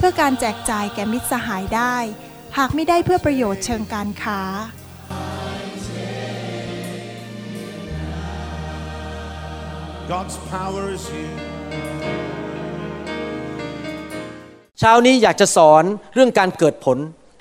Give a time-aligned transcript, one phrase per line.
[0.00, 1.96] พื่อการแจกจ่ายแก่มิตรสหายได้
[2.58, 4.40] หากไม่ได้เพื่อประโยชน์เชิงการค้า
[10.12, 11.36] God's power is here.
[14.80, 16.98] เช้านี้อยากจะสอนเรื่องการเกิดผล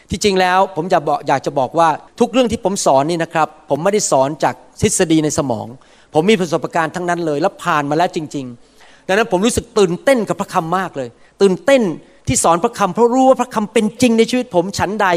[0.10, 1.90] ที่จริงแล้วผมอยากบอกอยากจะบอกว่า
[2.20, 5.68] ทุกเรื่องที่ผมสอนนี่นะครับ ผมไม่ได้สอนจากทฤษฎีในสมอง
[6.14, 8.46] ผมมีประสบการณ์ทั้งนั้นเลย และผ่านมาแล้วจริง
[8.78, 11.10] ๆ ดังนั้นผมรู้สึกตื่นเต้นกับพระคำมากเลย
[11.42, 11.82] ตื่นเต้น
[12.28, 15.08] ที่สอนพระคำเพราะรู้ว่าพระคำเป็นจริงในชีวิตผมฉันใด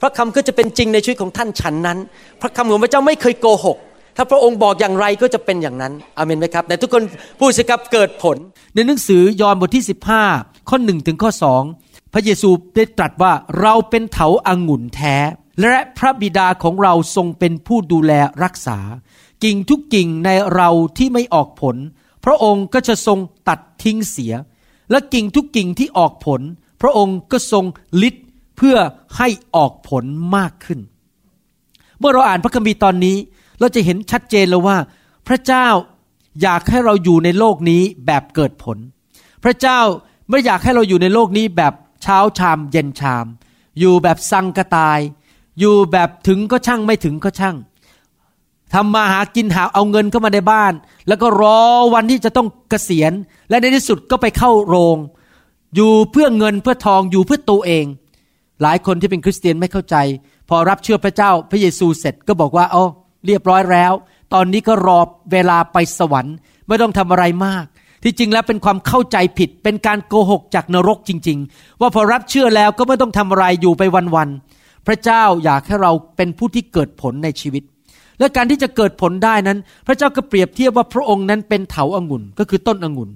[0.00, 1.98] พระคำก็จะเป็นจริงในชีวิตของท่านฉันนั้น
[2.40, 3.78] พระคำของพระเจ้าไม่เคยโกหก
[4.16, 7.02] ถ้าพระองค์บอกอย่างไรก็จะเป็นอย่างนั้นอเมนไหมครับแต่ทุกคน
[7.38, 8.36] พูดสิครับเกิดผล
[8.74, 9.84] ในหนังสือยอห์นบทที่
[10.26, 11.30] 15 ข้อ1ถึงข้อ
[11.72, 15.16] 2พระเยซูได้ตรัสว่าเราเป็นเถาอางุ่นแท้
[15.60, 18.12] และพระบิดาของเราทรงเป็นผู้ดูแล
[18.44, 18.78] รักษา
[19.44, 21.76] กิ่งทุกกิ่งในเราที่ไม่ออกผล
[22.24, 24.32] พระองค์ก็จะทรงตัดทิ้งเสีย
[24.90, 26.40] และกิ่งทุกกิ่งที่ออกผล
[26.80, 27.64] พระองค์ก็ทรง
[28.02, 28.14] ลิด
[28.56, 28.76] เพื่อ
[29.16, 30.04] ให้ออกผล
[30.36, 30.80] มากขึ้น
[31.98, 33.16] เมื่อเราอ่านพระคัมภีร์ตอนนี้
[33.60, 34.76] เราจะเห็นชัดเจนแล้วว่า
[35.28, 35.66] พระเจ้า
[36.42, 38.78] อยากให้เราอยู่ในโลกนี้แบบเกิดผล
[39.44, 39.80] พระเจ้า
[40.30, 43.26] ไม่อยากให้เราอยู่ในโลกนี้แบบเช้าชามเย็นชาม
[43.78, 44.98] อยู่แบบสังกตาย
[45.58, 47.56] อยู่แบบถึงก็ช่างไม่ถึงก็ช่าง
[48.74, 50.72] ทำมาหากินหาเอาเงินเข้ามาในบ้าน
[51.08, 51.60] แล้วก็รอ
[51.94, 53.12] วันที่จะต้องเกษียณ
[53.50, 54.96] และในที่สุดก็ไปเข้าโรง
[55.74, 57.84] อยู่เพื่อเงินเพื่อทองอยู่เพื่อตัวเอง
[58.62, 59.96] หลายคนที่เป็นคริสเตียนไม่เข้าใจ
[60.48, 62.84] พอรับเชื่อพระเจ้าพระเยซูเสร็จก็บอกว่าอ๋อ
[63.26, 63.92] เรียบร้อยแล้ว
[64.34, 64.98] ตอนนี้ก็รอ
[65.32, 66.36] เวลาไปสวรรค์
[66.68, 67.64] ไม่ต้องทำอะไรมาก
[68.04, 73.82] ที่จริงแล้วเป็นความเข้าใจผิด เป็นการโกหกจากนรกจริง ๆ ว่าพอรับเชื่อแล้วก็ไม่ต้องทำอะไรอยู่ไป
[74.14, 77.62] วันๆพระเจ้าอยากให้เราเป็นผู้ที่เกิดผลในชีวิต
[78.18, 83.10] และการที่จะเกิดผลได้นั้น พระเจ้าก็เปรียบเทียบว่าพระองค์นั้นเป็นเถาอางุ่นก็คือต้นองุ่น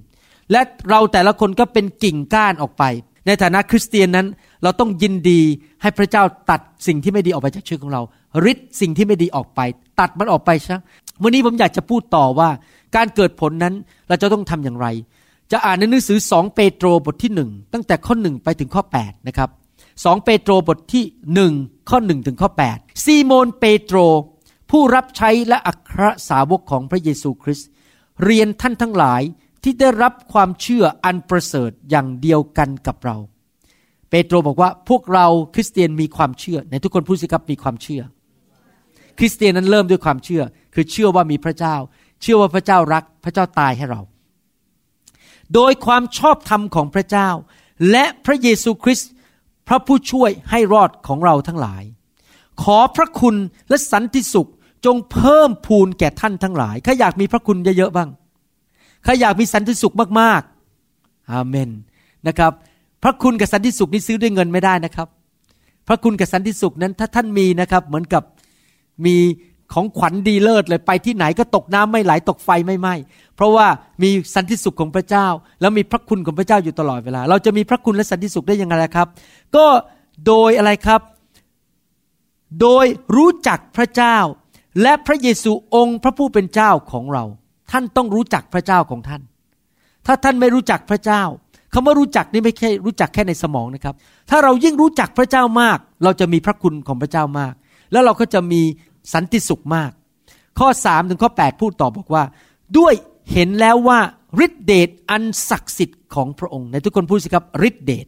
[0.52, 2.84] และเราแต่ละคนก็เป็นกิ่งก้านออกไป
[3.26, 4.26] ในฐานะคริสเตียนนั้น
[4.62, 5.41] เราต้องยินดี
[5.82, 8.02] ให้พระเจ้าตัดสิ่งที่ไม่ดีออกไปจากชีวิตของเรา
[8.44, 9.60] ริดสิ่งที่ไม่ดีออกไป
[10.00, 10.80] ตัดมันออกไปซะ
[11.22, 12.48] วันนี้ผมอยากจะพูดต่อว่า
[12.96, 13.74] การเกิดผลนั้น
[14.08, 14.86] เราจะต้องทำอย่างไร
[15.52, 19.48] จะอ่านในหนังสือสองเปโตรบทที่หนึ่งตั้งแต่ข้อหนึ่งไปถึงข้อ 8 นะครับ
[20.04, 21.04] สองเปโตรบทที่
[21.34, 21.52] หนึ่ง
[21.91, 23.98] ข้อหนึ่งถึงข้อ 8 ซีโมนเปโตร
[24.72, 27.69] ผู้รับใช้และอัครสาวกของพระเยซูคริสต์
[28.25, 29.22] เรียนท่านทั้งหลาย
[29.62, 33.16] ที่ได้รับความเชื่ออันประเสริฐอย่างเดียวกันกับเรา
[34.10, 38.03] เปโตรบอกว่าพวกเราคริสเตียนมีความเชื่อในทุกคนพูดสิครับมีความเชื่อ
[39.19, 40.43] คริสเตียนนั้นเริ่มด้วยความเชื่อ
[40.75, 41.77] คือเชื่อว่ามีพระเจ้า
[42.22, 44.00] เชื่อว่าพระเจ้ารักพระเจ้าตายให้เรา
[45.54, 47.28] โดยความชอบธรรมของพระเจ้า
[47.91, 49.10] และพระเยซูคริสต์
[49.69, 51.83] พระผู้ช่วยให้รอดของเราทั้งหลาย
[52.62, 53.37] ขอพระคุณ
[53.69, 54.50] และสันติสุข
[54.84, 58.09] จงเพิ่มพูนแก่ท่านทั้งหลายข้าอยากมีพระคุณเยอะๆบ้าง
[59.06, 61.70] ข้าอยากมีสันติสุขมากๆอาเมน
[62.28, 62.53] นะครับ
[63.03, 65.09] พระคุณกับสันติสุขนี้ซื้อด้วยเงินไม่ได้นะครับ
[65.88, 68.22] พระคุณกับสันติสุขนั้นถ้าท่านมีนะครับเหมือนกับ
[69.06, 69.16] มี
[69.72, 72.94] ของขวัญดีเลิศเลยไปที่ไหนก็ตกน้ำไม่ไหลตกไฟไม่ไหม้
[73.37, 73.66] เพราะว่า
[74.03, 75.26] มีสันติสุขของพระเจ้า
[75.60, 79.09] แล้วมีพระคุณของพระเจ้าอยู่ตลอดเวลา เราจะมีพระคุณและสันติสุขได้ยังไงล่ะครับ
[79.56, 79.66] ก็
[80.26, 81.00] โดยอะไรครับ
[82.60, 84.16] โดยรู้จักพระเจ้า
[84.83, 87.25] และพระเยซูองค์พระผู้เป็นเจ้าของเรา
[87.71, 89.22] ท่านต้องรู้จักพระเจ้าของท่าน
[90.06, 91.22] ถ้าท่านไม่รู้จักพระเจ้า
[91.72, 93.94] คำว่ารู้จักนี่ไม่แค่รู้จักแค่ในสมองนะครับ
[94.31, 97.54] ถ้าเรายิ่งรู้จักพระเจ้ามาก เราจะมีพระคุณของพระเจ้ามาก
[97.92, 98.63] แล้วเราก็จะมี
[99.15, 99.91] สันติสุขมาก
[100.59, 102.25] ข้อ3ถึงข้อ 8 พูดต่อบอกว่า
[102.78, 102.95] ด้วย
[103.33, 103.98] เห็นแล้วว่า
[104.45, 108.07] ฤทธิเดชอันศักดิ์สิทธิ์ของพระองค์ ในทุกคนพูดสิครับฤทธิเดช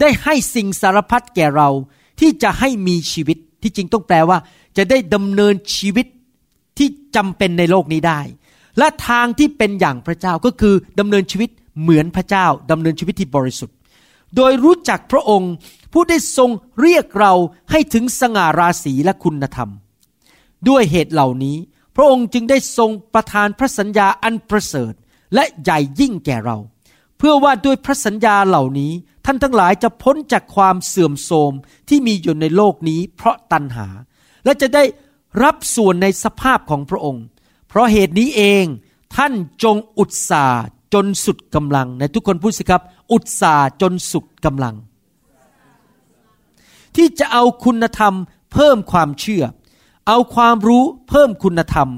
[0.00, 1.68] ได้ให้สิ่งสารพัดแก่เรา
[2.20, 4.38] ที่จะให้มีชีวิตที่จริงต้องแปลว่า
[4.76, 6.06] จะได้ดำเนินชีวิต
[6.78, 8.20] ที่จำเป็นในโลกนี้ได้
[8.78, 11.50] และทางที่เป็นอย่างพระเจ้าก็คือดำเนินชีวิต
[11.80, 13.76] เหมือนพระเจ้าดำเนินชีวิตที่บริสุทธิ์
[14.36, 15.52] โดยรู้จักพระองค์
[15.92, 16.50] ผู้ได้ทรง
[16.80, 17.32] เรียกเรา
[17.70, 19.70] ให้ถึงสง่าราศีและคุณธรรม
[20.68, 21.56] ด้วยเหตุเหล่านี้
[21.96, 24.92] พระองค์จึงได้ทรงประทานพระสัญญาอันประเสริฐ
[25.34, 26.56] และใหญ่ยิ่งแก่เรา
[27.18, 28.92] เพื่อว่าด้วยพระสัญญาเหล่านี้
[29.24, 31.52] ท่านทั้งหลายจะพ้นจากความเสื่อมโทรม
[31.88, 33.86] ที่มีอยู่ในโลกนี้เพราะตัณหา
[34.44, 34.84] และจะได้
[35.42, 37.24] รับส่วนในสภาพของพระองค์
[37.68, 38.64] เพราะเหตุนี้เอง
[39.16, 39.32] ท่าน
[39.62, 40.62] จงอุตสาห์
[40.94, 42.82] จนสุดกำลังในทุกคนพูดสิครับ
[43.12, 44.74] อุตสาห์จนสุดกำลัง
[46.96, 48.14] ที่จะเอาคุณธรรม
[48.52, 49.44] เพิ่มความเชื่อ
[50.08, 51.88] เอาความรู้เพิ่มคุณธรรม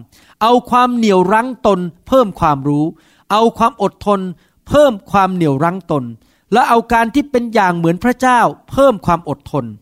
[0.42, 2.84] เอาความเหนี่ยวรั้งตน เพิ่มความรู้
[3.32, 4.20] เอาความอดทน
[4.68, 6.04] เพิ่มความเหนี่ยวรั้งตน
[6.52, 8.40] และเอาการที่เป็นอย่างเหมือนพระเจ้า
[8.70, 9.64] เพิ่มความอดทน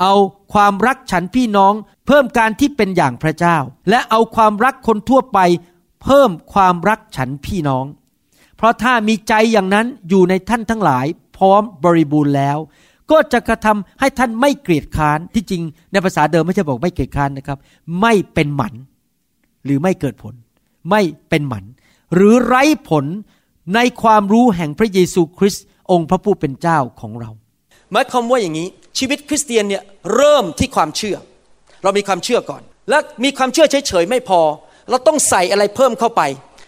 [0.00, 0.14] เอา
[0.52, 1.74] ความรักฉันพี่น้อง
[2.06, 3.56] เพิ่มการที่เป็นอย่างพระเจ้า
[3.90, 5.38] และเอาความรักคนทั่วไป
[6.02, 7.84] เพิ่มความรักฉันพี่น้อง
[8.56, 11.06] เพราะถ้ามีใจอย่างนั้นอยู่ในท่านทั้งหลาย
[11.36, 12.58] พร้อมบริบูรณ์แล้ว
[13.10, 15.62] ก็จะกระทำให้ท่านไม่เกลียดค้านที่จริง
[15.92, 17.58] ในภาษาเดิมไม่ใช่บอกไม่เกลียดค้านนะครับ
[18.00, 18.74] ไม่เป็นหมัน
[19.64, 20.34] หรือไม่เกิดผล
[20.90, 21.64] ไม่เป็นหมัน
[22.14, 23.04] หรือไร้ผล
[23.74, 27.30] ในความรู้แห่งพระเยซูคริสต์องค์พระผู้เป็นเจ้าของเรา
[27.90, 28.68] หมายความว่าอย่างนี้
[28.98, 29.82] ชีวิตคริสเตียนเนี่ย
[30.14, 31.16] เริ่มที่ความเชื่อ
[31.82, 34.40] เรามีความเชื่อก่อน และมีความเชื่อเฉยๆไม่พอ
[34.90, 36.22] เราต้องใส่อะไรเพิ่มเข้าไป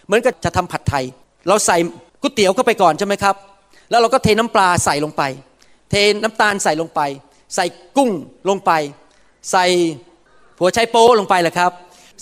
[0.05, 1.05] เหมือนกับจะทำผัดไทย
[1.47, 1.77] เราใส่
[2.21, 3.35] ก๋วยเตี๋ยวเข้าไปก่อนใช่ไหมครับ
[3.89, 5.23] แล้วเราก็เทน้ำปลาใส่ลงไป
[5.89, 7.01] เทน้ำตาลใส่ลงไป
[7.55, 7.65] ใส่
[7.97, 8.11] กุ้ง
[8.49, 8.71] ลงไป
[9.51, 9.65] ใส่
[10.59, 11.71] หัวไชโป๊ลงไปแหละครับ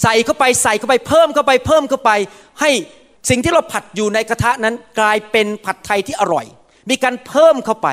[0.03, 2.11] ใส่เข้าไปใส่เข้าไปเพิ่มเข้าไปเพิ่มเข้าไป
[2.61, 2.71] ให้
[3.29, 6.45] สิ่งที่เราผัดอยู่ในกระทะนั้นกลายเป็นผัดไทยที่อร่อย
[6.89, 7.87] มีการเพิ่มเข้าไป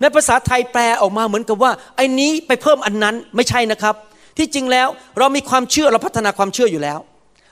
[0.00, 3.94] ในภาษาไทยแปลออกมาเหมือนกับว่าไอ้นี้ไปเพิ่มอันนั้นไม่ใช่นะครับ
[4.38, 4.88] ที่จริงแล้ว
[5.18, 6.98] เรามีความเชื่อเราพัฒนาความเชื่ออยู่แล้ว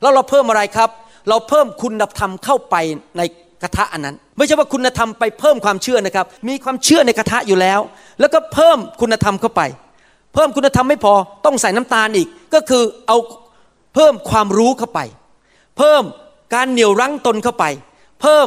[0.03, 0.91] แล้วเราเพิ่มอะไรครับ
[1.29, 2.77] เราเพิ่มคุณธรรมเข้าไป
[3.19, 3.23] ใน
[3.63, 7.81] กระทะอันนั้น ไม่ใช่ว่าคุณธรรมไปเพิ่มความเชื่อนะครับ มีความเชื่อในกระทะอยู่แล้ว
[8.21, 9.63] แล้วก็เพิ่มคุณธรรมเข้าไป
[10.35, 11.15] เพิ่มคุณธรรมไม่พอ
[11.45, 13.19] ต้องใส่น้ำตาลอีก ก็คือเอา
[13.95, 15.01] เพิ่มความรู้เข้าไป
[15.79, 16.03] เพิ่ม
[16.55, 17.65] การเหนี่ยวรั้งตนเข้าไป
[18.21, 18.47] เพิ่ม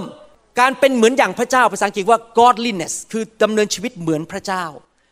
[0.59, 4.65] การเป็นเหมือนอย่างพระเจ้าภาษาอังกฤษว่า godliness คือดำเนินชีวิตเหมือนพระเจ้า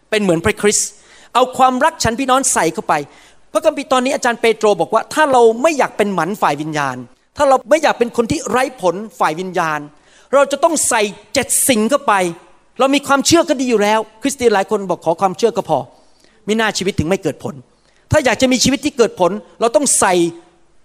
[0.09, 0.89] เป็นเหมือนพระคริสต์
[1.33, 2.93] เอาความรักฉันพี่น้องใส่เข้าไป
[3.51, 6.97] พระคัมภีร์ตอนนี้อาจารย์เปโตรบอกว่า ถ้าเราไม่อยากเป็นหมันฝ่ายวิญญาณ
[7.37, 9.79] ถ้าเราไม่อยากเป็นคนที่ไร้ผลฝ่ายวิญญาณ
[10.33, 11.01] เราจะต้องใส่
[11.33, 12.13] เจ็ดสิ่งเข้าไป
[12.79, 15.79] เรามีความเชื่อก็ดีอยู่แล้ว คริสเตียนหลายคนบอกขอความเชื่อก็พอ
[16.47, 17.55] มิน่าชีวิตถึงไม่เกิดผล
[18.11, 20.13] ถ้าอยากจะมีชีวิตที่เกิดผล เราต้องใส่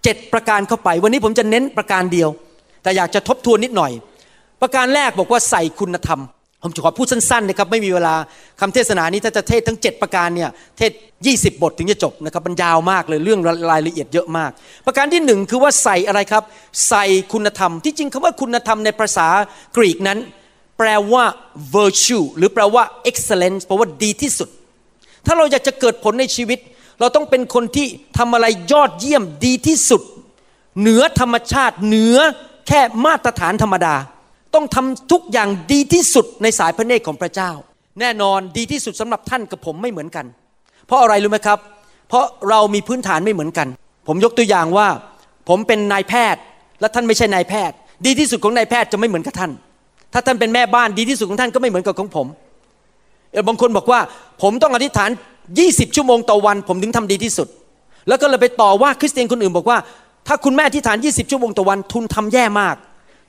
[0.03, 2.29] เจ็ดประการเข้าไป วันนี้ผมจะเน้นประการเดียว
[2.83, 3.91] แต่อยากจะทบทวนนิดหน่อย
[4.61, 6.21] ประการแรกบอกว่าใส่คุณธรรม
[6.63, 8.15] ผมจะขอพูดสั้นๆนะครับไม่มีเวลา
[8.59, 10.91] คำเทศนานี้ถ้าจะเทศทั้ง 7 ประการเนี่ยเทศ
[11.27, 13.39] 20 บทถึงจะจบนะครับมันยาวมากเลยเรื่อง
[13.71, 14.51] รายละเอียดเยอะมาก
[14.85, 16.43] ประการที่หนึ่งคือว่าใส่อะไรครับ
[16.89, 19.27] ใส่คุณธรรม ที่จริงคำว่าคุณธรรมในภาษา
[19.77, 20.19] กรีกนั้น
[20.77, 21.23] แปลว่า
[21.75, 24.49] virtue หรือแปลว่า excellence แปลว่าดีที่สุด
[25.25, 26.59] ถ้าเราอยากจะเกิดผลในชีวิต
[26.99, 30.01] เราต้องเป็นคนที่ทำอะไรยอดเยี่ยมดีที่สุด
[30.79, 32.17] เหนือธรรมชาติเหนือ
[32.67, 33.95] แค่มาตรฐานธรรมดา
[34.53, 37.51] ต้องทำทุกอย่างดีที่สุดในสายพระเนตรของพระเจ้า
[37.99, 40.25] แน่นอนดีที่สุดสำหรับท่านกับผมไม่เหมือนกัน
[40.87, 41.59] เพราะอะไรรู้ไหมครับ
[42.09, 43.67] เพราะเรามีพื้นฐานไม่เหมือนกัน
[44.07, 44.87] ผมยกตัวอย่างว่า
[45.49, 46.41] ผมเป็นนายแพทย์
[46.79, 47.75] และท่านไม่ใช่นายแพทย์
[48.05, 49.51] ดีที่สุดของนายแพทย์จะไม่เหมือนกับท่าน
[50.13, 52.27] ถ้าท่านเป็นแม่บ้านดีที่สุดของท่านก็ไม่เหมือนกับของผม
[53.31, 53.99] เออบางคนบอกว่า
[54.41, 55.09] ผมต้องอธิษฐาน
[55.53, 57.47] 20 ชั่วโมงต่อวัน ผมถึงทำดีที่สุด
[58.07, 59.77] แล้วก็เลยไปต่อว่าคริสเตียนคนอื่นบอกว่า
[60.27, 62.75] ถ้าคุณแม่อธิษฐาน 20 ชั่วโมงต่อวัน ทุนทำแย่มาก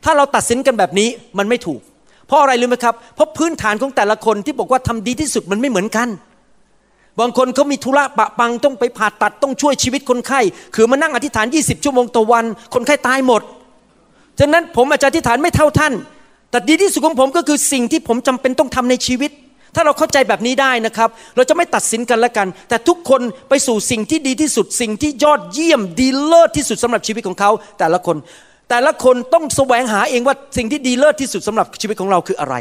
[0.05, 1.09] ถ้าเราตัดสินกันแบบนี้
[1.39, 1.81] มันไม่ถูก
[2.27, 6.09] เพราะอะไรรู้ไหมครับ เพราะพื้นฐานของแต่ละคนที่บอกว่าทำดีที่สุดมันไม่เหมือนกัน
[7.21, 10.41] บางคนเขามีธุระปะปังต้องไปผ่าตัดต้องช่วยชีวิตคนไข้
[10.75, 13.43] คือมานั่งอธิษฐาน 20 ชั่วโมงต่อวัน คนไข้ตายหมด
[14.41, 15.95] ฉะนั้นผมอาจจะอธิษฐานไม่เท่าท่าน
[16.51, 19.31] แต่ดีที่สุดของผมก็คือสิ่งที่ผมจำเป็นต้องทำในชีวิต
[19.75, 28.17] ถ้าเราเข้าใจแบบนี้ได้นะครับ เราจะไม่ตัดสินกันและกัน แต่ทุกคนไปสู่สิ่งที่ดีที่สุด สิ่งที่ยอดเยี่ยมดีเลิศที่สุดสำหรับชีวิตของเขา แต่ละคน
[28.71, 32.55] แต่ละคนต้องแสวงหาเองว่าสิ่งที่ดีเลิศที่สุดสำหรับชีวิตของเราคืออะไร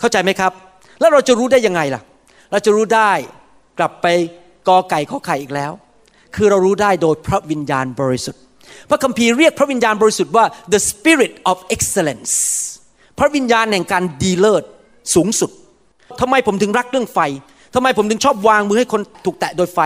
[0.00, 0.52] เข้าใจไหมครับ
[1.00, 2.02] แล้วเราจะรู้ได้ยังไงล่ะ
[2.50, 3.12] เราจะรู้ได้
[3.78, 4.06] กลับไป
[4.68, 5.72] กอไก่ข้อไข่อีกแล้ว
[6.36, 8.40] คือเรารู้ได้โดยพระวิญญาณบริสุทธิ์
[8.90, 12.32] พระคัมภีร์เรียกพระวิญญาณบริสุทธิ์ว่า the spirit of excellence
[13.18, 14.64] พระวิญญาณแห่งการดีเลิศ
[15.14, 15.50] สูงสุด
[16.20, 17.18] ทำไมผมถึงรักเรื่องไฟ
[17.74, 19.80] ทำไมผมถึงชอบวางมือให้คนถูกแตะโดยไฟ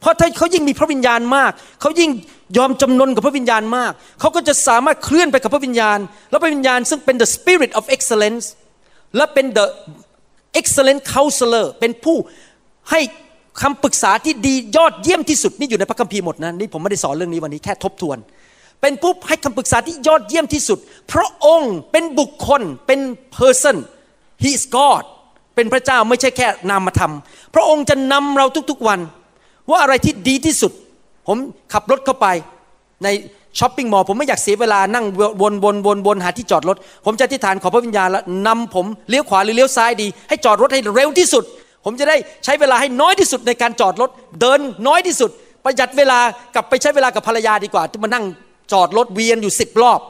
[0.00, 2.10] เพราะถ้าเขายิ่งมีพระวิญญาณมาก เขายิ่ง
[2.56, 5.98] ยอมจำนนกับพระวิญญาณมาก เขาก็จะสามารถเคลื่อนไปกับพระวิญญาณ
[6.30, 8.44] แล้วพระวิญญาณซึ่งเป็น the spirit of excellence
[9.16, 9.66] และเป็น the
[10.60, 12.16] excellent counselor เป็นผู้
[12.90, 13.00] ให้
[13.62, 18.18] คำปรึกษาที่ดียอดเยี่ยมที่สุดนี่อยู่ในพระคัมภีร์หมดนะนี่ผมไม่ได้สอนเรื่องนี้วันนี้แค่ทบทวน
[18.80, 20.78] เป็นผู้ให้คำปรึกษาที่ยอดเยี่ยมที่สุด
[21.12, 23.00] พระองค์เป็นบุคคลเป็น
[23.38, 23.76] person
[24.42, 25.04] he is God
[25.54, 27.12] เป็นพระเจ้าไม่ใช่แค่นามธรรม
[27.54, 29.00] พระองค์จะนำเราทุกๆวัน
[29.70, 30.72] ว่าอะไรที่ดีที่สุด
[31.26, 31.36] ผม
[31.72, 32.26] ขับรถเข้าไป
[33.04, 33.08] ใน
[33.58, 35.04] ช้อปปิ้งมอลล์ผมไม่อยากเสียเวลานั่ง
[35.42, 41.44] วนวนวนวนหาที่จอดรถ ผมจะอธิษฐานขอพระวิญญาณแล้วนำผมเลี้ยวขวาหรือเลี้ยวซ้ายดี ให้จอดรถให้เร็วที่สุด
[41.84, 45.30] ผมจะได้ใช้เวลาให้น้อยที่สุดในการจอดรถ เดินน้อยที่สุด
[45.64, 46.18] ประหยัดเวลา
[46.54, 48.24] กลับไปใช้เวลากับภรรยาดีกว่า ที่มานั่ง
[48.72, 50.00] จอดรถเวียนอยู่สิบรอบ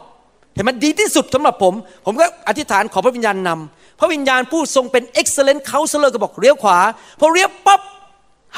[0.54, 1.74] เห็นมันดีที่สุดสำหรับผม
[2.06, 6.78] ผมก็อธิษฐานขอพระวิญญาณนำพระวิญญาณผู้ทรงเป็น excellent counselor ก็บอกเลี้ยวขวา
[7.20, 7.80] พอเลี้ยวปั๊บ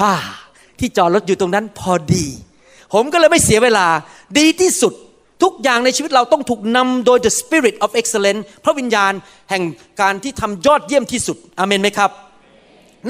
[0.01, 0.13] ฮ่า
[0.79, 2.27] ที่จอดรถอยู่ตรงนั้นพอดี
[2.93, 3.87] ผมก็เลยไม่เสียเวลา
[4.39, 4.95] ดีที่สุด
[5.43, 9.13] ทุกอย่างในชีวิตเราต้องถูกนำโดย the spirit of excellence พระวิญญาณ
[9.51, 9.65] แห่ง
[10.01, 12.11] การที่ทำยอดเยี่ยมที่สุดอเมนไหมครับ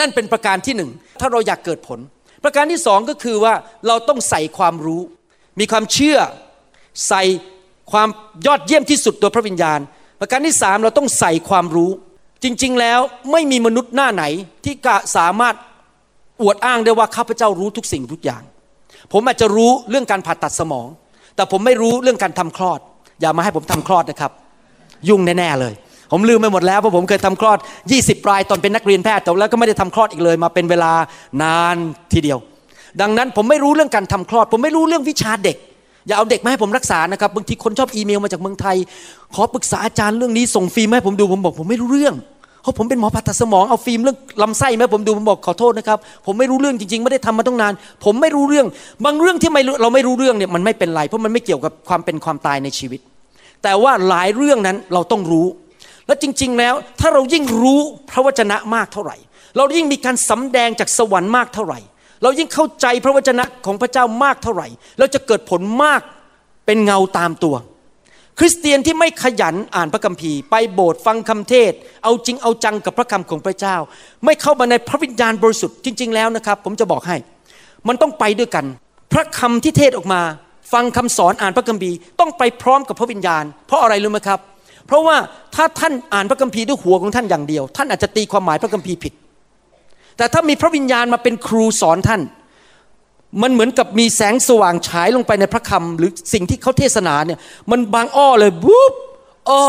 [0.00, 1.99] นั่นเป็นประการที่หนึ่ง ถ้าเราอยากเกิดผล
[2.44, 3.54] ประการที่สองก็คือว่า
[3.87, 5.02] เราต้องใส่ความรู้
[5.61, 6.18] มีความเชื่อ
[7.08, 7.23] ใส่
[7.92, 8.08] ความ
[8.47, 9.80] ยอดเยี่ยมที่สุดโดยพระวิญญาณ
[10.20, 11.90] ประการที่สามเราต้องใส่ความรู้
[12.42, 13.00] จริงๆแล้ว
[13.32, 14.25] ไม่มีมนุษย์หน้าไหน
[14.64, 14.75] ที่
[15.16, 15.54] สามารถ
[16.42, 18.42] อวดอ้างได้ว่าข้าพเจ้ารู้ทุกสิ่งทุกอย่าง
[19.12, 20.86] ผมอาจจะรู้เรื่องการผ่าตัดสมอง
[21.36, 22.80] แต่ผมไม่รู้เรื่องการทำคลอด
[23.20, 24.32] อย่ามาให้ผมทำคลอดนะครับ
[25.08, 25.74] ยุ่งแน่ๆเลย
[26.12, 27.58] ผมลืมไปหมดแล้วเพราะผมเคยทำคลอด
[27.94, 30.92] 20 รายตอนเป็นนักเรียนแพทย์แต่แล้วก็ไม่ได้ทำคลอดอีกเลย มาเป็นเวลา
[31.42, 31.76] นาน
[32.12, 32.38] ทีเดียว
[33.00, 35.56] ดังนั้นผมไม่รู้เรื่องการทำคลอด ผมไม่รู้เรื่องวิชาเด็ก
[36.06, 38.76] อย่าเอาเด็กมาให้ผมรักษานะครับบางทีคนชอบอีเมลมาจากเมืองไทย
[39.34, 42.14] ขอปรึกษาอาจารย์เรื่องนี้ส่งฟิล์มให้ผมดูผมบอกผมไม่รู้เรื่อง
[42.68, 47.72] ราะผมเป็นหมอผ่าตัดสมองเอาฟิล์มเรื่องลำไส้มาให้ผมดูผมบอกขอโทษนะครับ ผมไม่รู้เรื่องจริง ๆ ไม่ได้ทำมาตั้งนาน
[48.04, 48.66] ผมไม่รู้เรื่อง
[49.04, 53.00] บางเรื่องที่ไม่เราไม่รู้เรื่องเนี่ยมันไม่เป็นไรเพราะมันไม่เกี่ยวกับความเป็นความตายในชีวิต
[53.62, 55.46] แต่ว่าหลายเรื่องนั้นเราต้องรู้
[56.06, 59.16] และจริง ๆ แล้วถ้าเรายิ่งรู้พระวจนะมากเท่าไหร่
[59.56, 61.78] เรายิ่งมีการสำแดงจากสวรรค์มากเท่าไหร่
[62.22, 66.00] เรายิ่งเข้าใจพระวจนะของพระเจ้ามากเท่าไหร่ เราจะเกิดผลมาก
[66.66, 67.54] เป็นเงาตามตัว
[68.38, 71.73] คริสเตียนที่ไม่ขยันอ่านพระคัมภีร์ ไปโบสถ์ฟังคำเทศ
[72.04, 73.76] เอาจริงเอาจังกับพระคำของพระเจ้า
[74.25, 77.16] ไม่เข้ามาในพระวิญญาณบริสุทธิ์จริง ๆ แล้วนะครับ ผมจะบอกให้
[77.88, 78.64] มันต้องไปด้วยกัน
[79.12, 80.21] พระคำที่เทศออกมา
[80.73, 84.40] ฟังคำสอนอ่านพระคัมภีร์ต้องไปพร้อมกับพระวิญญาณ เพราะอะไรรู้ไหมครับ
[84.87, 85.16] เพราะว่า
[85.54, 89.12] ถ้าท่านอ่านพระคัมภีร์ด้วยหัวของท่านอย่างเดียว ท่านอาจจะตีความหมายพระคัมภีร์ผิด
[90.16, 92.21] แต่ถ้ามีพระวิญญาณมาเป็นครูสอนท่าน
[93.42, 97.38] มันเหมือนกับมีแสงสว่างฉายลงไปในพระคำหรือสิ่งที่เขาเทศนาเนี่ย
[97.70, 98.94] มันบางอ้อเลยบุ๊บ
[99.49, 99.62] อ๋อ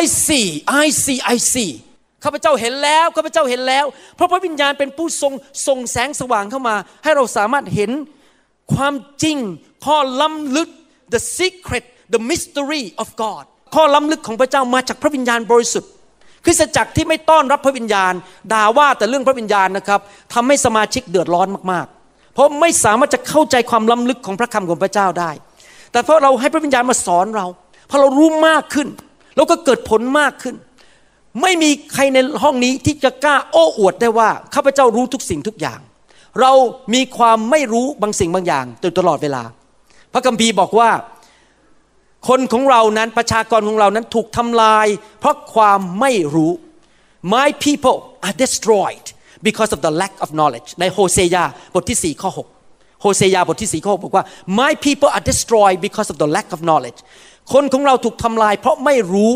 [0.00, 0.48] I see
[0.84, 1.72] I see I see
[2.24, 3.84] ข้าพเจ้าเห็นแล้วข้าพเจ้าเห็นแล้ว
[4.16, 5.32] เพราะพระวิญญาณเป็นผู้ทรง
[5.66, 7.90] ส่งแสงสว่างเข้ามา ให้เราสามารถเห็น
[8.74, 9.38] ความจริง
[9.86, 10.68] ข้อล้ำลึก
[11.14, 11.84] the secret
[12.14, 15.90] the mystery of God ข้อล้ำลึกของพระเจ้ามาจากพระวิญญาณบริสุทธิ์
[16.44, 18.12] คริสตจักรที่ไม่ต้อนรับพระวิญญาณ
[18.52, 20.00] ด่าว่าแต่เรื่องพระวิญญาณนะครับ
[20.34, 21.97] ทำให้สมาชิกเดือดร้อนมากๆ
[22.34, 25.30] เพราะไม่สามารถจะเข้าใจความล้ำลึกของพระคำของพระเจ้าได้
[25.92, 27.46] แต่เพราะเราให้พระวิญญาณมาสอนเรา
[27.90, 28.88] พอเรารู้มากขึ้น
[29.36, 30.54] เราก็เกิดผลมากขึ้น
[31.42, 35.80] ไม่มีใครในห้องนี้ที่จะกล้าโอ้อวดได้ว่าข้าพเจ้ารู้ทุกสิ่งทุกอย่าง
[36.40, 36.52] เรา
[36.94, 38.64] มีความไม่รู้บางสิ่งบางอย่าง
[38.98, 39.42] ตลอดเวลา
[40.12, 40.90] พระคัมภีร์บอกว่า
[42.28, 44.86] คนของเรานั้นประชากรของเรานั้นถูกทำลาย
[45.20, 46.52] เพราะความไม่รู้
[47.34, 49.06] My people are destroyed
[49.46, 52.30] because of the lack of knowledge ในโฮเซยาบทที่4ข้อ
[52.64, 54.24] 6โฮเซยาบทที่4ข้อ6บอกว่า
[54.60, 56.98] My people are destroyed because of the lack of knowledge
[57.52, 59.32] คนของเราถูกทำลายเพราะไม่รู้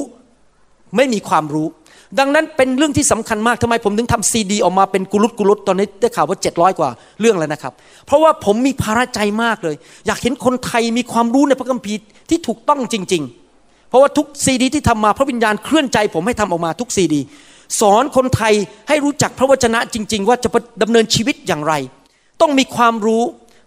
[0.97, 1.69] ไม่มีความรู้
[2.19, 6.91] ดังนั้นเป็นเรื่องที่สำคัญมากทำไมผมถึงทำซีดีออกมาเป็นกุลุตกุลุตตอนนี้ได้ข่าวว่า 700 กว่า
[7.21, 7.73] เรื่องแล้วนะครับ
[8.07, 11.99] เพราะว่าผมมีภาระใจมากเลย อยากเห็นคนไทยมีความรู้ในพระคัมภีร์
[12.31, 13.23] ที่ถูกต้องจริง
[13.57, 17.21] ๆ เพราะว่าทุกซีดีที่ทำมาพระวิญญาณเคลื่อนใจ ผมให้ทำออกมาทุกซีดี
[17.81, 18.55] สอนคนไทย
[18.89, 20.49] ให้รู้จักพระวจนะจริง ๆ ว่าจะ
[20.83, 21.75] ดำเนินชีวิตอย่างไร
[22.41, 23.23] ต้องมีความรู้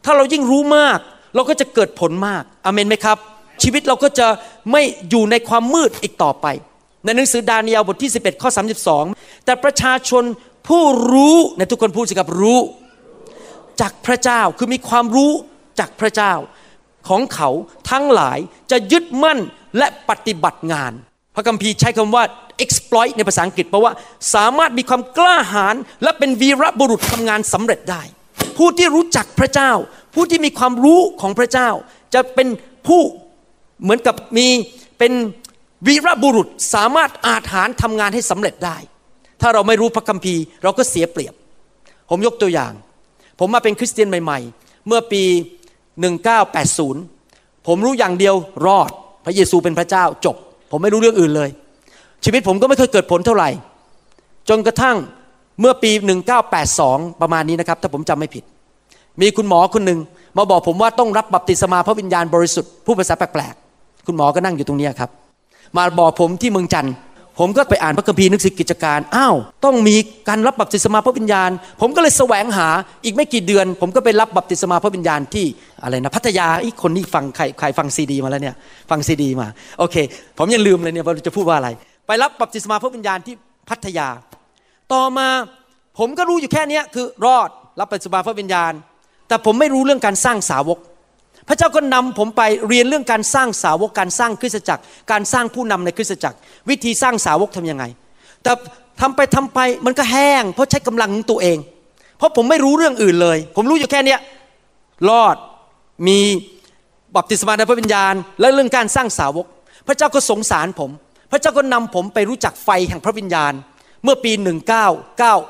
[0.06, 1.00] ถ้าเรายิ่งรู้มาก
[1.36, 3.18] เราก็จะเกิดผลมากอเมนไหมครับ
[3.64, 4.28] ชีวิตเราก็จะ
[4.72, 6.46] ไม่อยู่ในความมืดอีกต่อไป
[7.06, 8.50] ในหนังสือดาเนียลบทที่ 11 ข้อ
[8.98, 10.24] 32 แต่ประชาชน
[10.68, 12.60] ผู้รู้ในทุกคนพูดสิครับรู้
[13.82, 15.32] จากพระเจ้าคือมีความรู้
[15.80, 16.34] จากพระเจ้า
[17.08, 17.50] ของเขา
[17.92, 18.38] ทั้งหลาย
[18.72, 19.40] จะยึดมั่น
[19.78, 20.92] และปฏิบัติงาน
[21.36, 22.24] พระคัมภีร์ใช้คำว่า
[22.64, 23.94] exploit ในภาษาอังกฤษแปลว่า
[24.34, 28.04] สามารถมีความกล้าหาญและเป็นวีรบุรุษทำงานสำเร็จได้
[28.58, 29.72] ผู้ที่รู้จักพระเจ้า
[30.14, 31.70] ผู้ที่มีความรู้ของพระเจ้า
[32.14, 32.48] จะเป็น
[32.88, 33.02] ผู้
[33.82, 34.48] เหมือนกับมี
[35.00, 35.14] เป็น
[35.88, 38.78] วีรบุรุษสามารถอาถานทำงานให้สำเร็จได้
[39.42, 41.34] ถ้าเราไม่รู้พระคัมภีร์ เราก็เสียเปรียบ
[42.10, 42.74] ผมยกตัวอย่าง
[43.40, 45.24] ผมมาเป็นคริสเตียนใหม่ ๆ เมื่อปี
[46.46, 48.92] 1980 ผมรู้อย่างเดียวรอด
[49.26, 50.36] พระเยซูเป็นพระเจ้าจบ
[50.72, 51.50] ผมไม่รู้เรื่องอื่นเลย
[52.24, 53.50] ชีวิตผมก็ไม่เคยเกิดผลเท่าไหร่
[54.50, 54.98] จนกระทั่ง
[55.60, 55.92] เมื่อปี
[56.56, 58.44] 1982 ประมาณนี้นะครับ ถ้าผมจำไม่ผิด
[59.22, 60.00] มีคุณหมอคนหนึ่ง
[60.38, 65.10] มาบอกผมว่าต้องรับบัพติศมาพระวิญญาณบริสุทธิ์ผู้ภาษาแปลกๆ คุณหมอก็นั่งอยู่ตรงนี้ครับ
[65.78, 66.94] มาบอกผมที่เมืองจันทร์
[67.40, 69.96] ผมก็ไปอ่านพระคัมภีร์หนังสือกิจการ อ้าว ต้องมี
[70.30, 71.50] การรับบัพติศมาพระวิญญาณ
[71.82, 72.68] ผมก็เลยแสวงหา
[73.06, 75.46] อีกไม่กี่เดือน ผมก็ไปรับบัพติศมาพระวิญญาณที่
[75.84, 78.56] อะไรนะพัทยาอีกคนนี้ฟังใครใครฟังซีดีมาแล้วเนี่ย
[78.90, 79.48] ฟังซีดีมา
[79.80, 79.96] โอเค
[80.38, 81.70] ผมยังลืมเลยเนี่ยว่าจะพูดว่าอะไร
[82.08, 83.36] ไปรับบัพติศมาพระวิญญาณที่
[83.70, 84.08] พัทยา
[84.94, 85.28] ต่อมา
[86.00, 87.50] ผมก็รู้อยู่แค่นี้คือรอด
[87.80, 88.74] รับบัพติศมาพระวิญญาณ
[89.28, 90.80] แต่ผมไม่รู้เรื่องการสร้างสาวก
[91.48, 96.38] พระเจ้าก็นำผมไปเรียนเรื่องการสร้างสาวกการสร้างคริสตจักร การสร้างผู้นำในคริสตจักร
[96.70, 97.84] วิธีสร้างสาวกทํำยังไง
[98.44, 98.52] แต่
[99.02, 101.58] ทำไปทำไปมันก็แห้ง เพราะใช้กำลังของตัวเอง
[102.18, 104.20] เพราะผมไม่รู้เรื่องอื่นเลย ผมรู้อยู่แค่เนี้ย
[105.10, 105.36] รอด
[106.08, 106.20] มี
[107.16, 109.46] บัพติศมาในพระวิญญาณ และเรื่องการสร้างสาวก
[109.88, 110.92] พระเจ้าก็สงสารผม
[111.32, 113.54] พระเจ้าก็นำผมไปรู้จักไฟแห่งพระวิญญาณ
[114.04, 114.32] เมื่อปี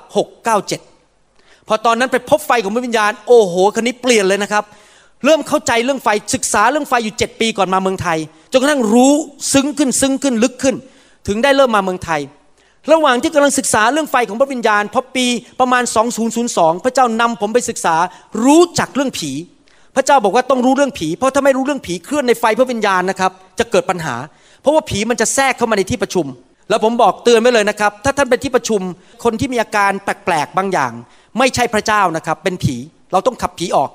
[0.05, 4.63] 1996-97พอตอนนั้นไปพบไฟของพระวิญญาณ โอ้โห คันนี้เปลี่ยนเลยนะครับ
[5.25, 8.17] เริ่มเข้าใจเรื่องไฟศึกษาเรื่องไฟอยู่ 7 ปีก่อนมาเมืองไทย
[8.51, 9.13] จนกระทั่งรู้
[9.53, 10.75] ซึ้งขึ้นซึ้งขึ้นลึกขึ้น
[11.27, 12.21] ถึงได้เริ่มมาเมืองไทย
[12.91, 15.25] ระหว่างที่กำลังศึกษาเรื่องไฟของพระวิญญาณพอปี
[15.59, 15.83] ประมาณ
[16.33, 17.95] 2002 พระเจ้านำผมไปศึกษา
[18.45, 19.31] รู้จักเรื่องผี
[19.95, 24.15] พระเจ้าบอกว่าต้องรู้เรื่องผี เพราะถ้าไม่รู้เรื่องผีเคลื่อนในไฟพระวิญญาณนะครับจะเกิดปัญหา
[24.61, 26.25] เพราะว่าผีมันจะแทรกเข้ามาในที่ประชุม
[26.69, 28.81] แล้วผมบอกเตือนไว้เลยนะครับ ถ้าท่านเป็นที่ประชุม
[29.23, 30.91] คนที่มีอาการแปลกๆบางอย่าง
[31.37, 32.75] ไม่ใช่พระเจ้านะครับเป็นผี
[33.11, 33.89] เราต้องขับผีออก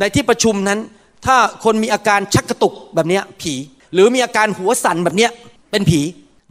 [0.00, 0.78] ในที่ประชุมนั้น
[1.26, 3.54] ถ้าคนมีอาการชักกระตุกแบบนี้ผี
[3.94, 5.28] หรือมีอาการหัวสั่นแบบนี้
[5.70, 6.02] เป็นผี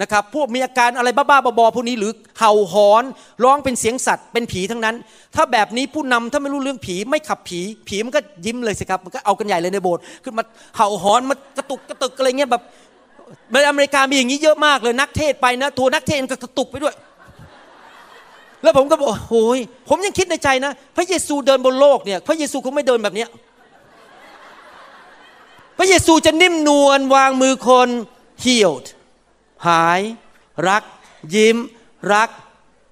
[0.02, 3.04] นะครับพวกมีอาการอะไรบ้าๆบอๆพวกนี้หรือเห่าหอน
[3.44, 4.96] ร้องเป็นเสียงสัตว์เป็นผีทั้งนั้น
[5.36, 10.44] ถ้าแบบนี้ผู้นำถ้าไม่รู้เรื่องผีไม่ขับผี ผีมันก็ยิ้มเลยสิครับมันก็เอากันใหญ่เลยในโบสถ์ขึ้นมา
[10.78, 12.62] เห่าหอนมากระตุกกระตุกอะไรเงี้ยแบบ
[13.54, 16.94] ในอเมริกามีอย่างนี้เยอะมากเลยนักเทศไปนะตัวนักเทศก็กระตุกไปด้วย
[18.63, 19.59] แล้วผมก็บอกโอ้ย
[19.89, 23.29] ผมยังคิดในใจนะ พระเยซูเดินบนโลกเนี่ย พระเยซูคงไม่เดินแบบเนี้ย
[25.77, 27.89] พระเยซูจะนิ่มนวลวางมือคน
[28.43, 28.88] healed
[29.67, 30.01] หาย
[30.67, 30.83] รัก
[31.35, 31.57] ยิ้ม
[32.13, 32.29] รัก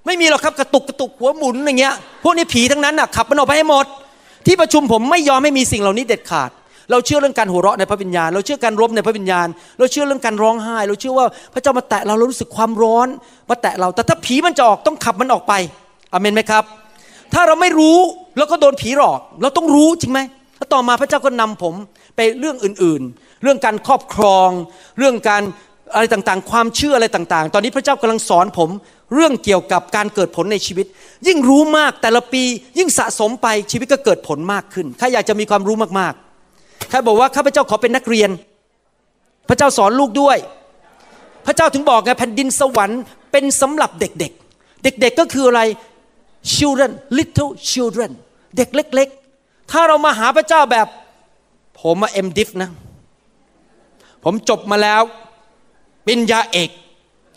[0.05, 3.85] ไม่มีหรอกครับกระตุกกระตุกหัวหมุนอย่างเงี้ยพวกนี้ผีทั้งนั้นอะขับมันออกไปให้หมด
[4.45, 6.51] ที่ประชุมผมไม่ยอมให้มีสิ่งเหล่านี้เด็ดขาด
[6.91, 9.47] เราเชื่อเรื่องการหัวเราะในพระวิญญาณ เราเชื่อการรบในพระวิญญาณ
[9.79, 13.07] เราเชื่อเรื่องการร้องไห้ เราเชื่อว่าพระเจ้ามาแตะเราเรารู้สึกความร้อน
[13.49, 15.53] มาแตะเรา แต่ถ้าผีมันจะออกต้องขับมันออกไป
[16.13, 16.63] อเมนไหมครับ
[17.33, 17.97] ถ้าเราไม่รู้
[18.37, 20.19] เราก็โดนผีหลอก เราต้องรู้จริงไหม
[20.57, 21.73] แล้วต่อมาพระเจ้าก็นำผม
[22.15, 24.49] ไปเรื่องอื่นๆ เรื่องการครอบครอง
[24.99, 25.43] เรื่องการ
[25.93, 28.69] อะไรต่างๆ ความเชื่ออะไรต่างๆ ตอนนี้พระเจ้ากำลังสอนผม
[29.13, 30.85] เรื่องเกี่ยวกับการเกิดผลในชีวิต
[31.27, 32.43] ยิ่งรู้มากแต่ละปี
[32.77, 36.22] ยิ่งสะสมไปชีวิตก็เกิดผลมากขึ้นใครอยากจะมีความรู้มากๆ
[36.93, 38.29] ครบอกว่าข้าพเจ้าขอเป็นนักเรียน
[39.49, 40.37] พระเจ้าสอนลูกด้วย
[41.45, 43.01] พระเจ้าถึงบอกไงแผ่นดินสวรรค์
[43.31, 45.61] เป็นสำหรับเด็กๆ เด็กๆก็คืออะไร
[46.53, 48.11] children little children
[48.57, 49.07] เด็กเล็ก
[49.39, 50.87] ๆ ถ้าเรามาหาพระเจ้าแบบ
[51.81, 52.69] ผมมาเอ็มดิฟนะ
[54.23, 55.01] ผมจบมาแล้ว
[56.05, 56.69] ปริญญาเอก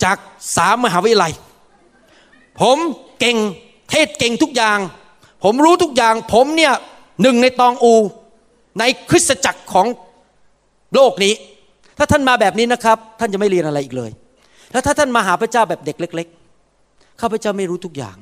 [0.04, 0.16] จาก
[0.56, 1.32] สามมหาวิทยาลัย
[2.60, 2.78] ผม
[3.18, 3.36] เก่ง
[3.90, 4.78] เทศเก่งทุกอย่าง
[5.44, 6.72] ผมรู้ทุกอย่าง ผมเนี่ย
[7.22, 7.94] หนึ่งในตองอู
[8.78, 9.86] ในคริสตจักรของ
[10.94, 11.34] โลกนี้
[11.98, 14.10] ถ้าท่านมาแบบนี้นะครับ ท่านจะไม่เรียนอะไรอีกเลย
[14.72, 16.28] แล้วถ้าท่านมาหาพระเจ้าแบบเด็กเล็ก
[16.74, 18.16] ๆ ข้าพเจ้าไม่รู้ทุกอย่าง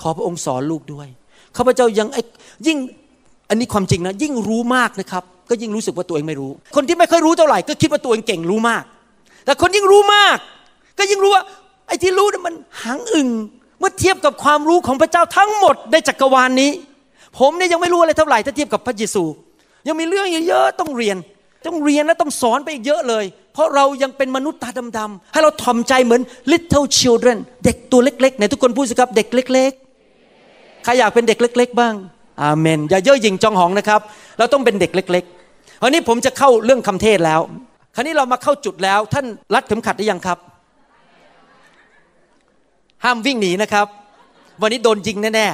[0.00, 1.08] ขอพระองค์สอนลูกด้วย
[1.56, 2.08] ข้าพเจ้ายัง
[2.66, 2.78] ยิ่ง
[3.48, 8.84] อันนี้ความจริงนะยิ่งรู้มากนะครับ ก็ยิ่งรู้สึกว่าตัวเองไม่รู้ คนที่ไม่ค่อยรู้เท่าไหร่ก็คิดว่าตัวเองเก่งรู้มาก
[9.44, 10.36] แต่คนยิ่งรู้มาก
[10.98, 11.42] ก็ยิ่งรู้ว่า
[11.88, 13.28] ไอ้ที่รู้นั้นมันหางอึง
[13.78, 16.70] เมื่อเทียบกับความรู้ของพระเจ้าทั้งหมดในจักรวาลนนี้
[17.38, 19.24] ผมเนี่ยยังไม่รู้อะไรเท่าไหร่ถ้าเทียบกับพระเยซู
[19.86, 21.16] ยังมีเรื่องเยอะๆต้องเรียน
[21.66, 29.72] ต้องเรียนและต้องสอนไปอีกเยอะเลย เพราะเรายังเป็นมนุษย์ตาดำๆให้เราถ่อมใจเหมือน little children เด็กตัวเล็กๆไหนทุกคนพูดสิครับเด็กเล็ก
[30.26, 31.94] ๆ ใครอยากเป็นเด็กเล็ก ๆ บ้าง
[32.42, 34.00] อาเมน อย่าเย่อหยิ่งจองหองนะครับ
[34.38, 37.40] เราต้องเป็นเด็กเล็กๆวันนี้ผมจะเข้าเรื่องคำเทศแล้ว
[37.94, 40.38] คราวนี้เรามาเข้าจุดแล้ว ท่านรัดเข็มขัดได้ยังครับ
[43.04, 43.86] ห้ามวิ่งหนีนะครับ
[44.62, 45.46] วันนี้โดนยิงแน่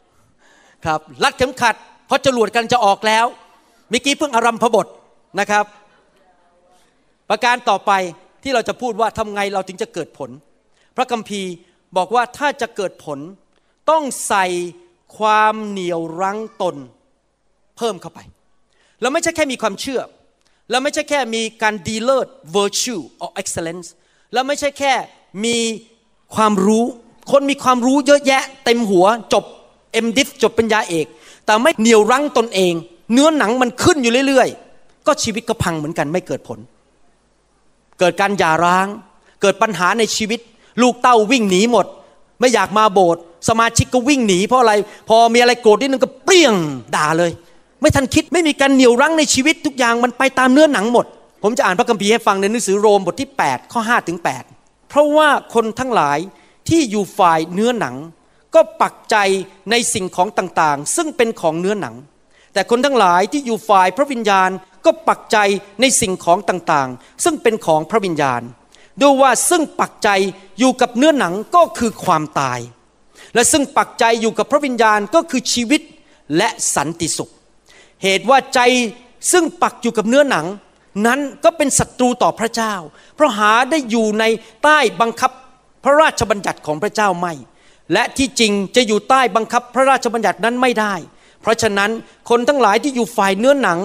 [0.00, 3.26] ๆครับรัดเข็มขัด เพราะจรวดกันจะออกแล้ว
[3.90, 4.86] เมื่อกี้เพิ่งอารัมพบท
[5.40, 5.64] นะครับ
[7.30, 7.92] ประการต่อไป
[8.42, 10.30] ที่เราจะพูดว่าทำไงเราถึงจะเกิดผล
[10.96, 11.52] พระคัมภีร์
[11.96, 13.18] บอกว่าถ้าจะเกิดผล
[13.90, 14.46] ต้องใส่
[15.18, 16.76] ความเหนียวรั้งตน
[17.76, 18.20] เพิ่มเข้าไป
[19.00, 20.00] เราไม่ใช่แค่มีความเชื่อ
[20.70, 23.88] แล้วไม่ใช่แค่มีการดีเลิศ virtue or excellence
[24.32, 24.92] แล้วไม่ใช่แค่
[25.44, 25.58] มี
[26.34, 26.84] ความรู้
[27.30, 29.44] คนมีความรู้เยอะแยะ เต็มหัวจบ
[30.04, 31.06] MDiv จบปัญญาเอก
[31.46, 32.74] แต่ไม่เหนียวรั้งตนเอง
[33.12, 36.58] เนื้อหนังมันขึ้นอยู่เรื่อยๆ ก็ชีวิตก็พังเหมือนกันไม่เกิดผล
[37.98, 38.86] เกิดการหย่าร้าง
[39.42, 40.40] เกิดปัญหาในชีวิต
[40.82, 41.86] ลูกเต้าวิ่งหนีหมด
[42.40, 44.72] ไม่อยากมาโบสถ์สมาชิกก็วิ่งหนีเพราะอะไร
[45.08, 46.54] พอมีอะไรโกรธนิดนึงก็เปรี้ยง
[46.96, 47.30] ด่าเลย
[47.80, 51.06] ไม่ทันคิดไม่มีการเหนี่ยวรั้งในชีวิตทุกอย่างมันไปตามเนื้อหนังหมด
[51.42, 54.18] ผมจะอ่านพระคัมภีร์ให้ฟังในหนังสือโรมบทที่8ข้อ5ถึง
[54.52, 56.18] 8เพราะว่าคนทั้งหลาย
[56.68, 57.94] ที่อยู่ฝ่ายเนื้อหนัง
[58.54, 59.16] ก็ปักใจ
[59.70, 61.94] ในสิ่งของต่างๆ ซึ่งเป็นของเนื้อหนัง
[62.52, 64.50] แต่คนทั้งหลายที่อยู่ฝ่ายพระวิญญาณ
[64.84, 65.36] ก็ปักใจ
[65.80, 68.42] ในสิ่งของต่างๆ ซึ่งเป็นของพระวิญญาณ
[69.02, 70.08] ดูว่าซึ่งปักใจ
[70.58, 72.60] อยู่กับเนื้อหนังก็คือความตาย
[73.34, 75.80] และซึ่งปักใจอยู่กับพระวิญญาณก็คือชีวิต
[76.36, 77.32] และสันติสุข
[78.02, 78.60] เหตุว่าใจ
[79.32, 80.46] ซึ่งปักอยู่กับเนื้อหนัง
[81.06, 82.74] นั้นก็เป็นศัตรูต่อพระเจ้า
[83.14, 84.24] เพราะหาได้อยู่ใน
[84.62, 85.30] ใต้บังคับ
[85.84, 87.32] พระราชบัญญัติของพระเจ้าไม่
[87.92, 90.94] และที่จริงจะอยู่ใต้บังคับพระราชบัญญัตินั้นไม่ได้
[91.42, 91.90] เพราะฉะนั้น
[92.30, 93.78] คนทั้งหลายที่อยู่ฝ่ายเนื้อหนัง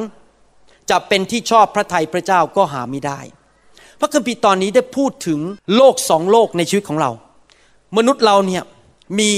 [0.89, 3.19] จะเป็นที่ชอบพระทัยพระเจ้าก็หาไม่ได้
[3.99, 5.39] พระคัมภีร์ตอนนี้ได้พูดถึง
[5.75, 7.11] โลกสองโลกในชีวิตของเรา
[7.97, 8.63] มนุษย์เราเนี่ย
[9.19, 9.29] มี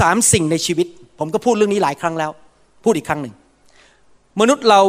[0.00, 0.86] สามสิ่งในชีวิต
[1.18, 2.30] ผมก็พูดเรื่องนี้หลายครั้งแล้ว
[2.84, 3.34] พูดอีกครั้งหนึ่ง
[4.40, 4.80] มนุษย์เรา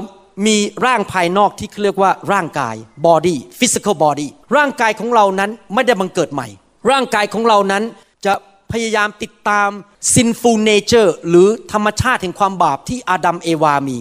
[0.48, 2.76] มีร่างภายนอกที่เรียกว่าร่างกาย
[3.08, 6.48] body physical body ร่างกายของเรานั้นไม่ได้บังเกิดใหม่
[6.92, 7.84] ร่างกายของเรานั้น
[8.26, 8.34] จะ
[8.72, 9.70] พยายามติดตาม
[10.14, 13.98] sinful nature หรือธรรมชาติแห่งความบาปที่อาดัมเอวามี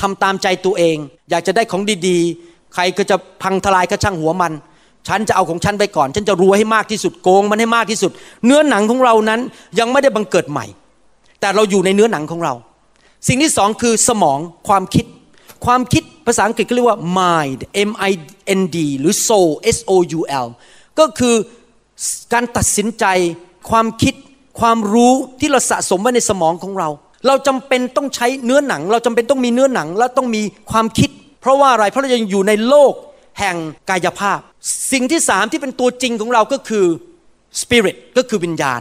[0.00, 0.96] ทำตามใจตัวเอง
[1.30, 4.52] อยากจะได้ของดีๆ ใครก็จะพังทลายก็ช่างหัวมัน
[5.08, 8.10] ฉันจะเอาของฉันไปก่อน ฉันจะรวยให้มากที่สุดโกงมันให้มากที่สุด
[8.44, 9.40] เนื้อหนังของเรานั้น
[9.78, 10.66] ยังไม่ได้บังเกิดใหม่
[11.40, 12.54] แต่เราอยู่ในเนื้อหนังของเรา
[13.28, 15.04] สิ่งที่สองคือสมองความคิด
[15.66, 18.12] ความคิดภาษาอังกฤษก็เรียกว่า mind m i
[18.60, 20.46] n d หรือ soul s o u l
[20.98, 21.34] ก็คือ
[22.32, 23.04] การตัดสินใจ
[23.70, 24.14] ความคิด
[24.60, 26.88] ความรู้ที่เราสะสมไว้ในสมองของเรา
[27.26, 32.92] เราจำเป็นต้องใช้เนื้อหนัง เราจำเป็นต้องมีเนื้อหนังและต้องมีความคิด เพราะว่าอะไรเพราะเรายังอยู่ในโลก
[33.38, 33.56] แห่ง
[33.90, 34.38] กายภาพ
[34.92, 36.86] สิ่งที่สามที่เป็นตัวจริงของเราก็คือ
[37.60, 38.80] spirit ก็คือวิญญาณ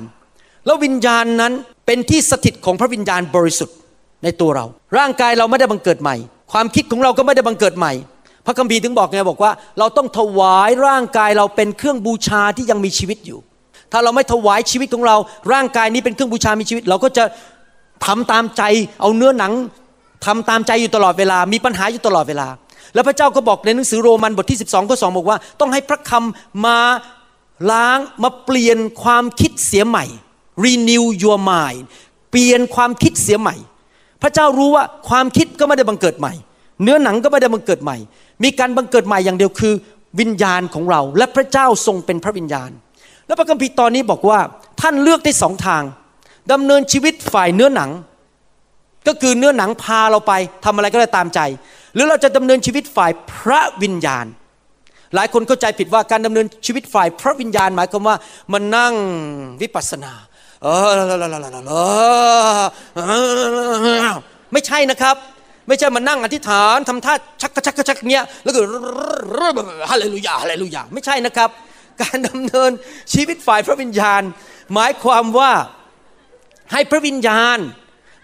[0.66, 1.54] แล้ววิญญาณนั้น
[1.86, 3.76] เป็นที่สถิตของพระวิญญาณบริสุทธิ์
[4.24, 4.66] ในตัวเรา
[4.98, 6.16] ร่างกายเราไม่ได้บังเกิดใหม่
[6.52, 7.94] ความคิดของเราก็ไม่ได้บังเกิดใหม่
[8.46, 13.40] พระคัมภีร์ถึงบอกไงบอกว่า เราต้องถวายร่างกายเราเป็นเครื่องบูชาที่ยังมีชีวิตอยู่
[13.92, 15.16] ถ้าเราไม่ถวายชีวิตของเรา
[15.54, 17.24] ร่างกายนี้เป็นเครื่องบูชามีชีวิต เราก็จะ
[18.06, 18.64] ทำตามใจ
[19.02, 19.54] เอาเนื้อหนัง
[20.26, 22.48] ทำตามใจอยู่ตลอดเวลา มีปัญหาอยู่ตลอดเวลา
[22.94, 26.80] แล้วพระเจ้าก็บอกในหนังสือโรมันบทที่ 12ข้อ2บอกว่า ต้องให้พระคำมา
[27.72, 30.06] ล้างมาเปลี่ยนความคิดเสียใหม่
[30.66, 31.82] renew your mind
[32.32, 33.56] เปลี่ยนความคิดเสียใหม่
[34.22, 36.34] พระเจ้ารู้ว่าความคิดก็ไม่ได้บังเกิดใหม่
[36.84, 37.98] เนื้อหนังก็ไม่ได้บังเกิดใหม่
[38.44, 39.74] มีการบังเกิดใหม่อย่างเดียวคือ
[40.20, 42.72] วิญญาณของเรา และพระเจ้าทรงเป็นพระวิญญาณ
[43.28, 44.40] และพระคัมภีร์ตอนนี้บอกว่า
[44.82, 45.84] ท่านเลือกได้สองทาง
[46.52, 47.90] ดำเนินชีวิตฝ่ายเนื้อหนัง
[49.08, 50.34] ก็คือเนื้อหนังพาเราไป
[50.66, 51.40] ทำอะไรก็ได้ตามใจ
[51.94, 54.26] หรือเราจะดำเนินชีวิตฝ่ายพระวิญญาณ
[55.16, 58.16] หลายคนเข้าใจผิดว่าการดำเนินชีวิตฝ่ายพระวิญญาณ หมายความว่า
[58.54, 58.94] มันนั่ง
[59.62, 60.14] วิปัสสนา
[60.64, 60.98] เออ
[64.54, 65.16] ไม่ใช่นะครับ
[65.68, 68.60] ไม่ใช่มานั่งอธิษฐานทำท่าชักกระชักกระชักเงี้ยแล้วก็
[69.92, 71.50] ฮาเลลูยาฮาเลลูยาไม่ใช่นะครับ
[72.02, 72.72] การดำเนิน
[73.14, 74.22] ชีวิตฝ่ายพระวิญญาณ
[74.74, 75.52] หมายความว่า
[76.72, 77.58] ให้พระวิญญาณ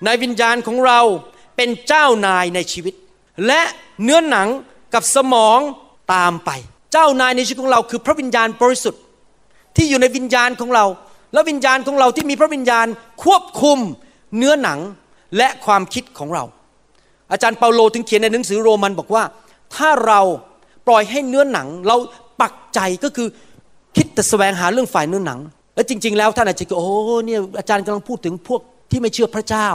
[0.06, 1.00] ในวิญญาณของเรา
[1.58, 2.94] เป็นเจ้านายในชีวิต
[3.48, 3.62] และ
[4.04, 4.48] เนื้อหนัง
[4.94, 5.60] กับสมอง
[6.14, 6.50] ตามไป
[6.94, 9.02] เจ้านายในชีวิตของเราคือพระวิญญาณบริสุทธิ์
[9.76, 10.86] ที่อยู่ในวิญญาณของเรา
[11.34, 12.88] และวิญญาณของเราที่มีพระวิญญาณ
[13.24, 13.80] ควบคุม
[14.38, 14.80] เนื้อหนัง
[15.38, 16.44] และความคิดของเรา
[17.32, 19.24] อาจารย์เปาโลถึงเขียนในหนังสือโรมันบอกว่า
[19.76, 20.22] ถ้าเรา
[20.88, 21.98] ปล่อยให้เนื้อหนังเรา
[22.42, 23.28] ปักใจก็คือ
[23.96, 25.40] คิดแต่แสวงหาเรื่องฝ่ายเนื้อหนัง
[25.76, 26.88] และจริง ๆ แล้วท่านอาจจะโอ้
[27.26, 29.70] เนี่ยอาจารย์กำลังพูดถึงพวกที่ไม่เชื่อพระเจ้า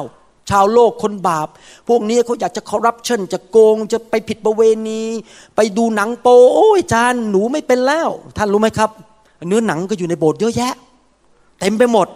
[0.51, 1.49] ชาวโลกคนบาป
[1.89, 5.03] พวกนี้เขาอยากจะคอร์รัปชันจะโกงจะไปผิดประเวณี
[5.57, 8.91] ไปดูหนังโปโอ้ยอาจารย์หนูไม่เป็นแล้ว ท่านรู้ไหมครับ
[9.49, 10.75] เนื้อหนังก็อยู่ในโบสถ์เยอะแยะ
[11.61, 12.09] เต็มไปหมด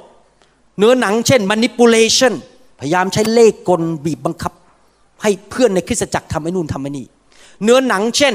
[0.78, 2.32] เนื้อหนังเช่น manipulation
[2.80, 4.52] พยายามใช้เล่กลบีบบังคับ
[5.22, 7.06] ให้เพื่อนในคริสตจักรทำไอ้นู่นทำไอ้นี่
[7.62, 8.34] เนื้อหนังเช่น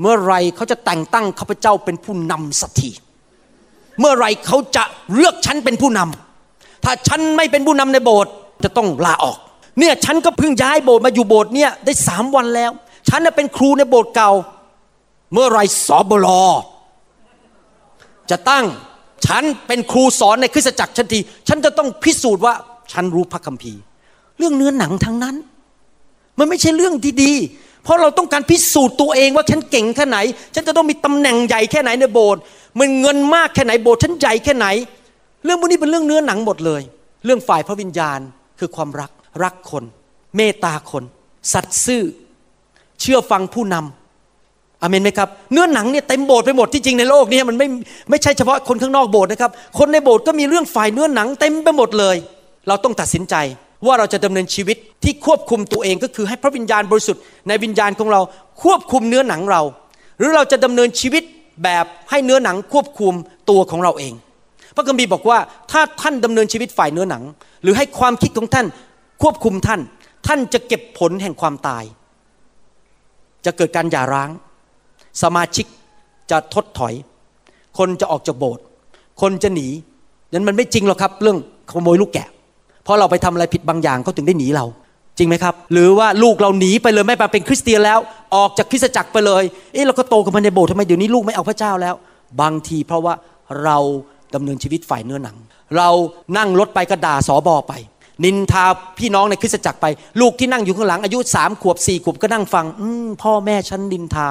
[0.00, 2.90] เมื่อไรเขาจะแต่งตั้งข้าพเจ้าเป็นผู้นำสักที
[4.00, 4.84] เมื่อไรเขาจะ
[5.14, 8.32] เลือกฉันเป็นผู้นำถ้าฉันไม่เป็นผู้นำในโบสถ์
[8.64, 9.38] จะต้องลาออก
[9.78, 12.70] เนี่ยฉันก็เพิ่งย้ายโบสถ์มาอยู่โบสถ์เนี่ยได้สามวันแล้ว
[13.08, 14.30] ฉันเป็นครูในโบสถ์เก่า
[15.32, 16.42] เมื่อไรสอบลอ
[18.30, 18.64] จะตั้ง
[19.26, 22.54] ฉันเป็นครูสอนในคริสตจักรฉันที ฉันจะต้องพิสูจน์ว่า
[22.92, 23.80] ฉันรู้พระคัมภีร์
[24.38, 25.36] เรื่องเนื้อหนังทั้งนั้น
[26.38, 30.18] มันไม่ใช่เรื่องดีๆเพราะเราต้องการพิสูจน์ตัวเองว่าฉันเก่งแค่ไหน
[30.54, 32.42] ฉันจะต้องมีตำแหน่งใหญ่แค่ไหนในโบสถ์
[32.78, 34.66] มันเงินมากแค่ไหนโบสถ์ฉันใหญ่แค่ไหน
[35.44, 36.82] เรื่องพวกนี้เป็นเรื่องเนื้อหนังหมดเลย
[37.24, 38.18] เรื่องฝ่ายพระวิญญาณ
[38.58, 39.10] คือความรัก
[39.44, 39.84] รักคน
[40.36, 41.04] เมตตาคน
[41.52, 42.02] สัตย์ซื่อ
[43.00, 47.68] เชื่อฟังผู้นำอเมนไหมครับ เนื้อหนังเนี่ยเต็มโบสถ์ไปหมดที่จริงในโลกนี้มันไม่
[48.10, 52.16] ไม่ใช่เฉพาะคนข้างนอกโบสถ์นะครับ คนในโบสถ์ก็มีเรื่องฝ่ายเนื้อหนังเต็มไปหมดเลย
[52.68, 53.34] เราต้องตัดสินใจ
[53.86, 58.20] ว่าเราจะดำเนินชีวิตที่ควบคุมตัวเองก็คือให้พระวิญญาณบริสุทธิ์ในวิญญาณของเรา
[58.62, 59.62] ควบคุมเนื้อหนังเรา
[60.18, 61.22] หรือเราจะดำเนินชีวิต
[61.64, 63.14] แบบให้เนื้อหนังควบคุม
[63.50, 64.14] ตัวของเราเอง
[64.76, 65.38] พระคัมภีร์บอกว่า
[65.70, 67.22] ถ้าท่านดำเนินชีวิตฝ่ายเนื้อหนัง
[67.62, 68.66] หรือให้ความคิดของท่าน
[69.22, 69.80] ควบคุมท่าน
[70.26, 71.84] ท่านจะเก็บผลแห่งความตาย
[73.44, 74.30] จะเกิดการหย่าร้าง
[75.22, 75.66] สมาชิก
[76.30, 76.94] จะทดถอย
[77.78, 78.64] คนจะออกจากโบสถ์
[79.20, 79.68] คนจะหนี
[80.32, 81.38] นั้นมันไม่จริงหรอกครับ เรื่อง
[81.70, 82.28] ขโมยลูกแกะ
[82.84, 84.66] เพราะเราไปทำอะไรผิดบางอย่างเขาถึงได้หนีเรา
[85.18, 87.98] จริงไหมครับ หรือว่าลูกเราหนีไปเลยไม่มาเป็นคริสเตียนแล้ว
[88.34, 91.94] ออกจากคริสตจักรไปเลย เอ๊ะเราก็โตกันมาในโบสถ์ทำไมเดี๋ยวนี้ลูกไม่เอาพระเจ้าแล้ว
[92.40, 93.14] บางทีเพราะว่า
[93.64, 93.78] เรา
[94.34, 95.36] ดำเนินชีวิตฝ่ายเนื้อหนัง
[95.76, 95.88] เรา
[96.36, 97.72] นั่งรถไปก็ด่าสอบอไป
[98.24, 98.64] นินทา
[98.98, 99.86] พี่น้องในคริสตจักรไป
[100.20, 102.88] ลูกที่นั่งอยู่ข้างหลังอายุสามขวบสี่ขวบก็นั่งฟัง อื
[103.22, 104.28] พ่อแม่ฉันนินทา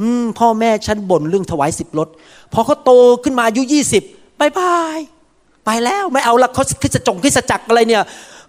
[0.00, 2.08] อืพ่อแม่ฉันบ่นเรื่องถวายสิบรถ
[2.52, 2.90] พอเขาโต
[3.24, 4.02] ขึ้นมาอายุยี่สิบ
[4.40, 4.98] บายบาย
[5.66, 8.02] ไปแล้วไม่เอาละเขาคริสตจงคริสตจักรอะไรเนี่ย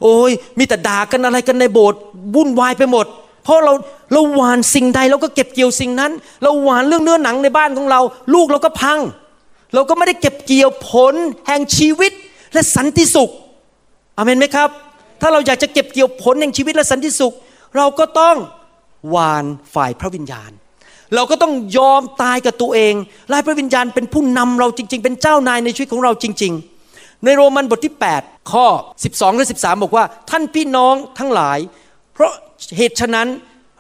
[0.04, 2.00] โอ้ยมีแต่ด่ากันอะไรกันในโบสถ์
[2.36, 3.06] วุ่นวายไปหมด
[3.50, 3.74] ราะเรา
[4.14, 6.12] เราหวานสิ่งใดเราก็เก็บเกี่ยวสิ่งนั้น
[6.44, 8.02] เราหวานเรื่องเนื้อหนังในบ้านของเรา
[8.34, 9.00] ลูกเราก็พัง
[9.74, 11.14] เราก็ไม่ได้เก็บเกี่ยวผล
[11.48, 12.12] แห่งชีวิต
[12.54, 13.30] และสันติสุข
[14.18, 14.70] อเมนไหมครับ
[15.22, 17.34] ถ้าเราอยากจะเก็บเกี่ยวผลแห่งชีวิตและสันติสุข
[17.78, 18.36] เราก็ต้อง
[19.10, 20.52] หวานฝ่ายพระวิญญาณ
[21.16, 22.94] เราก็ต้องยอมตายกับตัวเอง
[23.32, 26.54] ลายพระวิญญาณเป็นผู้นำเราจริง ๆ เป็นเจ้านายในชีวิตของเราจริง
[26.90, 28.66] ๆในโรมันบทที่ 8 ข้อ
[29.04, 31.60] 12 และ 13 บอกว่า ท่านพี่น้องทั้งหลาย
[32.14, 32.34] เพราะ
[32.78, 33.28] เหตุฉะนั้น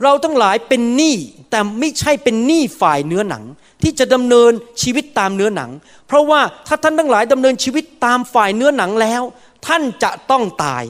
[0.03, 1.15] เราทั้งหลายเป็นหนี้
[1.51, 3.43] แต่ไม่ใช่เป็นหนี้ฝ่ายเนื้อหนัง
[3.83, 5.69] ที่จะดำเนินชีวิตตามเนื้อหนัง
[6.07, 9.21] เพราะว่าถ้าท่านทั้งหลายดำเนินชีวิตตามฝ่ายเนื้อหนังแล้ว
[9.67, 10.83] ท่านจะต้องตาย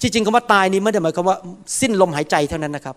[0.00, 1.38] จริงๆคำว่าตายนี้ไม่ได้หมายความว่า
[1.80, 2.96] สิ้นลมหายใจเท่านั้นนะครับ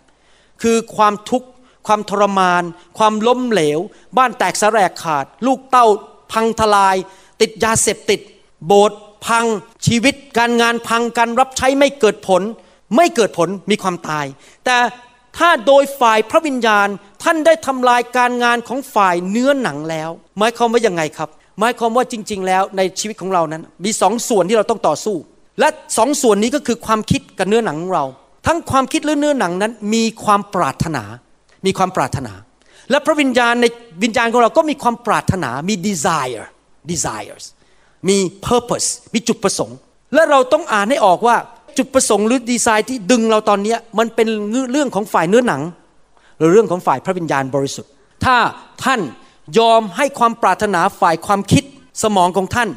[0.62, 1.48] คือความทุกข์
[1.88, 2.64] ความทรมาน
[2.98, 3.80] ความล้มเหลว
[4.18, 5.88] บ้านแตกสลายขาด ลูกเต้า
[6.32, 6.96] พังทลาย
[7.42, 8.20] ติดยาเสพติด
[8.66, 9.46] โบสถ์พัง
[9.88, 12.42] ชีวิตการงานพังการรับใช้ไม่เกิดผล
[12.96, 14.26] ไม่เกิดผลมีความตาย
[14.66, 14.78] แต่
[15.38, 16.88] ถ้าโดยฝ่ายพระวิญญาณ
[17.24, 25.16] ท่านได้ทำลายการงานของฝ่ายเนื้อหนังแล้ว หมายความว่ายังไงครับ หมายความว่าจริง ๆ แล้วในชีวิตของเรานั้น มีสองส่วนที่เราต้องต่อสู้
[25.60, 28.06] และสองส่วนนี้ก็คือความคิดกับเนื้อหนังของเรา
[28.48, 31.04] ทั้งความคิดและเนื้อหนังนั้น มีความปรารถนา
[31.66, 32.34] มีความปรารถนา
[32.92, 33.66] และพระวิญญาณใน
[34.04, 36.46] วิญญาณของเราก็มีความปรารถนา มี desire
[36.92, 37.46] desires
[38.10, 39.78] มี purpose มีจุดประสงค์
[40.14, 41.36] และเราต้องอ่านให้ออกว่า
[41.78, 44.28] จุดประสงค์หรือดีไซน์ที่ดึงเราตอนนี้มันเป็น
[44.72, 45.62] เรื่องของฝ่ายเนื้อหนัง
[46.38, 47.92] หรือเรื่องของฝ่ายพระวิญญาณบริสุทธิ์
[48.26, 48.38] ถ้า
[48.84, 49.02] ท่าน
[49.60, 51.64] ยอมให้ความปรารถนาฝ่ายความคิด
[52.04, 52.70] สมองของท่าน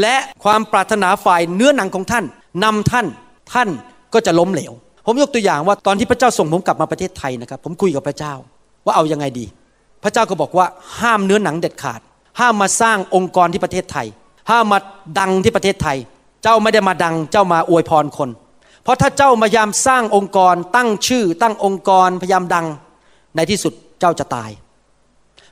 [0.00, 2.24] และความปรารถนาฝ่ายเนื้อหนังของท่าน
[2.64, 3.06] นำท่าน
[3.52, 3.68] ท่าน
[4.14, 4.72] ก็จะล้มเหลว
[5.06, 8.34] ผมยกตัวอย่างว่าตอนที่พระเจ้าส่งผมกลับมาประเทศไทยนะครับ ผมคุยกับพระเจ้า
[8.84, 9.46] ว่าเอายังไงดี
[10.02, 10.66] พระเจ้าก็บอกว่า
[11.00, 12.00] ห้ามเนื้อหนังเด็ดขาด
[12.40, 14.06] ห้ามมาสร้างองค์กรที่ประเทศไทย
[14.50, 14.78] ห้ามมา
[15.18, 15.96] ดังที่ประเทศไทย
[16.42, 18.28] เจ้าไม่ได้มาดัง เจ้ามาอวยพรคน
[18.84, 22.66] เพราะถ้าเจ้าพยายามสร้างองค์กร ตั้งชื่อ ตั้งองค์กรพยายามดัง
[23.36, 24.50] ในที่สุดเจ้าจะตาย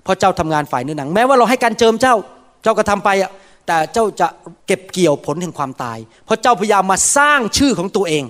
[0.05, 2.15] เพราะเจ้าทำงานฝ่ายเนื้อหนัง แม้ว่าเราให้การเจิมเจ้า
[2.63, 3.31] เจ้าก็ทำไปอะ
[3.67, 4.29] แต่เจ้าจะ
[4.67, 8.25] เก็บเกี่ยวผลแห่งความตาย เพราะเจ้าพยายามมาสร้างชื่อของตัวเอง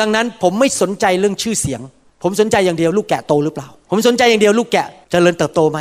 [0.00, 1.80] ดังนั้นผมไม่สนใจเรื่องชื่อเสียง
[2.22, 5.78] ผมสนใจอย่างเดียวลูกแกะโตหรือเปล่า ผมสนใจอย่างเดียวลูกแกะจเจริญเติบโตไหม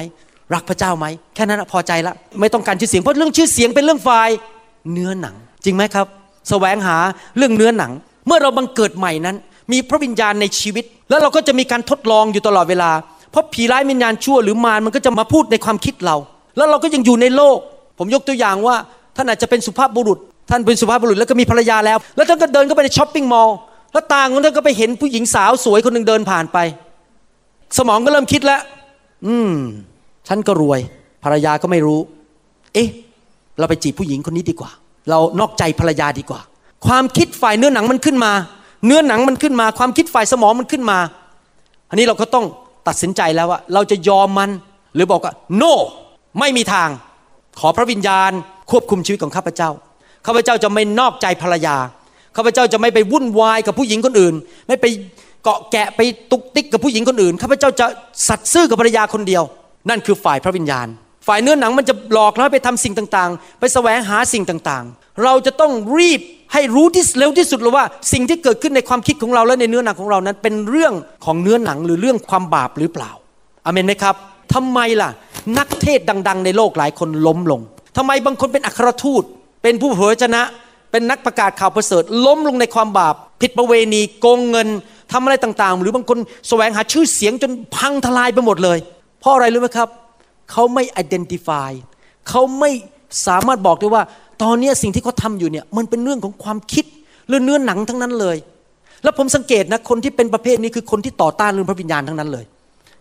[0.53, 4.29] รักพระเจ้าไหมแค่นั้นพอใจละไม่ต้องการชื่อเสียงเพราะเรื่องชื่อเสียงเป็นเรื่องฝ่าย
[4.91, 5.35] เนื้อหนัง
[5.65, 6.09] จริงไหมครับส
[6.49, 6.97] แสวงหา
[7.37, 7.91] เรื่องเนื้อหนัง
[8.27, 9.35] เมื่อเราบังเกิดใหม่นั้น
[9.71, 12.91] มีพระวิญญาณในชีวิต แล้วเราก็จะมีการทดลองอยู่ตลอดเวลา
[13.31, 16.15] เพราะผีร้ายวิญญาณชั่วหรือมารมันก็จะมาพูดในความคิดเรา
[16.57, 17.57] แล้วเราก็ยังอยู่ในโลก
[17.97, 18.75] ผมยกตัวอย่างว่า
[19.15, 23.55] ท่านอาจจะเป็นสุภาพบุรุษ ท่านเป็นสุภาพบุรุษแล้วก็มีภรรยาแล้ว แล้วท่านก็เดินเข้าไปในช้อปปิ้งมอลล์
[23.93, 26.57] แล้วต่างคนท่านก็ไปเห็นผู้หญิงสาวสวยคนหนึ่งเดินผ่านไป
[27.77, 28.61] สมองก็เริ่มคิดแล้ว
[29.25, 29.53] อืม
[30.27, 30.79] ฉันก็รวย
[31.23, 31.99] ภรรยาก็ไม่รู้
[32.73, 32.89] เอ๊ะ
[33.59, 34.71] เราไปจีบผู้หญิงคนนี้ดีกว่า
[35.09, 36.41] เรานอกใจภรรยาดีกว่า
[36.85, 38.33] ความคิดฝ่ายเนื้อหนังมันขึ้นมา
[38.85, 40.99] เนื้อหนังมันขึ้นมา ความคิดฝ่ายสมองมันขึ้นมา
[41.89, 42.45] อันนี้เราก็ต้อง
[42.87, 44.49] ตัดสินใจแล้วว่า เราจะยอมมัน
[44.95, 45.73] หรือบอกว่า no
[46.39, 46.89] ไม่มีทาง
[47.59, 48.31] ขอพระวิญญาณ
[48.71, 49.69] ควบคุมชีวิตของข้าพเจ้า
[50.25, 51.77] ข้าพเจ้าจะไม่นอกใจภรรยา
[52.35, 54.35] ข้าพเจ้าจะไม่ไปวุ่นวายกับผู้หญิงคนอื่น
[54.67, 54.85] ไม่ไป
[55.43, 57.85] เกาะแกะไปตุกติกกับผู้หญิงคนอื่นข้าพเจ้าจะ
[58.27, 59.43] สัตย์ซื่อกับภรรยาคนเดียว
[59.89, 60.87] นั่นคือฝ่ายพระวิญญาณ
[61.27, 66.21] ฝ่ายเนื้อหนังมันจะหลอกเราไปทำสิ่งต่างๆ ไปแสวงหาสิ่งต่างๆ เราจะต้องรีบ
[66.53, 70.93] ให้รู้ที่เร็วที่สุดเลยว่า สิ่งที่เกิดขึ้นในความคิดของเราและในเนื้อหนังของเรานั้น เป็นเรื่อง
[71.25, 73.11] ของเนื้อหนังหรือเรื่องความบาปหรือเปล่า
[73.65, 74.15] อเมนไหมครับ
[74.53, 75.09] ทำไมล่ะ
[75.57, 77.61] นักเทศดัง ๆ ในโลกหลายคนล้มลง
[77.97, 79.23] ทำไมบางคนเป็นอัครทูต
[79.63, 80.41] เป็นผู้เผยชนะ
[80.91, 84.67] เป็นนักประกาศข่าวประเสริฐ ล้มลงในความบาป ผิดประเวณีโกงเงิน
[85.11, 88.77] ทำอะไรต่างๆ หรือบางคนแสวงหาชื่อเสียงจนพังทลายไปหมดเลย
[89.19, 89.89] เพราะอะไรรู้ไหมครับ
[90.51, 91.71] เขาไม่ identify
[92.29, 92.71] เขาไม่
[93.27, 94.03] สามารถบอกได้ว่า
[94.41, 96.85] ตอนนี้สิ่งที่เขาทาอยู่เนี่ยมันเป็นเรื่องของความคิด
[97.29, 98.37] เรื่องเนื้อหนังทั้งนั้นเลย
[99.03, 102.45] แล้วผมสังเกตนะคนที่เป็นประเภทนี้คือคนที่ต่อต้านเรื่องพระวิญญาณทั้งนั้นเลย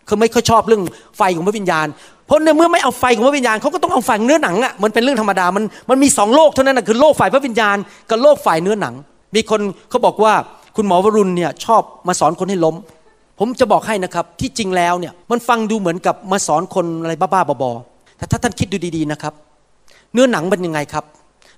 [0.07, 0.83] เขาไม่ค่อยชอบเรื่อง
[1.17, 1.87] ไฟของพระวิญญาณ
[2.27, 7.77] เพราะในเมื่อไม่เอาไฟของพระวิญญาณเขาก็ต้องเอาไฟเนื้อหนังอะมันเป็นเรื่องธรรมดามันมันมีสองโลกเท่านั้นนะคือโลกฝ่ายพระวิญญาณ
[8.11, 8.95] กับโลกฝ่ายเนื้อหนัง
[9.35, 10.33] มีคนเขาบอกว่า
[10.77, 12.77] คุณหมอวรุณเนี่ยชอบมาสอนคนให้ล้ม
[13.39, 19.35] ผมจะบอกให้นะครับที่จริงแล้วเนี่ยมันฟังดูเหมือนกับมาสอนคนอะไรบ้าๆบอๆแต่ถ้าท่านคิดดูดีๆนะครับ
[20.13, 21.05] เนื้อหนังเป็นยังไงครับ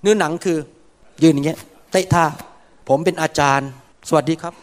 [0.02, 0.58] เนื้อหนังคือ
[1.22, 1.58] ยืนอย่างเงี้ย
[1.92, 2.24] เตะท่า
[2.88, 3.68] ผมเป็นอาจารย์
[4.08, 4.54] สวัสดีครับ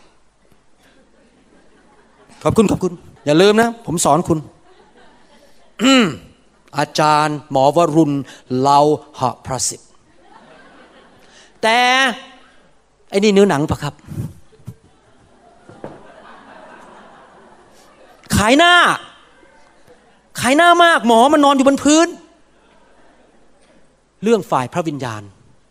[2.43, 2.93] ขอบคุณขอบคุณ
[3.25, 4.39] อย่าลืมนะ ผมสอนคุณ
[6.77, 8.13] อาจารย์หมอวรุณ
[8.59, 8.79] เลา
[9.19, 9.89] หะพระสิทธิ์
[11.61, 11.77] แต่
[13.09, 13.93] ไอ้นี่เนื้อหนังปะครับ
[18.35, 18.73] ขายหน้า
[20.39, 22.07] ขายหน้ามากหมอมันนอนอยู่บนพื้น
[24.23, 25.21] เรื่องฝ่ายพระวิญญาณ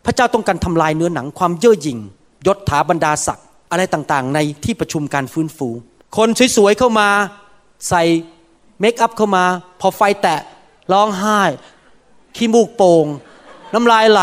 [0.05, 1.99] พระเจ้าต้องการทำลายเนื้อหนังความเย่อหยิ่ง
[2.47, 5.69] ยศถาบรรดาศักดิ์อะไรต่างๆ ในที่ประชุมการฟื้นฟู
[6.17, 7.09] คนสวยๆเข้ามา
[7.89, 8.03] ใส่
[8.79, 9.43] เมคอัพเข้ามา
[9.79, 10.39] พอไฟแตะ
[10.91, 11.39] ร้องไห้
[12.35, 13.05] ขี้มูกโป่ง
[13.73, 14.21] น้ำลายไหล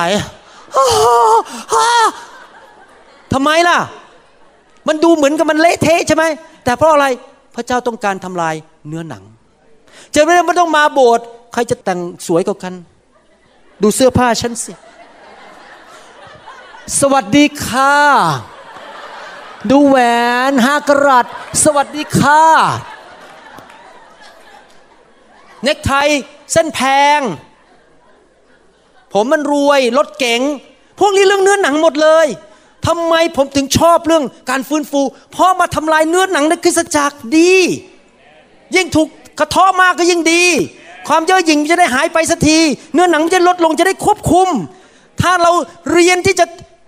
[3.32, 3.78] ทำไมล่ะ
[4.88, 6.24] มันดูเหมือนกับมันเละเทะใช่ไหม
[6.64, 7.06] แต่เพราะอะไร
[7.54, 8.54] พระเจ้าต้องการทำลาย
[8.88, 9.22] เนื้อหนัง
[10.14, 12.74] จะไม่ได้ไม่ต้องมาโบสถ์ใครจะแต่งสวยกว่ากัน
[13.82, 14.72] ดูเสื้อผ้าฉันสิ
[17.00, 17.96] สวัสดีค่ะ
[19.70, 19.96] ดูแหว
[20.50, 21.26] นห้ากรัต
[21.64, 22.44] สวัสดีค่ะ
[25.64, 25.92] เน็กไท
[26.52, 26.80] เส้นแพ
[27.18, 27.20] ง
[29.12, 30.40] ผมมันรวยรถเก๋ง
[30.98, 32.26] พวกนี้เรื่องเนื้อหนังหมดเลย
[32.86, 37.54] ทำไมผมถึงชอบเรื่องการฟื้นฟู เพราะมาทำลายเนื้อหนังในคริสตจักรดี
[38.74, 40.44] ยิ่งถูกกระทาะมากก็ยิ่งดี
[41.08, 42.58] ความเย่อหยิ่งจะได้หายไปสักที
[42.94, 44.48] เนื้อหนังจะลดลงจะได้ควบคุม
[45.22, 45.52] ถ้าเรา
[45.92, 46.46] เรียนที่จะ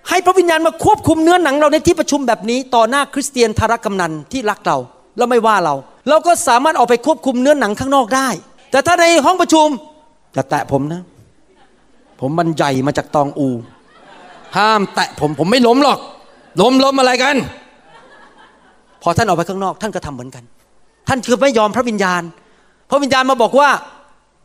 [0.09, 4.79] ให้พระวิญญาณมาควบคุมเนื้อหนังเราในที่ประชุมแบบนี้ ต่อหน้าคริสเตียนทารกำนันที่รักเรา
[5.16, 5.74] แล้วไม่ว่าเรา
[6.09, 8.29] เราก็สามารถออกไปควบคุมเนื้อหนังข้างนอกได้
[8.70, 9.68] แต่ถ้าในห้องประชุม
[10.37, 11.03] จะแตะผมนะ
[12.20, 13.48] ผมมันใหญ่มาจากตองอู
[14.57, 15.98] ห้ามแตะผมผมไม่ล้มหรอก
[16.61, 17.37] ล้มล้มอะไรกัน
[19.03, 20.44] พอท่านออกไปข้างนอก ท่านก็ทำเหมือนกัน
[21.09, 22.22] ท่านคือไม่ยอมพระวิญญาณ
[22.90, 23.68] พระวิญญาณมาบอกว่า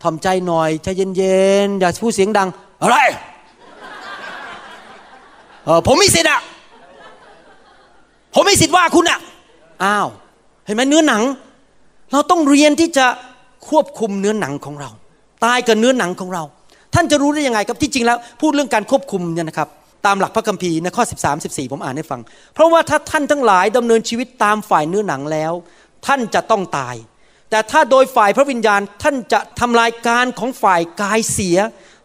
[0.04, 2.50] ทำใจหน่อยใจเย็นๆอย่าพูดเสียงดัง
[2.82, 2.98] อะไร
[5.64, 6.42] เออผมไมีสิทธิ์อะ
[8.34, 9.20] ผมไมีสิทธิ์ว่าคุณอะ
[9.84, 10.08] อ้าว
[10.66, 11.24] เห็นไหมเนื้อหนัง
[12.12, 13.06] เราต้องเรียนที่จะ
[13.70, 14.90] ควบคุมเนื้อหนังของเรา
[15.46, 16.44] ตายกับเนื้อหนังของเรา
[16.94, 19.70] ท่านจะรู้ได้ยังไงครับที่จริงแล้ว พูดเรื่องการควบคุมเนี่ยนะครับ
[20.06, 22.22] ตามหลักพระคัมภีร์ในข้อ 13 14 ผมอ่านให้ฟัง
[22.54, 25.54] เพราะว่าถ้าท่านทั้งหลายดำเนินชีวิตตามฝ่ายเนื้อหนังแล้ว
[26.06, 26.96] ท่านจะต้องตาย
[27.50, 31.58] แต่ถ้าโดยฝ่ายพระวิญญาณท่านจะทำลายการของฝ่ายกายเสีย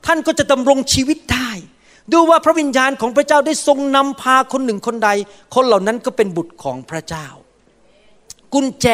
[0.07, 1.51] ท่านก็จะดำรงชีวิตได้
[2.13, 5.11] ดูว่าพระวิญญาณของพระเจ้าได้ทรงนำพาคนหนึ่งคนใด
[5.55, 7.27] คนเหล่านั้นก็เป็นบุตรของพระเจ้า
[8.55, 8.87] กุญแจ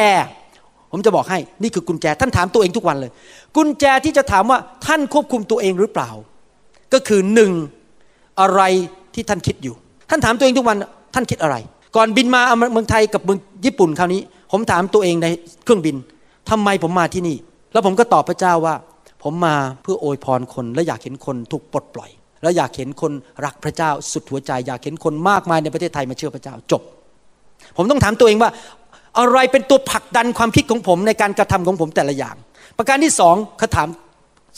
[0.91, 3.11] ผมจะบอกให้นี่คือกุญแจ ท่านถามตัวเองทุกวันเลย
[3.55, 6.09] กุญแจที่จะถามว่าท่านควบคุมตัวเองหรือเปล่า
[6.93, 7.51] ก็คือหนึ่ง
[8.41, 8.61] อะไร
[9.13, 9.75] ที่ท่านคิดอยู่
[10.09, 10.77] ท่านถามตัวเองทุกวัน
[11.13, 11.55] ท่านคิดอะไร
[11.95, 12.41] ก่อนบินมา
[12.73, 15.27] เมืองไทยกับเมืองญี่ปุ่นคราวนี้ ผมถามตัวเองใน
[15.63, 15.95] เครื่องบิน
[16.51, 17.37] ทำไมผมมาที่นี่
[17.73, 18.75] แล้วผมก็ตอบพระเจ้าว่า
[19.23, 22.11] ผมมาเพื่อโอยพรคน และอยากเห็นคนถูกปลดปล่อย
[22.43, 23.11] และอยากเห็นคน
[23.45, 26.81] รักพระเจ้าสุดหัวใจ อยากเห็นคนมากมายในประเทศไทยมาเชื่อพระเจ้าจบ
[27.77, 28.49] ผมต้องถามตัวเองว่า
[29.19, 32.35] อะไรเป็นตัวผลักดันความคิดของผมในการกระทำของผมแต่ละอย่าง
[32.77, 33.87] ประการที่สองเขาถาม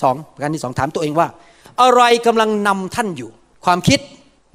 [0.02, 1.28] สองประการที่สองถามตัวเองว่า
[1.82, 3.30] อะไรกำลังนำท่านอยู่
[3.66, 4.00] ความคิด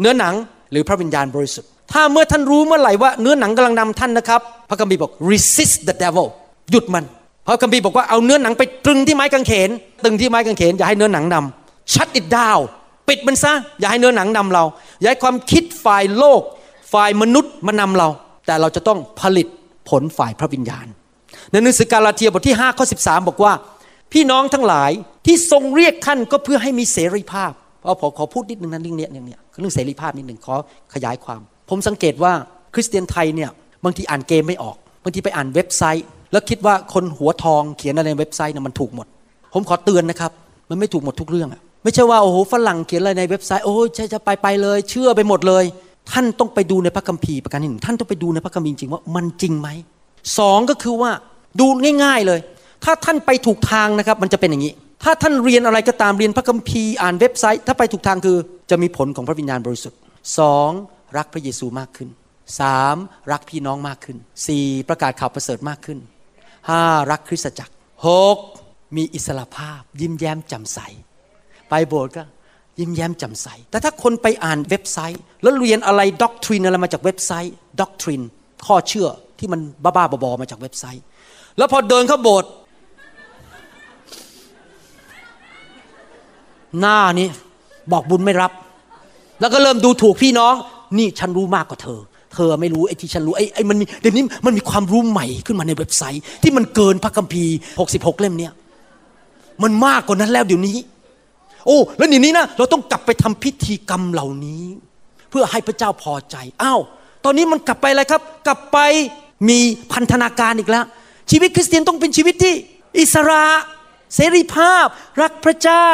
[0.01, 0.35] เนื้อหนัง
[0.71, 6.27] หรือพระวิญญาณบริสุทธิ์ ถ้าเมื่อท่านรู้เมื่อไหร่ว่าเนื้อหนังกำลังนำท่านนะครับ พระคัมภีร์บอก resist the devil
[6.71, 7.05] หยุดมัน
[7.49, 9.71] พระคัมภีร์บอกว่าเอาเนื้อหนังไปตรึงที่ไม้กางเขน
[10.05, 12.63] ตึงที่ไม้กางเขนอย่าให้เนื้อหนังนำ shut it down
[13.09, 14.65] ปิดมันซะ อย่าให้เนื้อหนังนำเรา
[15.01, 16.43] อย่าให้ความคิดฝ่ายโลก
[16.93, 18.09] ฝ่ายมนุษย์มานำเรา
[18.47, 19.47] แต่เราจะต้องผลิต
[19.89, 20.87] ผลฝ่ายพระวิญญาณ
[21.51, 23.53] ในหนังสือกาลาเทียบทที่5ข้อ13 บอกว่า
[24.13, 24.91] พี่น้องทั้งหลาย
[25.27, 30.55] ที่ทรงเรียกท่านก็เพื่อให้มีเสรีภาพเอาผมขอพูดนิดนึงนะเรื่องเนี้ยเรื่องเนี้ยเรื่องเสรีภาพนิดหนึ่งขอ
[30.95, 32.33] ขยายความ ผมสังเกตว่า
[32.75, 33.51] คริสเตียนไทยเนี่ย
[33.85, 39.07] บางทีอ่านเกมไม่ออกบางทีไปอ่านเว็บไซต์ แล้วคิดว่าคนหัวทองเขียนอะไรในเว็บไซต์เนี่ยมันถูกหมด
[39.55, 40.33] ผมขอเตือนนะครับ
[40.71, 45.65] มันไม่ถูกหมดทุกเรื่องอะไม่ใช่ว่าโอ้โหฝรั่งเขียนอะไรในเว็บไซต์โอ้ยจะจะไปไปเลย เชื่อไปหมดเลย
[46.13, 49.69] ท่านต้องไปดูในพระคัมภีร์ประการที่หนึ่งท่านต้องไปดูในพระคัมภีร์จริงว่ามันจริงไหม
[50.39, 51.11] สองก็คือว่า
[51.61, 51.67] ดู
[52.05, 52.41] ง่าย ๆเลย
[52.85, 54.73] ถ้าท่านไปถูกทางนะครับ มันจะเป็นอย่างนี้
[55.05, 58.37] ถ้าท่านเรียนอะไรก็ตามเรียนพระคัมภีร์อ่านเว็บไซต์ ถ้าไปถูกทางคือ
[58.71, 59.99] จะมีผลของพระวิญญาณบริสุทธิ์
[60.39, 60.71] สอง
[61.17, 62.09] รักพระเยซูมากขึ้น
[62.61, 62.97] สาม
[63.33, 65.99] รักพี่น้องมากขึ้นสี่ประกาศข่าวประเสริฐมากขึ้น
[66.69, 67.75] ห้ารักคริสตจักร
[68.07, 68.39] หก
[68.97, 70.79] มีอิสระภาพ ยิ้มแย้มแจ่มใส
[71.69, 72.23] ไปโบสถ์ก็
[72.79, 78.21] ยิ้มแย้มแจ่มใส แต่ถ้าคนไปอ่านเว็บไซต์ แล้วเรียนอะไรด็อกทรินอะไรมาจากเว็บไซต์ด็อกทริน
[78.67, 79.09] ข้อเชื่อ
[79.39, 81.05] ที่มันบ้าๆบอๆมาจากเว็บไซต์
[81.59, 82.51] แล้วพอเดินเข้าโบสถ์
[86.81, 87.29] หน้านี้
[87.93, 88.53] บอกบุญไม่รับ
[89.41, 90.55] แล้วก็เริ่มดูถูกพี่น้อง
[90.99, 92.01] นี่ฉันรู้มากกว่าเธอ
[92.39, 97.55] เธอไม่รู้ไอ้ที่ฉันรู้ไอ้ไอ้มันมีเดี๋ยวนี้มันมีความรู้ใหม่ขึ้นมาในเว็บไซต์ ที่มันเกินพระคัมภีร์
[97.89, 98.53] 66 เล่มเนี้ย
[99.63, 100.77] มันมากกว่านั้นแล้วเดี๋ยวนี้
[101.67, 104.65] โอ้แล้วเดี๋ยวนี้นะเราต้องกลับไปทำพิธีกรรมเหล่านี้
[105.31, 106.81] เพื่อให้พระเจ้าพอใจอ้าว
[107.25, 108.79] ตอนนี้มันกลับไปอะไรครับ กลับไป
[109.49, 109.59] มี
[109.93, 110.85] พันธนาการอีกแล้ว
[111.31, 112.55] ชีวิตคริสเตียนต้องเป็นชีวิตที่
[112.99, 113.45] อิสระ
[114.15, 114.87] เสรีภาพ
[115.23, 115.89] รักพระเจ้า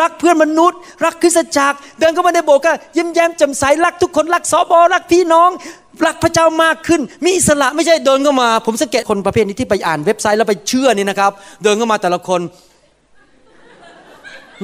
[0.00, 5.50] รักเพื่อนมนุษย์ รักคริสตจักร เดินเข้ามาในโบสถ์ก็ยิ้มแย้มแจ่มใสรักทุกคนรักสอบอรักพี่น้อง
[6.06, 11.32] รักพระเจ้ามากขึ้น มีอิสระไม่ใช่เดินเข้ามา ผมสังเกตคนประเภทนี้ที่ไปอ่านเว็บไซต์แล้วไปเชื่อนี่นะครับ
[11.62, 12.40] เดินเข้ามาแต่ละคน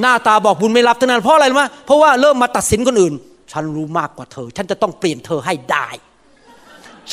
[0.01, 3.13] หน้าตาบอกบุญไม่รับทั้งนั้นเพราะอะไรรู้ไหมเพราะว่าเริ่มมาตัดสินคนอื่น
[3.51, 5.87] ฉันรู้มากกว่าเธอ ฉันจะต้องเปลี่ยนเธอให้ได้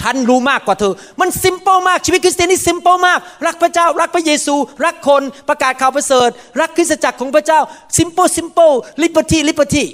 [0.00, 4.54] ฉันรู้มากกว่าเธอ มัน simple มากชีวิตคริสเตียนนี่ simple มาก รักพระเจ้า รักพระเยซู
[4.84, 6.28] รักคนประกาศข่าวประเสริฐ
[6.60, 7.60] รักคริสตจักรของพระเจ้า
[7.98, 8.72] simple simple
[9.02, 9.86] liberty liberty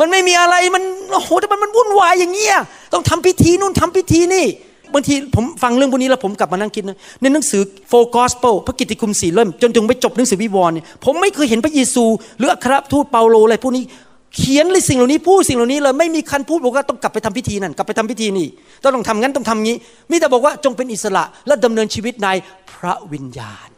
[0.00, 0.82] มันไม่มีอะไรมัน
[1.12, 2.56] โอ้โหแต่มันมันวุ่นวายอย่างเงี้ย
[2.92, 4.46] ต้องทำพิธีนู่นทำพิธีนี่
[4.94, 12.04] บางทีผมฟังเรื่องพวกนี้แล้วผมกลับมานั่งคิดนะในหนังสือโฟกอสเปลพระกิตติคุณสี่เล่มจนถึงไปจบหนังสือวิวรณ์เนี่ยผมไม่เคยเห็นพระเยซู
[12.38, 13.84] หรืออัครทูตเปาโลอะไรพวกนี้
[14.36, 18.48] เขียนเลยสิ่งเหล่านี้พูดสิ่งเหล่านี้เลยไม่มีคันพูดบอกว่าต้องกลับไปทำพิธีนั่นกลับไปทำพิธีนี่
[18.82, 19.76] ต้องต้องทำงั้นต้องทำงี้
[20.10, 22.28] มีแต่บอกว่าจงเป็นอิสระและดำเนินชีวิตใน
[22.70, 23.68] พระวิญญาณ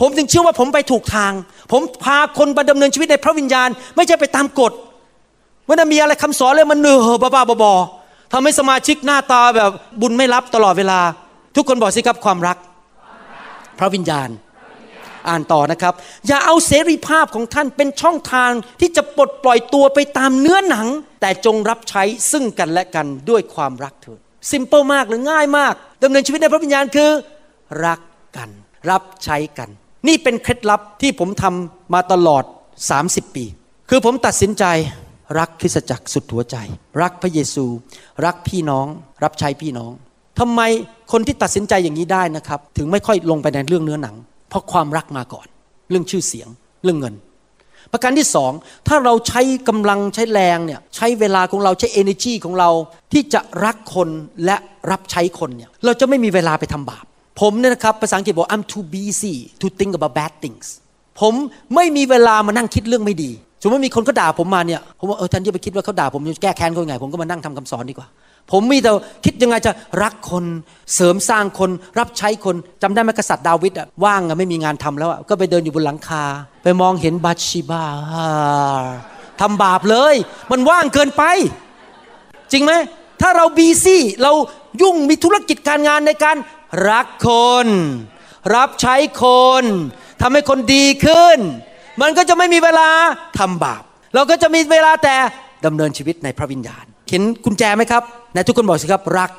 [0.00, 1.32] ผมจึงเชื่อว่าผมไปถูกทาง
[1.72, 4.72] ผมพาคนมาดำเนินชีวิตในพระวิญญาณ ไม่ใช่ไปตามกฎ
[5.66, 11.00] ว่ามีอะไรคำสอนเลยมันเนือบ้าๆบอๆทำให้สมาชิกหน้าตาแบบบุญไม่รับตลอดเวลา
[11.56, 12.56] ทุกคนบอกสิครับความรัก
[13.78, 14.28] พระวิญญาณ
[15.28, 15.94] อ่านต่อนะครับ
[16.26, 18.50] อย่าเอาเสรีภาพของท่านเป็นช่องทาง
[18.80, 20.86] ที่จะปลดปล่อยตัวไปตามเนื้อหนัง
[21.20, 22.02] แต่จงรับใช้
[22.32, 24.18] ซึ่งกันและกันด้วยความรักเถิด
[24.50, 27.10] ซิมเปิลมากหรือง่ายมากดำเนินชีวิตในพระวิญญาณคือ
[27.86, 28.00] รัก
[28.36, 28.50] กัน
[28.90, 29.68] รับใช้กัน
[30.08, 32.44] นี่เป็นเคล็ดลับที่ผมทำมาตลอด
[32.90, 33.44] 30 ปี
[33.90, 34.64] คือผมตัดสินใจ
[35.38, 36.56] รักคริสจักรสุดหัวใจ
[37.02, 37.66] รักพระเยซู
[38.24, 38.86] รักพี่น้อง
[39.24, 39.92] รับใช้พี่น้อง
[40.38, 40.60] ทำไม
[41.12, 44.16] คนที่ตัดสินใจอย่างนี้ได้นะครับ ถึงไม่ค่อยลงไปในเรื่องเนื้อหนัง
[44.48, 45.46] เพราะความรักมาก่อน
[45.90, 46.48] เรื่องชื่อเสียง
[46.84, 47.14] เรื่องเงิน
[47.92, 48.52] ประการที่สอง
[48.88, 52.70] ถ้าเราใช้กำลังใช้แรงเนี่ยใช้เวลาของเราใช้ energy ของเรา
[53.12, 54.08] ที่จะรักคน
[54.44, 54.56] และ
[54.90, 57.04] รับใช้คนเนี่ยเราจะไม่มีเวลาไปทำบาป
[57.40, 60.66] ผมเนี่ยนะครับภาษาอังกฤษบอก I'm too busy to think about bad things
[61.20, 61.34] ผม
[61.74, 63.30] ไม่มีเวลามานั่งคิดเรื่องไม่ดี
[63.64, 68.08] สมมติมีคนเขาด่าผมมาเนี่ยผมว่าเออท่านอย่าไปคิดว่าเขาด่าผมจะแก้แค้นเขาไง ผมก็มานั่งทำคำสอนดีกว่า
[68.52, 68.90] ผมมีแต่
[69.24, 70.44] คิดยังไงจะรักคน
[70.94, 76.24] เสริมสร้างคนรับใช้คนจำได้ไหมกษัตริย์ดาวิดอะว่างอะไม่มีงานทำแล้วอะก็ไปเดินอยู่บนหลังคา
[76.62, 77.84] ไปมองเห็นบัตชิบา
[79.40, 80.14] ทำบาปเลย
[80.50, 81.22] มันว่างเกินไป
[82.52, 82.72] จริงไหม
[83.20, 84.32] ถ้าเราบีซี่เรา
[84.82, 86.36] ยุ่งมีธุรกิจการงานในการ
[86.90, 87.28] รักค
[87.66, 87.68] น
[88.54, 89.24] รับใช้ค
[89.62, 89.64] น
[90.20, 91.38] ทำให้คนดีขึ้น
[92.02, 92.88] มันก็จะไม่มีเวลา
[93.38, 93.82] ทำบาป
[94.14, 95.16] เราก็จะมีเวลาแต่
[95.66, 99.30] ดำเนินชีวิตในพระวิญญาณ เห็นกุญแจไหมครับไหนทุกคนบอกสิครับรัก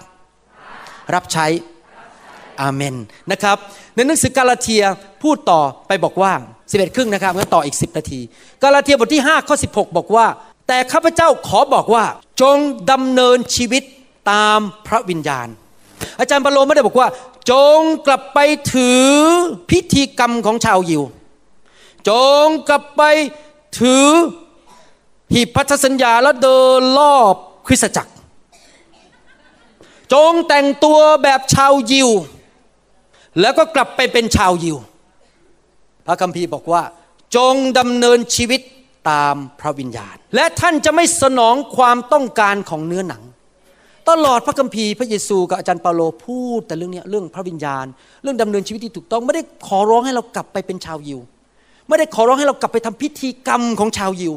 [1.13, 1.45] รับใช้
[2.61, 2.95] อาเมน
[3.31, 3.57] นะครับ
[3.95, 4.83] ในหนังสือกาลาเทีย
[5.23, 6.31] พูดต่อไปบอกว่า
[6.63, 8.19] 11 ครึ่งนะครับงั้นต่ออีก 10 นาที
[8.63, 10.25] กาลาเทียบทที่5ข้อ16 บอกว่า
[10.67, 12.03] แต่ข้าพเจ้าขอบอกว่า
[12.41, 12.57] จง
[12.91, 13.83] ดำเนินชีวิต
[14.31, 15.47] ตามพระวิญญาณ
[16.19, 17.07] อาจารย์ปาโลไม่ได้บอกว่า
[17.51, 18.39] จงกลับไป
[18.73, 19.09] ถือ
[19.69, 21.03] พิธีกรรมของชาวยิว
[22.09, 22.11] จ
[22.45, 23.01] งกลับไป
[23.79, 24.07] ถือ
[25.33, 27.35] หีบพันธสัญญาแล้วเดินรอบ
[27.67, 28.11] คริสตจักร
[30.13, 32.09] จงแต่งตัวแบบชาวยิว
[33.41, 34.77] แล้วก็กลับไปเป็นชาวยิว
[36.05, 36.83] พระคัมภีร์บอกว่า
[37.35, 38.61] จงดำเนินชีวิต
[39.09, 43.23] ตามพระวิญญาณ และท่านจะไม่สนองความต้องการของเนื้อหนัง
[44.09, 47.85] ตลอดพระคัมภีร์พระเยซูกับอาจารย์เปาโลพูดแต่เรื่องนี้เรื่องพระวิญญาณ
[48.23, 51.19] เรื่องดำเนินชีวิตที่ถูกต้องไม่ได้ขอร้องให้เรากลับไปเป็นชาวยิว
[51.88, 54.33] ไม่ได้ขอร้องให้เรากลับไปทำพิธีกรรมของชาวยิว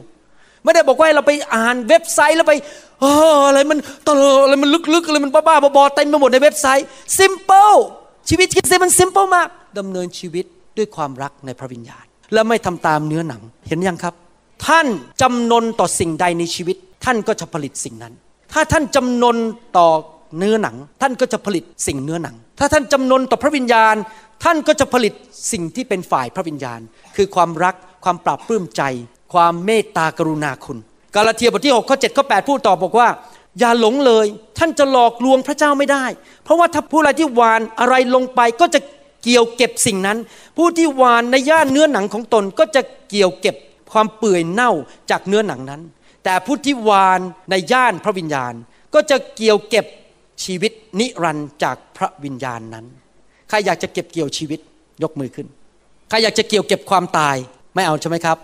[0.64, 2.55] ไม่ได้บอกว่าให้เราไปอ่านเว็บไซต์แล้วไป
[3.03, 3.78] อออะไรมัน
[4.09, 6.86] ตลออะไรมันลึกๆอะไรมันบ้าๆบอๆเต็มไปหมดในเว็บไซต์
[7.18, 7.76] simple
[8.28, 10.44] ชีวิตคริสเตียนมัน simple มากดำเนินชีวิต
[10.78, 14.14] ด้วยความรักในพระวิญญาณ และไม่ทำตามเนื้อหนังเห็นยังครับ
[14.66, 14.86] ท่าน
[15.22, 18.14] จำนนต่อสิ่งใดในชีวิต ท่านก็จะผลิตสิ่งนั้น
[18.53, 19.36] ถ้าท่านจำนน
[19.76, 19.88] ต่อ
[20.38, 23.94] เนื้อหนัง ท่านก็จะผลิตสิ่งเนื้อหนัง ถ้าท่านจำนนต่อพระวิญญาณ
[24.45, 25.12] ท่านก็จะผลิต
[25.53, 26.80] สิ่งที่เป็นฝ่ายพระวิญญาณ
[27.16, 27.74] คือความรัก
[28.05, 28.82] ความปราบปลื้มใจ
[29.32, 30.78] ความเมตตากรุณาคุณ
[31.14, 33.09] กาลาเทียบทที่6ข้อ7ข้อ8พูดต่อบอกว่า
[33.59, 34.26] อย่าหลงเลย
[34.59, 36.05] ท่านจะหลอกลวงพระเจ้าไม่ได้
[36.45, 38.80] เพราะว่าถ้าผู้ใดที่หวานอะไรลงไปก็จะ
[39.22, 40.18] เกี่ยวเก็บสิ่งนั้น
[40.57, 43.57] ผู้ที่หวานในย่านเนื้อหนังของตนก็จะเกี่ยวเก็บ
[43.93, 44.72] ความเปื่อยเน่า
[45.11, 45.82] จากเนื้อหนังนั้น
[46.24, 47.20] แต่ผู้ที่หวาน
[47.51, 48.55] ในย่านพระวิญญาณ
[48.95, 49.86] ก็จะเกี่ยวเก็บ
[50.45, 52.86] ชีวิตนิรันดร์จากพระวิญญาณนั้น
[53.49, 54.61] ใครอยากจะเก็บเกี่ยวชีวิต
[55.03, 55.46] ยกมือขึ้น
[56.09, 57.36] ใครอยากจะเกี่ยวเก็บความตาย
[57.74, 58.38] ไม่เอาใช่ไหมครับ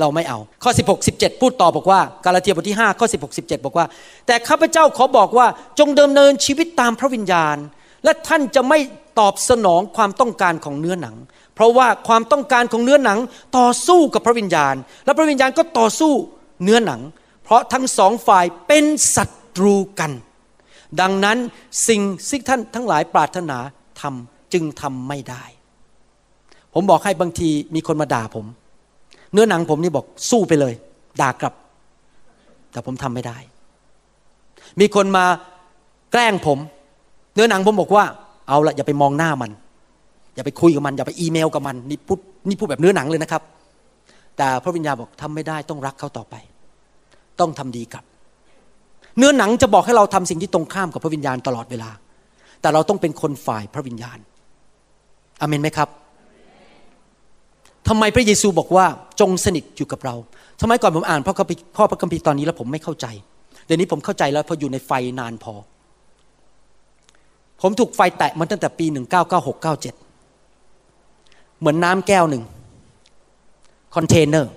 [0.00, 3.86] เราไม่เอา ข้อ 16 17 พูดต่อบอกว่า กาลาเทียบทที่ 5 ข้อ 16 17 บอกว่า
[4.26, 5.46] แต่ข้าพเจ้าขอบอกว่า
[5.78, 7.56] จงดำเนินชีวิตตามพระวิญญาณ
[8.04, 8.78] และท่านจะไม่
[9.18, 11.16] ตอบสนองความต้องการของเนื้อหนัง
[11.54, 13.18] เพราะว่าความต้องการของเนื้อหนัง
[13.58, 14.74] ต่อสู้กับพระวิญญาณ
[15.04, 16.12] และพระวิญญาณก็ต่อสู้
[16.64, 17.00] เนื้อหนัง
[17.44, 18.84] เพราะทั้งสองฝ่ายเป็น
[19.16, 19.24] ศั
[19.56, 20.12] ตรูกัน
[21.00, 21.38] ดังนั้น
[21.88, 23.58] สิ่งที่ท่านทั้งหลายปรารถนา
[24.00, 25.44] ทำจึงทำไม่ได้
[26.74, 28.46] ผมบอกให้บางทีมีคนมาด่าผม
[29.32, 30.74] เนื้อหนังผมนี่บอกสู้ไปเลย
[31.20, 31.54] ด่ากลับ
[32.72, 33.38] แต่ผมทำไม่ได้
[34.80, 35.24] มีคนมา
[36.12, 36.58] แกล้งผม
[37.34, 38.04] เนื้อหนังผมบอกว่า
[38.48, 39.50] เอาละอย่าไปมองหน้ามัน
[40.34, 43.42] อย่าไปคุยกับมัน อย่าไปอีเมลกับมันนี่พูดนี่พูดแบบเนื้อหนังเลยนะครับ
[44.36, 46.34] แต่พระวิญญาณบอกทำไม่ได้ต้องรักเขาต่อไป
[47.40, 48.04] ต้องทำดีกับ
[49.18, 51.90] เนื้อหนังจะบอกให้เราทำสิ่งที่ตรงข้ามกับพระวิญญาณตลอดเวลา
[52.60, 54.18] แต่เราต้องเป็นคนฝ่ายพระวิญญาณ
[55.40, 55.88] อเมนไหมครับ
[57.88, 58.86] ทำไมพระเยซูบอกว่า
[59.20, 60.14] จงสนิทอยู่กับเรา
[60.60, 61.34] ทำไมก่อนผมอ่านพ่อ
[61.76, 63.06] ข้อพระคัมภีร์ตอนนี้แล้วผมไม่เข้าใจ
[63.66, 64.90] เดี๋ยวนี้ผมเข้าใจแล้วเพราะอยู่ในไฟ
[65.20, 65.54] นานพอ
[67.62, 68.86] ผมถูกไฟแตะมาตั้งแต่ปี
[69.62, 72.44] 1996-97 เหมือนน้ำแก้วหนึ่ง
[73.94, 74.52] คอนเทนเนอร์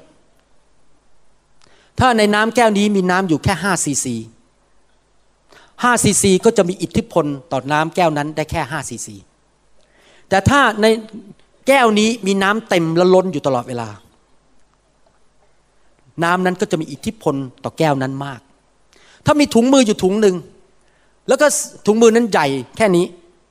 [1.99, 4.15] ถ้าในน้ำแก้วนี้มีน้ำอยู่แค่5ซีซี
[5.81, 9.15] 5ซีซีก็จะมีอิทธิพลต่อน้ำแก้วนั้นได้แค่5ซีซี
[10.29, 10.85] แต่ถ้าใน
[11.67, 13.89] แก้วนี้มีน้ำเต็มและล้นอยู่ตลอดเวลา
[16.23, 18.41] น้ำนั้นก็จะมีอิทธิพลต่อแก้วนั้นมาก
[19.25, 20.35] ถ้ามีถุงมืออยู่ถุงหนึ่ง
[21.27, 21.47] แล้วก็
[21.85, 22.47] ถุงมือนั้นใหญ่
[22.77, 23.05] แค่นี้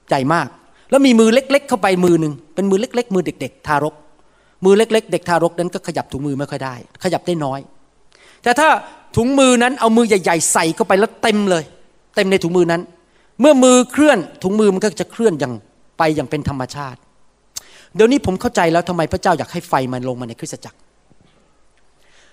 [0.09, 0.47] ใหญ่มาก
[0.91, 3.95] แล้วมีมือเล็ก ๆ เข้าไปมือหนึ่งเป็นมือเล็ก ๆ มือเด็ก ๆ ทารก
[4.65, 7.61] มือเล็ก ๆ เด็กทารกนั้นก็ขยับถุงมือไม่ค่อยได้ ขยับได้น้อย
[8.43, 8.69] แต่ถ้า
[9.17, 11.65] ถุงมือนั้นเอามือใหญ่ ๆ ใส่เข้าไปแล้วเต็มเลย
[12.15, 12.83] เต็มในถุงมือนั้น
[13.41, 15.53] เมื่อมือเคลื่อนถุงมือมันก็จะเคลื่อนอย่าง
[15.99, 16.99] ไปอย่างเป็นธรรมชาติ
[17.95, 20.79] เดี๋ยวนี้ผมเข้าใจแล้วทำไมพระเจ้าอยากให้ไฟมันลงมาในคริสตจักร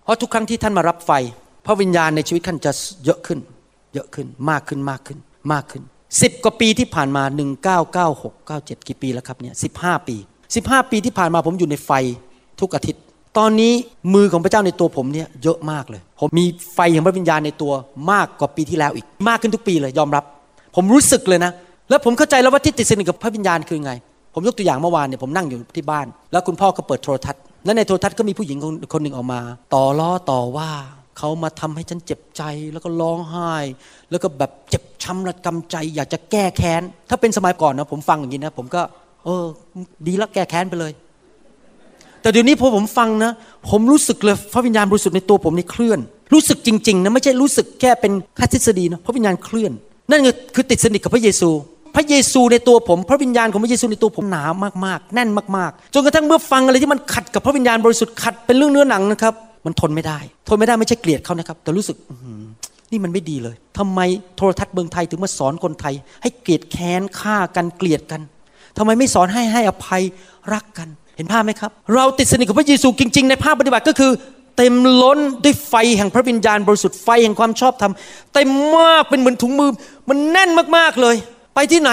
[0.04, 1.12] เพราะทุกครั้งที่ท่านมารับไฟ
[1.66, 2.72] พระวิญญาณในชีวิตท่านจะ
[3.06, 3.40] เยอะขึ้น
[3.94, 5.20] เยอะขึ้นมากขึ้นมากขึ้น
[5.54, 5.84] มากขึ้น
[6.22, 10.16] สิบกว่าปีที่ผ่านมาหนึ่งเก้าเก้าหกเก้าเจ็ดกี่ปีแล้วครับเนี่ยสิบห้าปี
[10.56, 11.92] สิบห้าปีที่ผ่านมาผมอยู่ในไฟ
[12.60, 13.04] ทุกอาทิตย์
[13.40, 13.74] ตอนนี้
[14.14, 17.74] มือของพระเจ้าในตัวผมเนี่ยเยอะมากเลย ผมมีไฟของพระวิญญาณในตัว
[18.12, 20.24] มากกว่าปีที่แล้วอีก มากขึ้นทุกปีเลยยอมรับ
[20.76, 21.52] ผมรู้สึกเลยนะ
[21.90, 23.94] แล้วผมเข้าใจแล้วว่าที่ติดสนิทกับพระวิญญาณคือไง
[24.34, 28.58] ผมยกตัวอย่างเมื่อวานเนี่ยผมนั่งอยู่ที่บ้าน แล้วคุณพ่อก็เปิดโทรทัศน์แล้วในโทรทัศน์ก็มีผู้หญิง
[28.94, 29.42] คนหนึ่งออกมา
[29.74, 30.70] ต่อล้อต่อว่า
[31.18, 33.54] เขามาทำให้ฉันเจ็บใจแล้วก็ร้องไห้
[34.12, 38.82] แล้วก็แบบเจ็บช้ำระกำใจ อยากจะแก้แค้น ถ้าเป็นสมัยก่อนนะผมฟังอย่างนี้นะผมก็
[39.26, 39.44] เออ
[40.08, 40.92] ดีแล้วแก้แค้นไปเลย
[42.22, 43.32] แต่เดี๋ยวนี้พอผมฟังนะ
[43.70, 46.00] ผมรู้สึกเลยพระวิญญาณบริสุทธิ์ในตัวผมนี่เคลื่อน
[46.34, 49.72] รู้สึกจริงๆนะไม่ใช่รู้สึกแค่เป็นแค่ทฤษฎีนะพระวิญญาณเคลื่อน
[50.12, 50.22] นั่น
[50.56, 51.50] คือติดสนิทกับพระเยซู
[51.96, 54.44] พระเยซูในตัวผม พระวิญญาณของพระเยซูในตัวผมหนา
[54.86, 59.34] มากๆ แน่นมากๆจนกระทั่งเมื่อฟังอะไรที่มันขัดกับพระวิญญาณบริสุทธิ์ขัดเป็นเรื่องเนื้อหนังนะครับ
[59.66, 61.98] มันทนไม่ได้ ทนไม่ได้ไม่ใช่เกลียดเขานะครับ แต่รู้สึก
[62.92, 64.00] นี่มันไม่ดีเลยทำไม
[64.38, 68.22] โทรทัศน์เมืองไทยถึงมาสอนคนไทย ให้เกลียดแค้นฆ่ากันเกลียดกัน
[68.78, 70.04] ทำไมไม่สอนให้ให้อภัย
[70.54, 70.90] รักกัน
[71.20, 74.12] เห็นภาพไหมครับ เราติดสนิทกับพระเยซูจริง ๆ ในภาพปฏิบัติก็คือ
[74.58, 77.94] เต็มล้นด้วยไฟแห่งพระวิญญาณบริสุทธิ์ไฟแห่งความชอบธรรม
[78.34, 79.72] เต็มมากเป็นเหมือนถุงมือ
[80.10, 81.16] มันแน่นมากๆเลย
[81.56, 81.92] ไปที่ไหน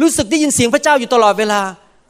[0.00, 1.60] รู้สึกได้ยินเสียงพระเจ้าอยู่ตลอดเวลา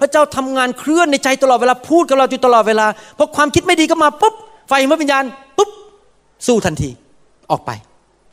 [0.01, 2.87] พระเจ้าทำงานเคลื่อนในใจตลอดเวลาพูดกับเราอยู่ตลอดเวลา
[3.19, 4.35] พอความคิดไม่ดีก็มาปุ๊บ
[4.69, 5.25] ไฟพระวิญญาณ
[5.59, 5.71] ปุ๊บ
[6.47, 6.91] สู้ทันที
[7.51, 7.71] ออกไป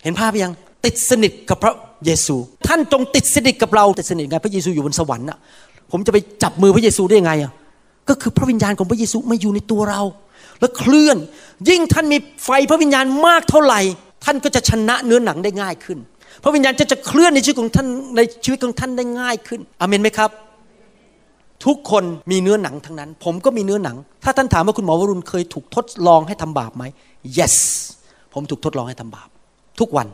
[0.04, 0.54] เห็นภาพยัง
[0.86, 1.74] ติดสนิทกับพระ
[2.06, 2.36] เยซู
[2.68, 5.38] ท่านจงติดสนิทกับเราติดสนิทไงพระเยซูอยู่บนสวรรค์น่ะ
[5.92, 7.52] ผมจะไปจับมือพระเยซูได้ยังไงอะ
[8.10, 10.02] ก็คือพระวิญญาณของพระเยซูมาอยู่ในตัวเรา
[10.60, 11.18] แล้วเคลื่อน
[11.70, 13.80] ยิ่งท่านมีไฟพระวิญญาณมากเท่าไหร่
[14.26, 16.00] ท่านก็จะชนะเนื้อหนังได้ง่ายขึ้น
[16.44, 20.30] พระวิญญาณจะจะเคลื่อนในชีวิตของท่านในชีวิตของท่านได้ง่ายขึ้นอเมนไหมครับ
[21.66, 26.84] ทุกคนมีเนื้อหนังทั้งนั้น ผมก็มีเนื้อหนัง ถ้าท่านถามว่าคุณหมอวรุณเคยถูกทดลองให้ทำบาปไหม
[27.38, 27.56] yes
[28.34, 29.30] ผมถูกทดลองให้ทำบาป
[29.80, 30.08] ทุกวัน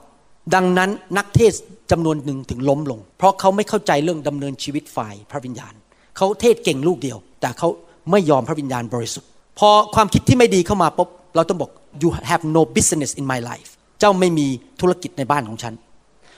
[0.56, 1.54] ดังนั้นนักเทศ
[1.92, 5.74] จำนวนหนึ่งถึงล้มลง เพราะเขาไม่เข้าใจเรื่องดำเนินชีวิตฝ่ายพระวิญญาณ
[6.18, 7.70] เขาเทศเก่งลูกเดียว แต่เขา
[8.12, 14.48] ไม่ยอมพระวิญญาณบริสุทธิ์ พอความคิดที่ไม่ดีเข้ามาปุ๊บเราต้องบอก you have no business in my life เจ้าไม่มี
[14.82, 15.74] ธุรกิจในบ้านของฉัน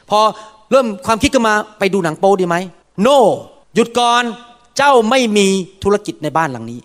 [0.10, 0.20] พอ
[0.72, 2.56] เริ่มความคิดก็มาไปดูหนังโป๊ดีไหม
[3.06, 3.18] no
[3.76, 4.24] หยุดก่อน
[4.78, 5.48] เจ้าไม่มี
[5.84, 6.80] ธุรกิจในบ้านหลังนี้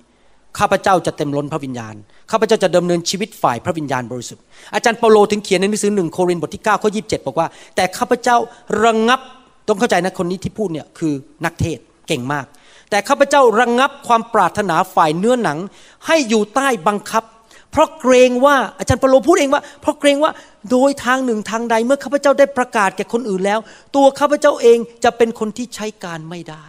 [0.59, 1.95] ข้าพเจ้าจะเต็มล้นพระวิญญาณ
[2.31, 4.43] ข้าพเจ้าจะดำเนินชีวิตฝ่ายพระวิญญาณบริสุทธิ์
[4.75, 8.37] อาจารย์เปาโลถึงเขียนในหนังสือหนึ่งโครินธ์บทที่9ข้อยีบอกว่า แต่ข้าพเจ้า
[8.83, 9.21] ระงงับ
[9.69, 11.13] ต้องเข้าใจนะคนนี้ที่พูดเนี่ยคือ
[11.45, 11.79] นักเทศ
[12.09, 12.47] เก่งมาก
[12.93, 15.59] แต่ข้าพเจ้าระงงับความปรารถนาฝ่ายเนื้อหนัง
[16.07, 17.25] ให้อยู่ใต้บังคับ
[17.71, 20.33] เพราะเกรงว่าอาจารย์เปโลพูดเองว่า เพราะเกรงว่า
[20.71, 23.61] โดยทางหนึ่งทางใดเมื่อข้าพเจ้าได้ประกาศแก่คนอื่นแล้ว
[23.97, 26.67] ตัวข้าพเจ้าเองจะเป็นคนที่ใช้การไม่ได้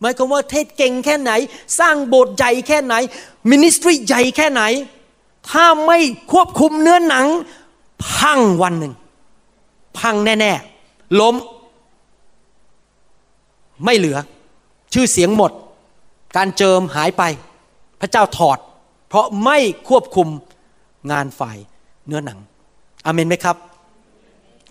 [0.00, 1.32] หมายความว่าเทศเก่งแค่ไหน
[1.78, 2.94] สร้างโบสถ์ใหญ่แค่ไหน
[3.50, 4.62] มินิสทรีใหญ่แค่ไหน
[5.50, 5.98] ถ้าไม่
[6.32, 7.26] ควบคุมเนื้อหนัง
[8.06, 8.94] พังวันหนึ่ง
[9.98, 11.36] พังแน่ๆล้ม
[13.84, 14.18] ไม่เหลือ
[14.92, 15.52] ชื่อเสียงหมด
[16.36, 17.22] การเจิมหายไป
[18.00, 18.58] พระเจ้าถอด
[19.08, 19.58] เพราะไม่
[19.88, 20.28] ควบคุม
[21.12, 21.58] งานฝ่าย
[22.06, 22.38] เนื้อหนัง
[23.06, 23.56] อเมนไหมครับ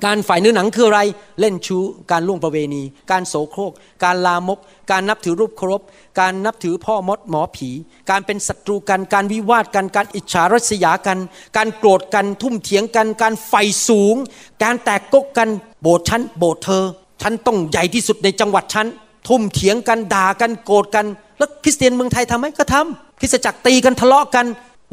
[0.05, 1.01] การฝ่ายเนื้อหนังคืออะไร
[1.39, 1.81] เล่นชู้
[2.11, 3.71] การล่วงประเวณี การโสโครก
[4.03, 4.59] การลามก
[4.91, 5.81] การนับถือรูปเคารพ
[6.19, 7.69] การนับถือพ่อมดหมอผี
[8.09, 11.19] การเป็นศัตรูกัน การวิวาทกัน การอิจฉาริษยากัน
[11.57, 13.53] การโกรธกัน ทุ่มเถียงกัน การไฟ
[13.87, 14.15] สูง
[14.63, 15.49] การแตกกกกัน
[15.81, 16.83] โบสถ์ฉัน โบสถ์เธอ
[17.21, 18.87] ฉันต้องใหญ่ที่สุดในจังหวัดฉัน
[19.27, 21.05] ทุ่มเถียงกัน ด่ากัน โกรธกัน
[21.41, 24.45] แล้วคริสเตียนเมืองไทยทำไหมก็ทำคริสตจักรตีกันทะเลาะกัน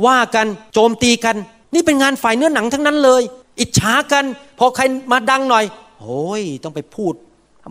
[0.06, 1.36] ว่ากันโจมตีกัน
[1.74, 3.22] นี่เป็นงานฝ่ายเนื้อหนังทั้งนั้นเลย
[3.60, 4.24] อิจฉากัน
[4.58, 4.82] พอใคร
[5.12, 5.64] มาดังหน่อย
[6.00, 7.14] โอ้ยต้องไปพูด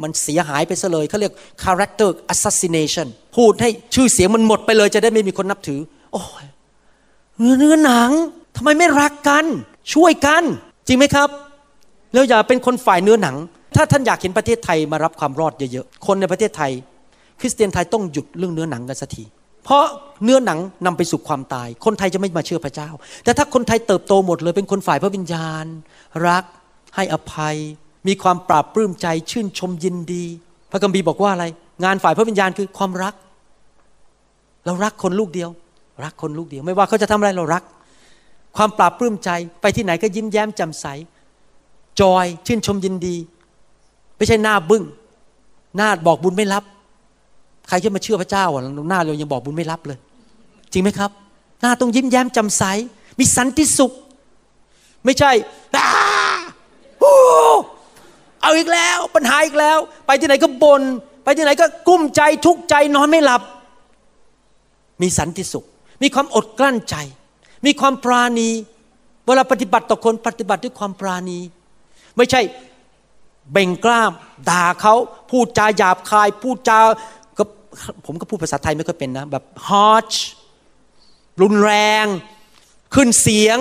[0.04, 3.08] มันเสียหายไปซะเลยเขาเรียก character assassination
[3.38, 5.80] พูดให้ชื่อเสียงมันหมดไปเลยจะได้ไม่มีคนนับถือ
[6.14, 6.46] โอ้ย
[7.40, 8.12] เนื้อเนื้อหนัง
[8.56, 9.46] ทำไมไม่รักกัน
[9.94, 10.44] ช่วยกัน
[10.88, 11.30] จริงไหมครับ
[12.14, 13.36] แล้วอย่าเป็นคนฝ่ายเนื้อหนัง
[13.76, 16.72] ถ้าท่านอยากเห็นประเทศไทยมารับความรอดเยอะๆ คนในประเทศไทย
[17.40, 19.24] คริสเตียนไทยต้องหยุดเรื่องเนื้อหนังกันสักที
[19.64, 19.86] เพราะ
[20.24, 22.90] เนื้อหนังนำไปสู่ความตาย คนไทยจะไม่มาเชื่อพระเจ้า
[23.24, 25.66] แต่ถ้าคนไทยเติบโตหมดเลยเป็นคนฝ่ายพระวิญญาณ
[26.28, 26.44] รัก
[26.96, 27.56] ให้อภัย
[28.08, 30.26] มีความปราบปลื้มใจชื่นชมยินดี
[30.72, 31.46] พระกัมภีบอกว่าอะไร
[31.84, 33.14] งานฝ่ายพระวิญญาณคือความรัก
[34.66, 35.50] เรารักคนลูกเดียว
[36.04, 37.64] รักคนลูกเดียว ไม่ว่าเขาจะทำอะไรเรารัก
[38.58, 39.30] ความปราบปลื้มใจ
[39.62, 40.86] ไปที่ไหนก็ยิ้มแย้มแจ่มใส
[42.02, 43.16] จอยชื่นชมยินดี
[44.18, 44.84] ไม่ใช่หน้าบึง้ง
[45.78, 46.64] หน้าบอกบุญไม่รับ
[47.68, 49.98] ใครจะมาเชื่อพระเจ้าอะหน้าเรายังบอกบุญไม่รับเลย
[50.72, 51.12] จริงไหมครับ
[51.62, 52.64] หน้าต้องยิ้มแย้มจ่มใส
[53.20, 53.92] มีสันติสุข
[55.06, 55.32] ไม่ใช่
[55.76, 55.88] อ้า
[57.00, 57.14] โอ้
[58.42, 60.82] เอาอีกแล้วปัญหาอีกแล้ว ไปที่ไหนก็บน่น
[61.24, 63.42] ไปที่ไหนก็กุ้มใจทุกข์ใจนอนไม่หลับ
[65.02, 65.66] มีสันติสุข
[66.02, 66.96] มีความอดกลั้นใจ
[67.66, 68.50] มีความปราณี
[69.26, 71.40] เวลาปฏิบัติต่อคนปฏิบัติด้วยความปราณี
[72.18, 72.42] ไม่ใช่
[73.52, 74.12] เบ่งกล้าม
[74.50, 74.96] ด่าเขา
[75.32, 76.80] พูดจาหยาบคาย พูดจา
[78.06, 80.18] ผมก็พูดภาษาไทยไม่ค่อยเป็นนะ แบบ harsh
[81.42, 81.74] รุนแร
[82.04, 82.06] ง
[82.94, 83.58] ขึ้นเสียง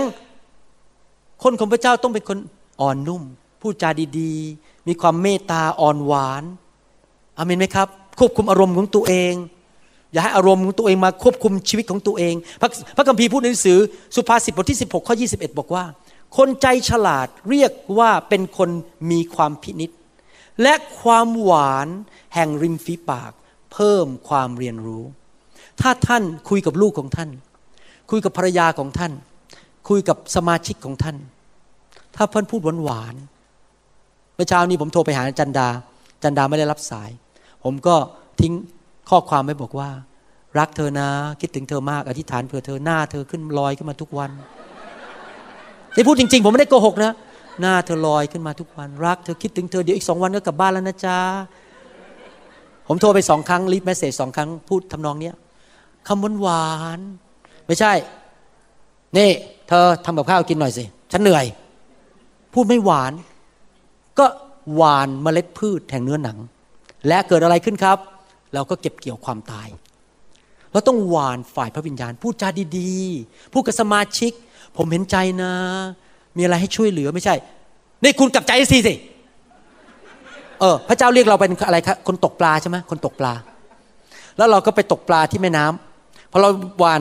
[1.43, 2.39] คนของพระเจ้าต้องเป็นคน
[2.81, 3.23] อ่อนนุ่ม
[3.61, 6.43] พูดจาดีๆ มีความเมตตาอ่อนหวาน
[7.39, 7.89] อาเมนไหมครับ
[8.19, 9.35] ควบคุมอารมณ์ของตัวเอง
[10.13, 13.79] อย่าให้อารมณ์ของตัวเองมาควบคุมชีวิตของตัวเอง พระพระคัมภีร์พูดในหนังสือ
[14.15, 15.85] สุภาษิตบทที่ 16 ข้อ 21 บอกว่า
[16.37, 18.71] คนใจฉลาดเรียกว่าเป็นคน
[19.11, 19.91] มีความพินิษ
[20.63, 21.89] และความหวาน
[22.35, 23.33] แห่งริมฝีปาก
[23.77, 25.05] เพิ่มความเรียนรู้
[25.81, 27.31] ถ้าท่านคุยกับลูกของท่าน
[28.11, 29.13] คุยกับภรรยาของท่าน
[29.89, 31.17] คุยกับสมาชิกของท่าน
[32.17, 33.15] ถ้าเพื่อนพูดหวานหวาน
[34.35, 35.69] เมื่อเช้านี้ผมโทรไปหาจันดา
[36.23, 37.11] จันดาไม่ได้รับสาย
[37.65, 37.97] ผมก็
[38.41, 38.53] ทิ้ง
[39.11, 39.91] ข้อความไว้บอกว่า
[40.59, 41.09] รักเธอนะ
[41.41, 44.31] คิดถึงเธอมากอธิษฐานเผื่อเธอหน้าเธอขึ้นลอยขึ้นมาทุกวัน
[45.95, 47.13] ที่พูดจริง ๆ ผมไม่ได้โกหกนะ
[47.61, 51.19] หน้าเธอลอยขึ้นมาทุกวันรัก เธอคิดถึงเธอเดี๋ยวอีกสองวันก็กลับบ้านแล้วนะจ๊ะ
[52.89, 55.35] ผมโทรไปสองครั้งรีบแมสเซจสองครั้งพูดทำนองเนี้ย
[56.09, 56.67] คำหวานหวา
[56.99, 57.01] น
[57.67, 57.93] ไม่ใช่
[59.17, 59.31] นี่
[59.69, 61.45] เธอทำกับข้าวกินหน่อยสิ ฉันเหนื่อย
[62.55, 63.13] พูดไม่หวาน
[64.19, 64.27] ก็
[64.75, 66.39] หวานเมล็ดพืชแห่งเนื้อหนัง
[67.09, 67.99] และเกิดอะไรขึ้นครับ
[68.55, 69.69] เราก็เก็บเกี่ยวความตาย
[70.73, 74.33] เราต้องหวานฝ่ายพระวิญญาณ พูดจาดีๆ พูดกับสมาชิก
[74.77, 75.53] ผมเห็นใจนะ
[76.37, 77.35] มีอะไรให้ช่วยเหลือไม่ใช่
[78.03, 78.95] นี่คุณกลับใจสิสิ
[80.61, 83.33] เออพระเจ้าเรียกเราเป็นอะไรครับคนตกปลาใช่ไหมคนตกปลา
[84.37, 86.49] แล้วเราก็ไปตกปลาที่แม่น้ำพอเรา
[86.83, 87.01] วาน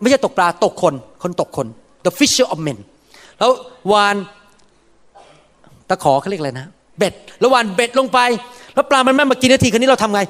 [0.00, 1.66] ไม่ใช่ตกปลาตกคน คนตกคน
[2.04, 2.78] the fisher of men
[3.38, 3.50] แล้ว
[3.92, 4.16] วาน
[5.88, 6.66] ตะขอเขาเรียกอะไรนะ
[6.98, 8.18] เบ็ด แล้ววานเบ็ดลงไป
[8.74, 10.20] แล้วปลามันไม่มากินนาทีคันนี้เราทำไง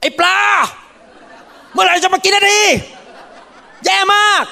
[0.00, 0.36] ไอ้ปลา
[1.72, 2.60] เมื่อไหร่จะมากินนาที
[3.84, 4.44] แย่มาก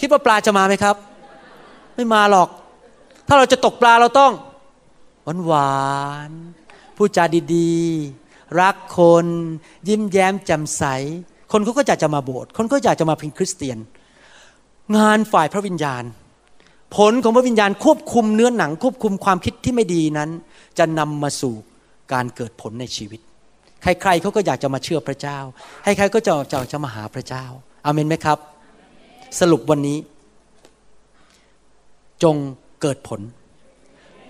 [0.00, 0.96] คิดว่าปลาจะมาไหมครับ
[1.94, 2.48] ไม่มาหรอก
[3.28, 4.32] ถ้าเราจะตกปลาเราต้อง
[5.24, 5.82] หวานหวา
[6.28, 6.30] น
[6.96, 9.26] พูดจาดีๆ รักคน
[9.88, 10.84] ยิ้มแย้มแจ่มใส
[11.52, 13.78] คนเขาก็อยากจะมาโบสถ์คนก็อยากจะมาเป็นคริสเตียน
[14.96, 16.04] งานฝ่ายพระวิญญาณ
[16.96, 20.30] ผลของพระวิญญาณควบคุมเนื้อหนัง ควบคุมความคิดที่ไม่ดีนั้น
[20.78, 21.54] จะนำมาสู่
[22.12, 23.20] การเกิดผลในชีวิต
[23.82, 25.38] ใครๆเขาก็อยากจะมาเชื่อพระเจ้า
[25.82, 27.44] ใครๆก็จะจะจะมาหาพระเจ้า
[27.84, 28.38] อาเมนไหมครับ
[29.40, 29.98] สรุปวันนี้
[32.22, 32.36] จง
[32.82, 33.20] เกิดผล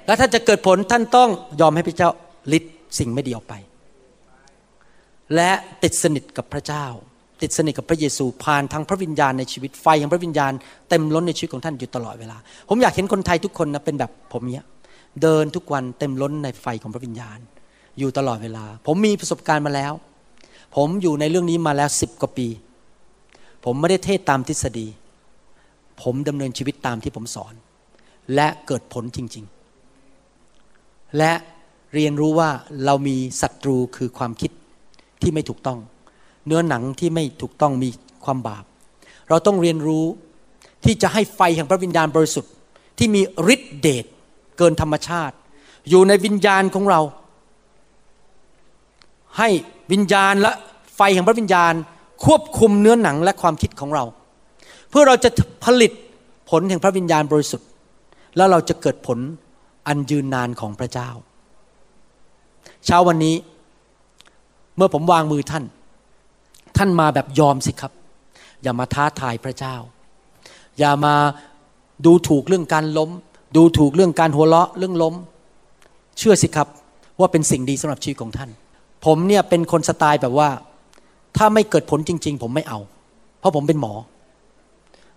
[0.07, 1.31] และถ้าจะเกิดผลท่านต้อง
[1.61, 2.11] ยอมให้พระเจ้า
[2.53, 2.65] ลิด
[2.99, 3.55] สิ่งไม่ดีออกไป
[5.35, 5.51] และ
[5.83, 6.87] ติดสนิทกับพระเจ้า
[7.43, 10.53] ติดสนิทกับพระเยซูผ่านทางพระวิญญาณในชีวิตไฟของพระวิญญาณ
[10.89, 12.37] เต็มล้นในชีวิตของท่านอยู่ตลอดเวลา
[12.69, 14.67] ผมอยากเห็นคนไทยทุกคนนะเป็นแบบผมเนี้ย
[15.23, 17.39] เดินทุกวันเต็มล้นในไฟของพระวิญญาณ
[17.99, 19.93] อยู่ตลอดเวลา ผมมีประสบการณ์มาแล้ว
[20.77, 22.49] ผมอยู่ในเรื่องนี้มาแล้วสิบกว่าปี
[23.65, 24.87] ผมไม่ได้เทศตามทฤษฎี
[26.03, 27.55] ผมดำเนินชีวิตตามที่ผมสอน
[28.35, 29.47] และเกิดผลจริง
[31.19, 31.33] และ
[31.95, 32.51] เรียนรู้ว่า
[32.85, 34.51] เรามีศัตรูคือความคิด
[35.23, 35.79] ที่ไม่ถูกต้อง
[36.47, 37.89] เนื้อหนังที่ไม่ถูกต้องมี
[38.25, 38.65] ความบาป
[39.29, 40.05] เราต้องเรียนรู้
[40.85, 42.53] ที่จะให้ไฟแห่งพระวิญญาณบริสุทธิ์
[42.99, 43.23] ที่มี
[43.55, 44.05] ฤทธิเดช
[44.59, 45.37] เกินธรรมชาติ
[45.89, 47.01] อยู่ในวิญญาณของเรา
[49.39, 49.49] ให้
[49.93, 50.53] วิญญาณและ
[50.97, 51.75] ไฟแห่งพระวิญญาณ
[52.25, 54.05] ควบคุมเนื้อหนังและความคิดของเรา
[54.91, 55.31] เพื่อเราจะ
[55.65, 55.93] ผลิต
[56.51, 57.69] ผลแห่งพระวิญญาณบริสุทธิ์
[58.37, 59.19] แล้วเราจะเกิดผล
[59.87, 61.11] อันยืนนานของพระเจ้า
[62.87, 63.35] เช้าวันนี้
[64.76, 65.64] เมื่อผมวางมือท่าน
[66.76, 67.93] ท่านมาแบบยอมสิครับ
[68.62, 69.76] อย่ามาท้าทายพระเจ้า
[70.78, 71.14] อย่ามา
[72.07, 73.11] ดูถูกเรื่องการล้ม
[73.57, 75.14] ดูถูกเรื่องการหัวเราะเรื่องล้ม
[76.18, 76.68] เชื่อสิครับ
[77.20, 78.51] ว่าเป็นสิ่งดีสำหรับชีวิตของท่าน
[79.05, 80.49] ผมเนี่ยเป็นคนสไตล์แบบว่า
[81.37, 82.78] ถ้าไม่เกิดผลจริง ๆ ผมไม่เอา
[83.39, 83.93] เพราะผมเป็นหมอ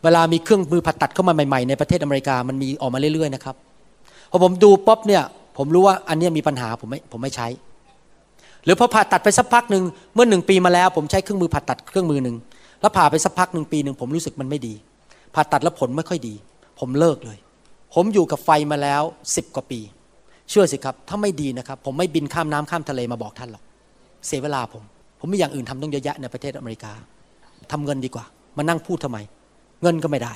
[0.03, 3.55] เวลามีเครื่องมือผ่าตัดเข้ามาใหม่ๆ ในประเทศอเมริกามันมีออกมาเรื่อยๆนะครับ
[4.31, 5.23] พอผมดูป๊อบเนี่ย
[5.57, 7.47] ผมรู้ว่าอันนี้มีปัญหาผมไม่ผมไม่ใช้
[8.63, 12.35] หรือพอผ่าตัดไปสักพักหนึ่งเมื่อหนึ่งปีมาแล้ว ผมใช้เครื่องมือผ่าตัดเครื่องมือหนึ่ง
[12.81, 14.73] แล้วผ่าไปสักพักหนึ่งปีหนึ่งผมรู้สึกมันไม่ดี
[15.35, 16.33] ผ่าตัดแล้วผลไม่ค่อยดี
[16.79, 17.37] ผมเลิกเลย
[17.93, 19.01] ผมอยู่กับไฟมาแล้ว
[19.35, 19.79] สิบกว่าปี
[20.49, 23.63] เชื่อสิครับ ถ้าไม่ดีนะครับ ผมไม่บินข้ามน้ำข้ามทะเลมาบอกท่านหรอก
[24.27, 24.83] เสียเวลาผม
[25.19, 26.91] ผมมีอย่างอื่นทำต้องเยอะแยะในประเทศอเมริกา
[27.71, 28.25] ทำเงินดีกว่า
[28.57, 29.17] มานั่งพูดทำไม
[29.81, 30.33] เงินก็ไม่ได้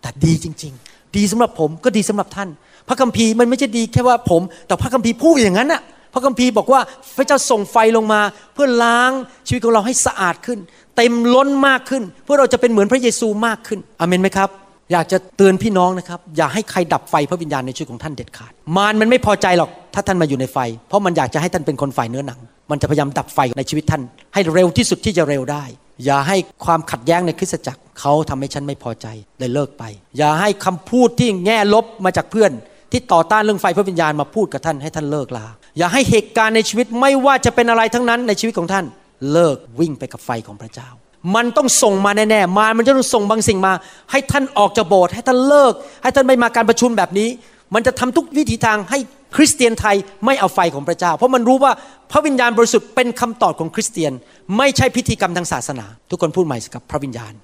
[0.00, 2.48] แต่ดีจริง ๆ ดีสำหรับผมก็ดีสำหรับท่าน
[2.88, 5.82] พระคัมภีร์มันไม่ใช่ดีแค่ว่าผม แต่พระคัมภีร์พูดอย่างนั้นน่ะ
[6.14, 6.80] พระคัมภีร์บอกว่า
[7.16, 8.20] พระเจ้าส่งไฟลงมา
[8.54, 9.10] เพื่อล้าง
[9.46, 10.58] ชีวิตของเราให้สะอาดขึ้น
[10.96, 14.48] เต็มล้นมากขึ้น เพื่อเราจะเป็นเหมือนพระเยซูมากขึ้นอเมนไหมครับ
[14.92, 20.58] อยากจะเตือนพี่น้องนะครับ อย่าให้ใครดับไฟพระวิญญาณในชีวิตของท่านเด็ดขาด มารมันไม่พอใจหรอกถ้าท่านมาอยู่ในไฟ
[20.88, 24.02] เพราะมันอยากจะให้ท่านเป็นคนฝ่ายเนื้อหนัง มันจะพยายามดับไฟในชีวิตท่าน
[24.34, 25.64] ให้เร็วที่สุดที่จะเร็วได้
[26.04, 29.06] อย่าให้ความขัดแย้งในคริสตจักรเขาทำให้ฉันไม่พอใจ
[29.38, 29.84] เลยเลิกไป
[30.18, 32.52] อย่าให้คำพูดที่แง่ลบมาจากเพื่อน
[32.94, 35.46] ที่ต่อต้านเรื่องไฟพระวิญญาณมาพูดกับท่านให้ท่านเลิกลา
[35.78, 38.84] อย่าให้เหตุการณ์ในชีวิตไม่ว่าจะเป็นอะไรทั้งนั้นในชีวิตของท่าน
[39.32, 40.88] เลิกวิ่งไปกับไฟของพระเจ้า
[41.34, 43.72] มันต้องส่งมาแน่ๆมามันจะต้องส่งบางสิ่งมา
[44.10, 45.72] ให้ท่านออกจากโบสถ์ให้ท่านเลิก
[46.02, 47.28] ให้ท่านไม่มาการประชุมแบบนี้
[47.74, 48.98] มันจะทำทุกวิถีทางให้
[49.36, 51.72] คริสเตียนไทยไม่เอาไฟของพระเจ้า เพราะมันรู้ว่า
[52.12, 54.12] พระวิญญาณบริสุทธิ์เป็นคำตอบของคริสเตียน
[54.58, 57.34] ไม่ใช่พิธีกรรมทางศาสนา ทุกคนพูดใหม่สิครับพระวิญญาณ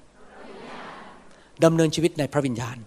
[1.63, 2.77] ดำเนินชีวิตในพระวิญญาณ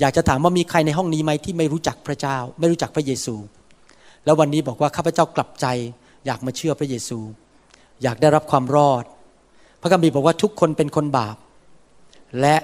[0.00, 3.34] อยากจะถามว่ามีใครในห้องนี้ไหมที่ไม่รู้จักพระเจ้า ไม่รู้จักพระเยซู
[4.24, 5.66] แล้ววันนี้บอกว่าข้าพเจ้ากลับใจ
[6.26, 7.18] อยากมาเชื่อพระเยซู
[8.02, 9.04] อยากได้รับความรอด
[9.80, 11.36] พระคัมภีร์บอกว่าทุกคนเป็นคนบาป
[12.40, 12.56] และ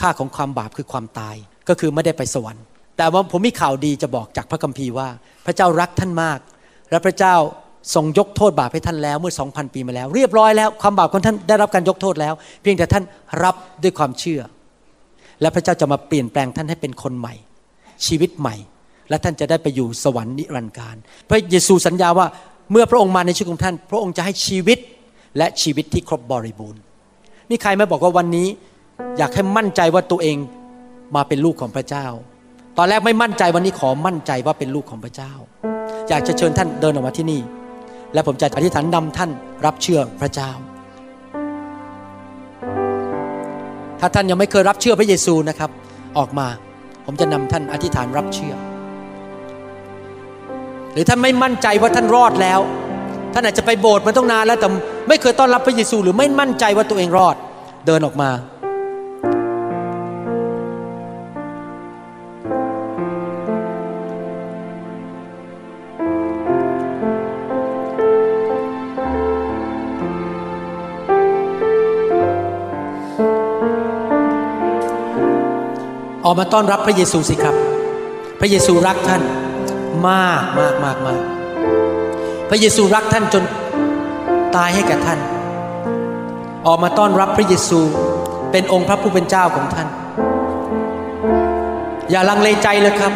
[0.00, 1.36] ค่าของความบาปคือความตาย
[1.68, 2.64] ก็คือไม่ได้ไปสวรรค์
[2.96, 5.08] แต่ว่าผมมีข่าวดีจะบอกจากพระคัมภีร์ว่า
[5.46, 6.38] พระเจ้ารักท่านมาก
[6.90, 7.34] และพระเจ้า
[7.94, 13.04] ทรงยกโทษบาปให้ท่านแล้วเมื่อสองพันปีมาแล้ว เรียบร้อยแล้วความบาปของท่านได้รับการยกโทษแล้ว เพียงแต่ท่าน
[13.44, 14.40] รับด้วยความเชื่อ
[15.40, 17.34] และพระเจ้าจะมาเปลี่ยนแปลงท่านให้เป็นคนใหม่
[18.06, 18.56] ชีวิตใหม่
[19.10, 20.96] และท่านจะได้ไปอยู่สวรรค์นิรันดร์การ
[21.28, 22.26] พระเยซูสัญญาว่า
[22.72, 24.78] เมื่อพระองค์มาในชีวิตของท่าน พระองค์จะให้ชีวิต
[25.38, 26.80] และชีวิตที่ครบบริบูรณ์
[27.50, 28.48] มีใครไมาบอกว่าวันนี้
[29.18, 30.36] อยากให้มั่นใจว่าตัวเอง
[31.16, 32.06] มาเป็นลูกของพระเจ้า
[32.78, 35.32] ตอนแรกไม่มั่นใจวันนี้ขอมั่นใจว่าเป็นลูกของพระเจ้า
[36.08, 37.40] อยากจะเชิญท่านเดินออกมาที่นี่
[38.14, 39.30] และผมจะอธิษฐานนำท่าน
[39.66, 40.50] รับเชื่อพระเจ้า
[44.04, 45.70] ถ้าท่านยังไม่เคยรับเชื่อพระเยซูนะครับ
[46.18, 46.46] ออกมา
[47.06, 48.54] ผมจะนำท่านอธิษฐานรับเชื่อ
[50.92, 52.60] หรือท่านไม่มั่นใจว่าท่านรอดแล้ว
[53.34, 54.68] ท่านอาจจะไปโบสถ์มาต้องนานแล้วแต่
[55.08, 57.36] ไม่เคยต้อนรับพระเยซู หรือไม่มั่นใจว่าตัวเองรอด
[57.86, 58.30] เดินออกมา
[76.34, 77.56] ออกมาต้อนรับพระเยซูสิครับ
[78.40, 79.22] พระเยซูรักท่าน
[80.08, 81.20] มากมากมากมาก
[82.50, 83.44] พระเยซูรักท่านจน
[84.56, 85.18] ตายให้แก่ท่าน
[86.66, 87.80] ออกมาต้อนรับพระเยซู
[88.52, 89.88] เป็นองค์พระผู้เป็นเจ้าของท่าน
[92.10, 93.12] อย่าลังเลใจเลยครับ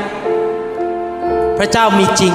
[1.58, 2.32] พระเจ้ามีจริง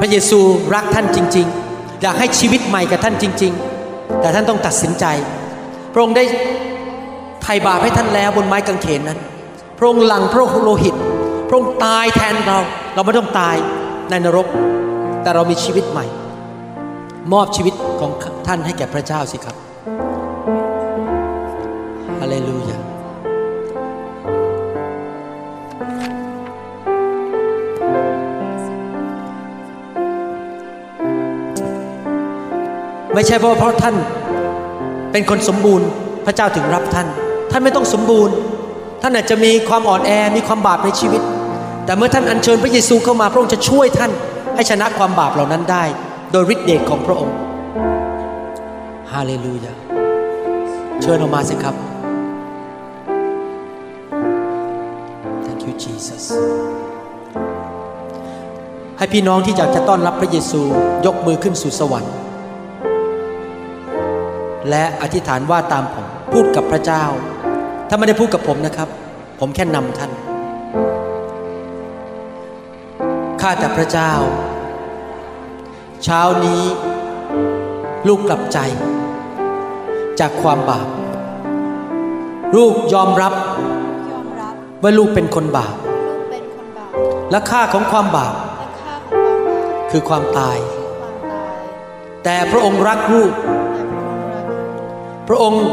[0.00, 0.38] พระเยซู
[0.74, 3.52] รักท่านจริง ๆ อยากให้ชีวิตใหม่กับท่านจริง
[3.86, 5.04] ๆ แต่ท่านต้องตัดสินใจ
[5.92, 6.24] พระองค์ได้
[7.42, 9.20] ไถ่บาปให้ท่านแล้วบนไม้กางเขนนั้น
[9.78, 10.94] พระองค์หลั่งพระโลหิต
[11.48, 12.58] พระองค์ตายแทนเรา
[12.94, 13.56] เราไม่ต้องตาย
[14.10, 14.46] ในนรก
[15.22, 16.06] แต่เรามีชีวิตใหม่
[17.32, 18.12] มอบชีวิตของ
[18.46, 19.56] ท่านให้แก่พระเจ้าสิครับ
[22.20, 22.78] ฮาเลลูยา
[33.14, 33.94] ไม่ใช่เพราะเพราะท่าน
[35.12, 35.88] เป็นคนสมบูรณ์
[36.26, 37.06] พระเจ้าถึงรับท่าน
[37.50, 38.34] ท่านไม่ต้องสมบูรณ์
[39.02, 41.22] ท่านอาจจะมีความอ่อนแอมีความบาปในชีวิต
[41.84, 44.12] แต่เมื่อท่านอัญเชิญพระเยซูเข้ามาพระองค์จะช่วยท่าน
[44.54, 45.84] ให้ชนะความบาปเหล่านั้นได้
[46.32, 47.36] โดยฤทธิเดชของพระองค์
[49.12, 49.72] ฮาเลลูยา
[51.02, 51.74] เชิญออกมาสิครับ
[55.44, 56.24] Thank you Jesus
[58.98, 60.60] ให้พี่น้องที่อยากจะต้อนรับพระเยซู
[61.06, 62.14] ยกมือขึ้นสู่สวรรค์
[64.70, 67.04] และอธิษฐานว่าตามผมพูดกับพระเจ้า
[67.88, 68.88] ถ้าไม่ได้พูดกับผมนะครับ
[69.40, 70.10] ผมแค่นำท่าน
[73.40, 74.12] ข้าแต่พระเจ้า
[76.04, 76.62] เช้านี้
[78.08, 78.58] ลูกกลับใจ
[80.20, 80.88] จากความบาป
[82.56, 83.34] ลูกยอมรับ
[84.40, 85.74] รบว่าลูกเป็นคนบาป
[86.32, 86.92] ปนนบาป
[87.30, 88.34] และค่าของความบาป
[89.90, 90.58] คือความตาย
[92.24, 93.32] แต่พระองค์รักลูก
[95.28, 95.64] พระองค์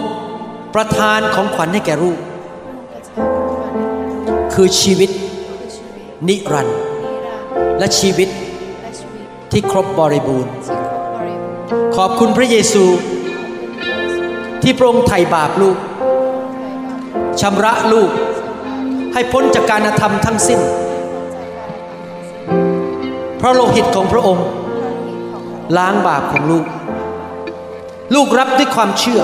[0.76, 8.30] ประทานของขวัญให้แก่ลูกพระองค์ประทานของขวัญให้แก่ลูกคือชีวิตคือชีวิตนิรันดร์นิรันดร์และชีวิต
[8.82, 12.86] และชีวิตที่ครบบริบูรณ์ที่ครบบริบูรณ์ ขอบคุณพระเยซู
[14.62, 15.82] ที่พระองค์ไถ่บาปลูกไท
[16.70, 18.10] ยบาปชำระลูก
[19.14, 20.60] ให้พ้นจากการธรรมทั้งสิ้น
[23.38, 24.46] เพราะโลหิตของพระองค์
[25.78, 26.66] ล้างบาปของลูก
[28.16, 29.22] ลูกรับด้วยความเชื่อ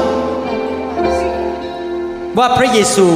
[2.38, 3.08] ว่าพระเยซู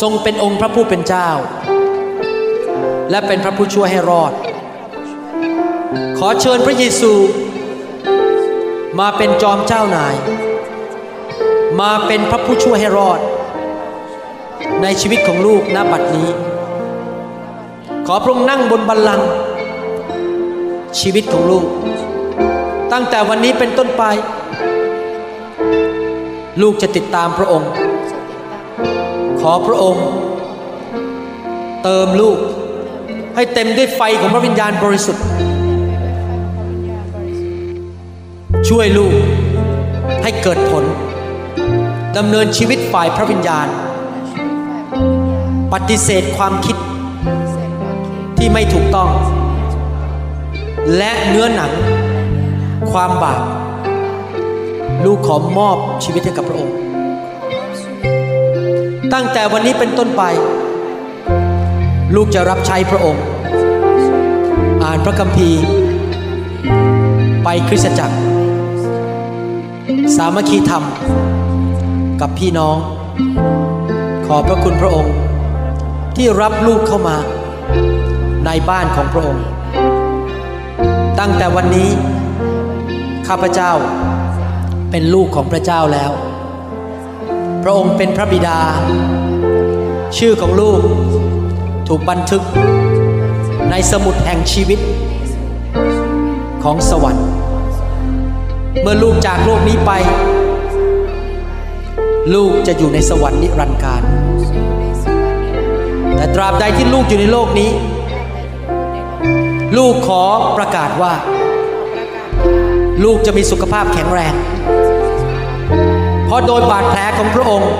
[0.00, 1.28] ทรงเป็นองค์พระผู้เป็นเจ้า
[3.10, 4.32] และเป็นพระผู้ช่วยให้รอด
[6.18, 7.12] ขอเชิญพระเยซู
[9.00, 10.14] มาเป็นจอมเจ้านาย
[11.80, 13.20] มาเป็นพระผู้ช่วยให้รอด
[14.82, 16.28] ในชีวิตของลูกณบัดนี้
[18.06, 19.28] ขอพระองค์นั่งบนบัลลังก์
[21.00, 21.64] ชีวิตของลูก
[22.92, 24.04] ตั้งแต่วันนี้เป็นต้นไป
[26.62, 27.70] ลูกจะติดตามพระองค์
[29.40, 30.06] ขอพระองค์
[31.82, 32.38] เติมลูก
[33.34, 35.24] ให้เต็มด้วยไฟของพระวิญญาณบริสุทธิ์
[38.68, 39.14] ช่วยลูก
[40.22, 40.84] ให้เกิดผล
[42.16, 43.66] ดำเนินชีวิตฝ่ายพระวิญญาณ
[45.72, 46.76] ปฏิเสธความคิด
[48.38, 49.10] ที่ไม่ถูกต้อง
[50.96, 51.72] และเนื้อหนัง
[52.92, 53.40] ความบาป
[55.06, 56.74] ลูกขอมอบชีวิตให้กับพระองค์
[59.12, 60.22] ตั้งแต่วันนี้เป็นต้นไป
[62.14, 63.22] ลูกจะรับใช้พระองค์
[64.84, 65.62] อ่านพระคัมภีร์
[67.44, 68.16] ไปคริสตจักร
[70.16, 70.84] สามัคคีธรรม
[72.20, 72.76] กับพี่น้อง
[74.26, 75.14] ขอพระคุณพระองค์
[76.16, 77.16] ที่รับลูกเข้ามา
[78.46, 79.44] ในบ้านของพระองค์
[81.18, 81.88] ตั้งแต่วันนี้
[83.28, 83.72] ข้าพเจ้า
[84.90, 86.10] เป็นลูกของพระเจ้าแล้ว
[87.62, 88.58] พระองค์เป็นพระบิดา
[90.16, 90.80] ชื่อของลูก
[91.88, 92.42] ถูกบันทึก
[93.70, 94.80] ในสมุดแห่งชีวิต
[96.64, 97.28] ของสวรรค์
[98.82, 99.92] เมื่อลูกจากโลกนี้ไป
[102.34, 104.02] ลูกจะอยู่ในสวรรค์นิรันดร์การ
[106.16, 107.70] แต่ตราบใดที่ลูกอยู่ในโลกนี้
[109.76, 110.22] ลูกขอ
[110.56, 111.12] ประกาศว่า
[113.04, 114.34] ลูกจะมีสุขภาพแข็งแรง
[116.36, 117.70] ราะโดยบาดแผลของพระองค์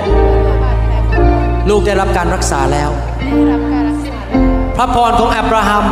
[1.69, 2.89] ลูกได้รับการรักษาแล้ว
[4.75, 5.83] พระพรของอับราฮัม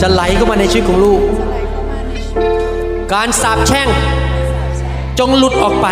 [0.00, 1.20] จะไหลเข้ามาในชีวิตของลูก
[3.14, 3.88] การสาปแช่ง
[5.18, 5.86] จงหลุดออกไป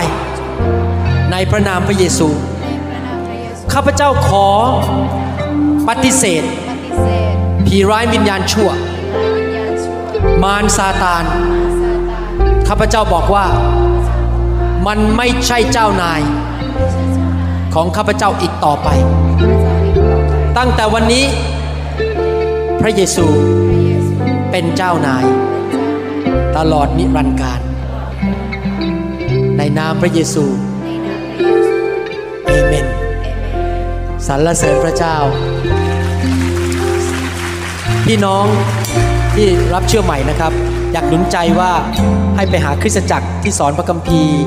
[1.32, 2.28] ในพระนามพระเยซู
[3.72, 4.46] ข้าพเจ้าขอ
[5.88, 6.42] ปฏิเสธ
[7.66, 8.70] ผีร้ายวิญญาณชั่ว
[10.42, 11.24] มารซาตาน
[12.68, 13.46] ข้าพเจ้าบอกว่า
[14.86, 16.20] มันไม่ใช่เจ้านาย
[17.74, 18.88] ของข้าพเจ้าอีกต่อไป
[20.56, 21.24] ตั้งแต่วันนี้
[22.80, 23.26] พระเยซู
[24.50, 25.24] เป็นเจ้านาย
[26.56, 27.60] ตลอดนิรันดร์การ
[29.58, 30.44] ในนามพระเยซู
[32.46, 32.86] เอเมน
[34.26, 35.16] สรรเสริญพระเจ้า
[38.06, 38.46] พี่น้อง
[39.34, 40.52] ที่รับเชื่อใหม่นะครับ
[40.92, 41.72] อยากหนุนใจว่า
[42.36, 44.38] ให้ไปหาคริสตจักร ที่สอนพระคัมภีร์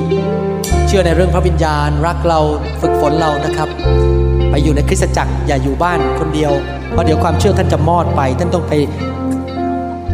[0.86, 2.40] เชื่อในเรื่องพระวิญญาณ รักเรา
[2.80, 3.68] ฝึกฝนเรานะครับ
[4.50, 6.52] ไปอยู่ในคริสตจักรอย่าอยู่บ้านคนเดียว
[6.90, 8.72] เพราะเดี๋ยวความเชื่อท่านจะมอดไป ท่านต้องไป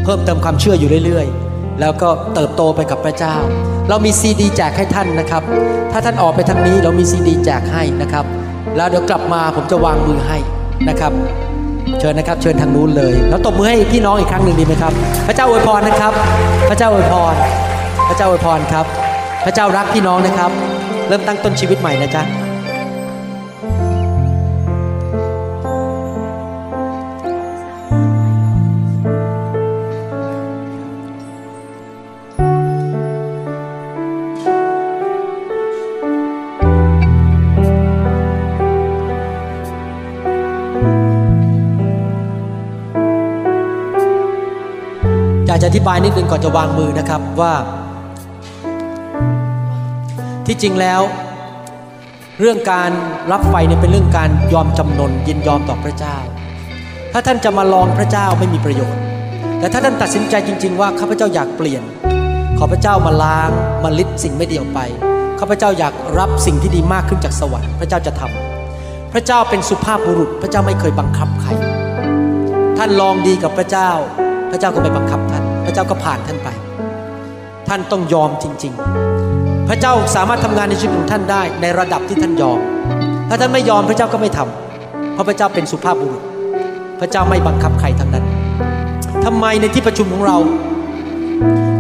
[0.05, 3.37] เพิ่มเติมความเชื่ออยู่เรื่อยๆ แล้วก็เติบโตไปกับพระเจ้า
[3.89, 5.43] เรามีซีดีแจกให้ท่านนะครับ
[5.93, 8.25] ถ้าท่านออกไปทางนี้เรามีซีดีแจกให้นะครับ
[8.77, 10.39] แล้วเดี๋ยวกลับมาผมจะวางมือให้
[10.89, 11.13] นะครับ
[12.01, 14.93] เชิญนะครับ เชิญทางนู้นเลย แล้วตบมือให้พี่น้องอีกครั้งหนึ่งดีไหมครับ
[15.27, 16.13] พระเจ้าอวยพรนะครับ
[16.69, 17.35] พระเจ้าอวยพร
[18.09, 18.87] พระเจ้าอวยพรครับ
[19.45, 20.51] พระเจ้ารักพี่น้องนะครับ
[21.09, 47.53] เริ่มตั้งต้นชีวิตใหม่นะจ๊ะากจะอธิบายนิดนึงก่อนจะวางมือนะครับว่า
[50.49, 51.01] ที่จริงแล้ว
[52.41, 52.91] เรื่องการ
[53.33, 56.17] รับไฟเนี่ยเป็นเรื่องการยอมจำนนยินยอมต่อพระเจ้า
[57.13, 59.01] ถ้าท่านจะมาลองพระเจ้าไม่มีประโยชน์
[59.59, 61.83] แต่ถ้าท่านตัดสินใจจริง ๆ ว่าข้าพเจ้าอยากเปลี่ยน
[62.59, 63.51] ขอพระเจ้ามาล้าง
[63.85, 64.81] มาลิดสิ่งไม่ดีออกไป
[65.41, 71.51] ข้าพเจ้าอยากรับสิ่งที่ดีมากขึ้นจากสวรรค์พระเจ้าจะทำพระเจ้าเป็นสุภาพบุรุษ พระเจ้าไม่เคยบังคับใคร
[72.79, 73.91] ท่านลองดีกับพระเจ้า
[74.51, 76.49] พระเจ้าก็ไม่บังคับท่าน พระเจ้าก็ผ่านท่านไป
[77.69, 82.59] ท่านต้องยอมจริง ๆ พระเจ้าสามารถทำงานในชีวิตของท่านได้ในระดับที่ท่านยอม
[83.29, 86.23] ถ้าท่านไม่ยอมพระเจ้าก็ไม่ทำเพราะพระเจ้าเป็นสุภาพบุรุษ
[87.01, 88.25] พระเจ้าไม่บังคับใครทั้งนั้น
[89.25, 90.37] ทำไมในที่ประชุมของเรา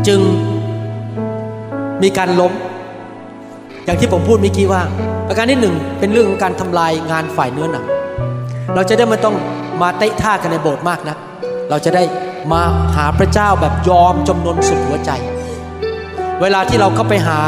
[0.08, 0.20] จึง
[2.02, 2.52] มีการล้ม
[3.84, 4.82] อย่างที่ผมพูดเมื่อกี้ว่า
[5.28, 7.84] ประการที่หนึ่งเป็นเรื่องของการทำลายงานฝ่ายเนื้อหนัง
[8.74, 9.36] เราจะได้ไม่ต้อง
[9.82, 11.16] มาเตะท่ากันในโบสถ์มากนะ
[11.70, 12.02] เราจะได้
[12.52, 12.62] มา
[12.96, 15.10] หาพระเจ้าแบบยอมจำนนสุดหัวใจ
[16.42, 17.40] เวลาที่เราเข้าไปหา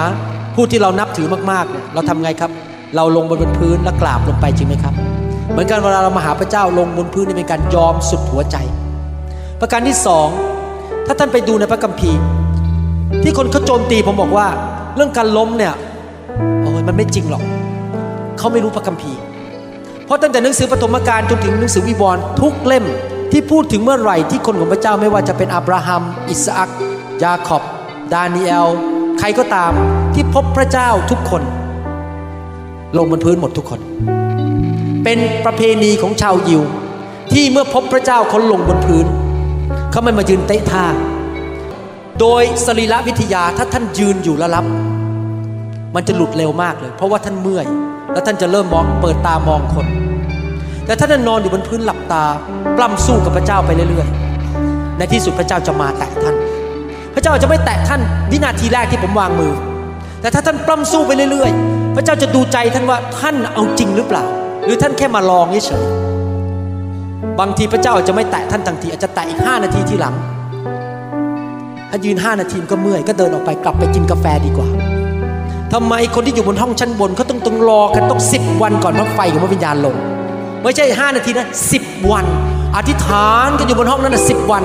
[0.54, 2.50] ผู้ที่เรานับถือมากๆเนี่ยเราทำไงครับ
[2.96, 4.94] เราลงบนบนพื้นและกราบลงไปจริงไหมครับ
[5.50, 8.56] เหมือนกันเวลาเรามาหาพระเจ้าลงบนพื้นนี่เป็นการยอมสุดหัวใจ
[9.60, 10.28] ประการที่สอง
[11.06, 12.20] ถ้าท่านไปดูในพระคัมภีร์
[13.22, 14.46] ที่คนเขาโจมตีผมบอกว่า
[14.96, 15.74] เรื่องการล้มเนี่ย
[16.62, 17.42] โอ้ยมันไม่จริงหรอก
[18.38, 19.18] เขาไม่รู้พระคัมภีร์
[20.04, 22.84] เพราะตั้งแต่หนังสือปฐมกาลจนถึงหนังสือวิวรณ์ทุกเล่ม
[23.32, 26.70] ที่พูดถึงเมื่อไหร่ที่คนของพระเจ้าไม่ว่าจะเป็นอับราฮัม อิสอัก
[27.22, 27.62] ยาคอบ
[28.12, 28.68] ดานิเอล
[29.18, 29.72] ใครก็ตาม
[30.14, 31.42] ที่พบพระเจ้าทุกคน
[32.96, 33.80] ลงบนพื้นหมดทุกคน
[35.04, 36.62] เป็นประเพณีของชาวยิว
[37.32, 39.06] ที่เมื่อพบพระเจ้าเขาลงบนพื้น
[39.90, 40.84] เขาไม่มายืนเตะท่า
[42.20, 44.64] โดยสรีระวิทยาถ้าท่านยืนอยู่แล้วรับ
[45.94, 47.66] มันจะหลุดเร็วมากเลย เพราะว่าท่านเมื่อย
[48.12, 49.86] แล้วท่านจะเริ่มมองเปิดตามองคน
[50.86, 52.24] แต่ถ้าท่านนอนอยู่บนพื้นหลับตา
[52.76, 56.34] ปล้ำสู้กับพระเจ้าไปเรื่อยๆในที่สุดพระเจ้าจะมาแตะท่าน
[57.14, 58.00] พระเจ้าจะไม่แตะท่าน
[58.30, 59.52] วินาทีแรกที่ผมวางมือ
[60.20, 64.24] แต่ถ้าท่านปล้ำสู้ไปเรื่อยๆ พระเจ้าจะดูใจท่านว่าท่านเอาจริงหรือเปล่า
[64.64, 70.14] หรือท่านแค่มาลองเฉยๆบางทีพระเจ้าอาจจะไม่แตะท่านทันทีอาจจะแตะอีกห้านาทีที่หลัง
[71.90, 74.68] ถ้ายืนห้านาทีก็เมื่อยก็เดินออกไปกลับไปกินกาแฟดีกว่า
[75.72, 79.94] ทำไมคนที่อยู่บนห้องชั้นบนเขาต้องต้องรอกันต้องสิบวันก่อนพระไฟของพระวิญญาณลง
[80.62, 82.26] ไม่ใช่ห้านาทีนะสิบวัน
[82.76, 84.64] อธิษฐานกันอยู่บนห้องนั้นนะสิบวัน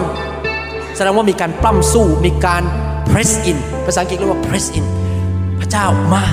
[0.95, 2.63] แสดงว่ามีการปล้ำสู้มีการ
[3.09, 4.85] press in ภาษาอังกฤษเรียกว่า press in
[5.77, 6.23] เจ้ามา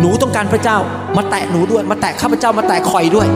[0.00, 0.78] หนูต้องการพระเจ้า
[1.16, 3.28] มาแตะหนูด้วย มาแตะข้าพเจ้ามาแตะคอยด้วย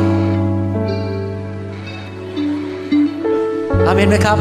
[3.86, 4.38] อาเมนไหมครับ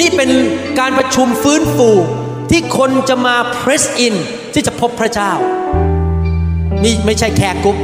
[0.00, 0.30] นี่เป็น
[0.80, 1.90] การประชุมฟื้นฟู
[2.50, 4.14] ที่คนจะมา press in
[4.54, 5.32] ที่จะพบพระเจ้า
[6.84, 7.76] นี่ไม่ใช่แขกกรุ๊ป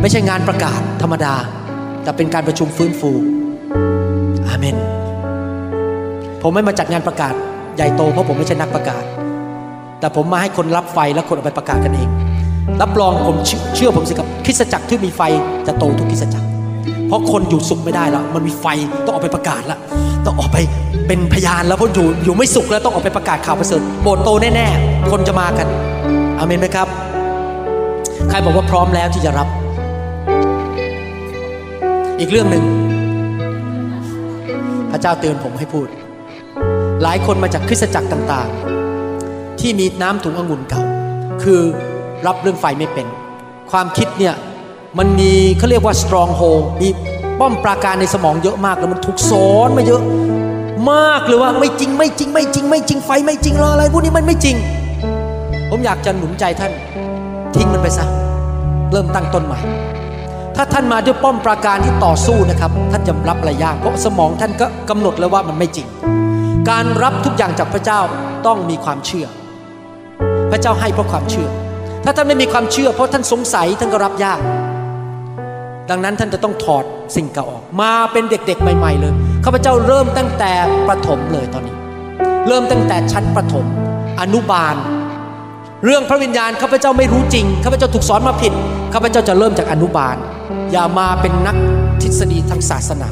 [0.00, 1.34] ไม่ใช่งานประกาศธรรมดา
[2.02, 3.10] แต่เป็นการประชุมฟื้นฟู
[4.48, 4.76] อาเมน
[6.42, 7.34] ผมไม่มาจัดงานประกาศ
[7.76, 9.04] ใหญ่โตเพราะผมไม่ใช่นักประกาศ
[10.00, 12.08] แต่ผมมาให้คนรับไฟและคนเอาไปประกาศกันเอง
[12.82, 13.36] รับรองผม
[13.76, 15.22] เชื่อผมสิครับคริสจักรที่มีไฟ
[15.66, 16.46] จะโตทุกคริสจักร
[17.06, 18.66] เพราะคนอยู่สุขไม่ได้แล้วมันมีไฟ
[19.04, 19.78] ต้องออกไปประกาศแล้ว
[20.26, 20.58] ต้องออกไป
[21.06, 25.68] เป็นพยานแล้วเพราะอยู่อยู่ไม่สุขแล้วต้องออกไปประกาศข่าวประเสริฐโบสถ์โตแน่ๆคนจะมากัน
[26.38, 26.88] อาเมนไหมครับ
[28.28, 29.48] ใครบอกว่าพร้อมแล้วที่จะรับ
[32.20, 32.64] อีกเรื่องหนึ่ง
[34.90, 35.86] พระเจ้าเตือนผมให้พูด
[37.02, 40.82] หลายคนมาจากคริสตจักรต่างๆ ที่มีน้ำถุงองุ่นเก่า
[41.42, 41.60] คือ
[42.26, 43.06] รับเรื่องไฟไม่เป็น
[43.70, 44.34] ความคิดเนี่ย
[44.98, 46.88] มันมีเขาเรียกว่า strong hold มี
[47.40, 50.02] ป้อมปราการในสมองเยอะมากแล้วมันถูกสอนมาเยอะ
[50.90, 54.56] มากเลยว่าไม่จริงไม่จริงไม่จริง ไม่จริงไฟไม่จริงรออะไรพวกนี้มันไม่จริง
[55.70, 56.72] ผมอยากจะหนุนใจท่าน
[57.54, 58.04] ทิ้งมันไปซะ
[58.92, 59.58] เริ่มตั้งต้นใหม่
[60.56, 65.86] ถ้าท่านมาด้วยป้อมปราการที่ต่อสู้นะครับ ท่านจะรับอะไรยากเพราะสมองท่านก็กำหนดแล้วว่ามันไม่จริง
[66.70, 68.00] การรับทุกอย่างจากพระเจ้า
[68.46, 69.26] ต้องมีความเชื่อ
[70.50, 71.48] พระเจ้าให้เพราะความเชื่อ
[72.04, 74.40] ถ้าท่านไม่มีความเชื่อ เพราะท่านสงสัยท่านก็รับยาก
[75.90, 76.84] ดังนั้นท่านจะต้องถอด
[77.16, 79.14] สิ่งเก่าออก มาเป็นเด็กๆ ใหม่ๆเลย
[79.44, 80.52] ข้าพเจ้าเริ่มตั้งแต่
[80.88, 81.76] ประถมเลยตอนนี้
[82.48, 83.66] เริ่มตั้งแต่ชั้นประถม
[84.20, 84.76] อนุบาล
[85.84, 88.52] เรื่องพระวิญญาณข้าพเจ้าไม่รู้จริงข้าพเจ้าถูกสอนมาผิด
[88.94, 90.16] ข้าพเจ้าจะเริ่มจากอนุบาล
[90.72, 91.56] อย่ามาเป็นนัก
[92.02, 93.08] ทฤษฎีทางศาสนา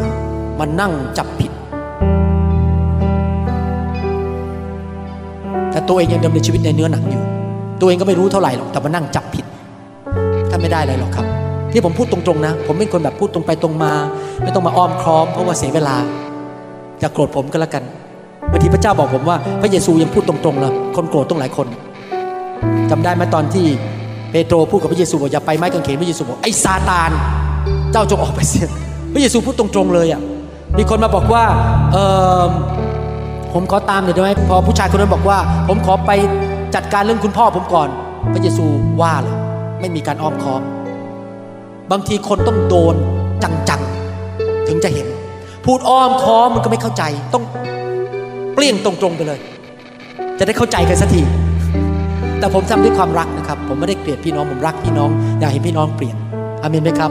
[0.59, 1.53] มานั่งจับผิด
[5.89, 7.23] ตัวเองยังดำเนินชีวิตในเนื้อหนังอยู่
[7.81, 9.45] ตัวเองก็ไม่รู้เท่าไหร่หรอกแต่มานั่งจับผิด
[10.51, 11.27] ท่านไม่ได้อะไรหรอกครับ
[11.73, 13.93] ที่ผมพูดตรงๆนะ ผมเป็นคนแบบพูดตรงไปตรงมา
[14.43, 15.97] ไม่ต้องมาอ้อมค้อมเพราะว่าเสียเวลา
[17.01, 17.83] อย่าโกรธผมก็แล้วกัน
[18.51, 21.67] บางทีพระเจ้าบอกผมว่า พระเยซูยังพูดตรงๆเลยคนโกรธต้องหลายคน
[22.91, 23.67] จำได้ไหมตอนที่
[24.31, 27.11] เปโตรพูดกับพระเยซูบอกอย่าไปไม้กางเขนพระเยซูบอกไอ้ซาตาน
[27.93, 28.67] เจ้าจงออกไปเสีย
[29.15, 30.21] พระเยซูพูดตรงๆเลยอะ
[30.79, 31.45] มีคนมาบอกว่า
[31.93, 31.97] เอ
[32.41, 32.43] อ
[33.55, 35.39] ผมขอตามหน่อยได้ไหมพอผู้ชายคนนั้นบอกว่า
[35.69, 36.11] ผมขอไป
[36.75, 37.89] จัดการเรื่องคุณพ่อผมก่อน
[38.33, 38.65] พระเยซู
[39.01, 39.37] ว่าเลย
[39.81, 40.63] ไม่มีการอ้อมค้อม
[41.91, 42.95] บางทีคนต้องโดน
[43.43, 45.07] จังๆ ถึงจะเห็น
[45.65, 47.03] พูดอ้อมค้อมมันก็ไม่เข้าใจ
[47.35, 47.45] ต้อง
[48.55, 49.39] เปลี่ยนตรงๆไปเลย
[50.39, 51.23] จะได้เข้าใจกันสักที
[52.39, 56.17] แต่ผมทำด้วยความรักนะครับ ผมไม่ได้เกลียดพี่น้องผมรักพี่น้องอยากเห็นพี่น้องเปลี่ยน
[56.63, 57.11] อามินไหมครับ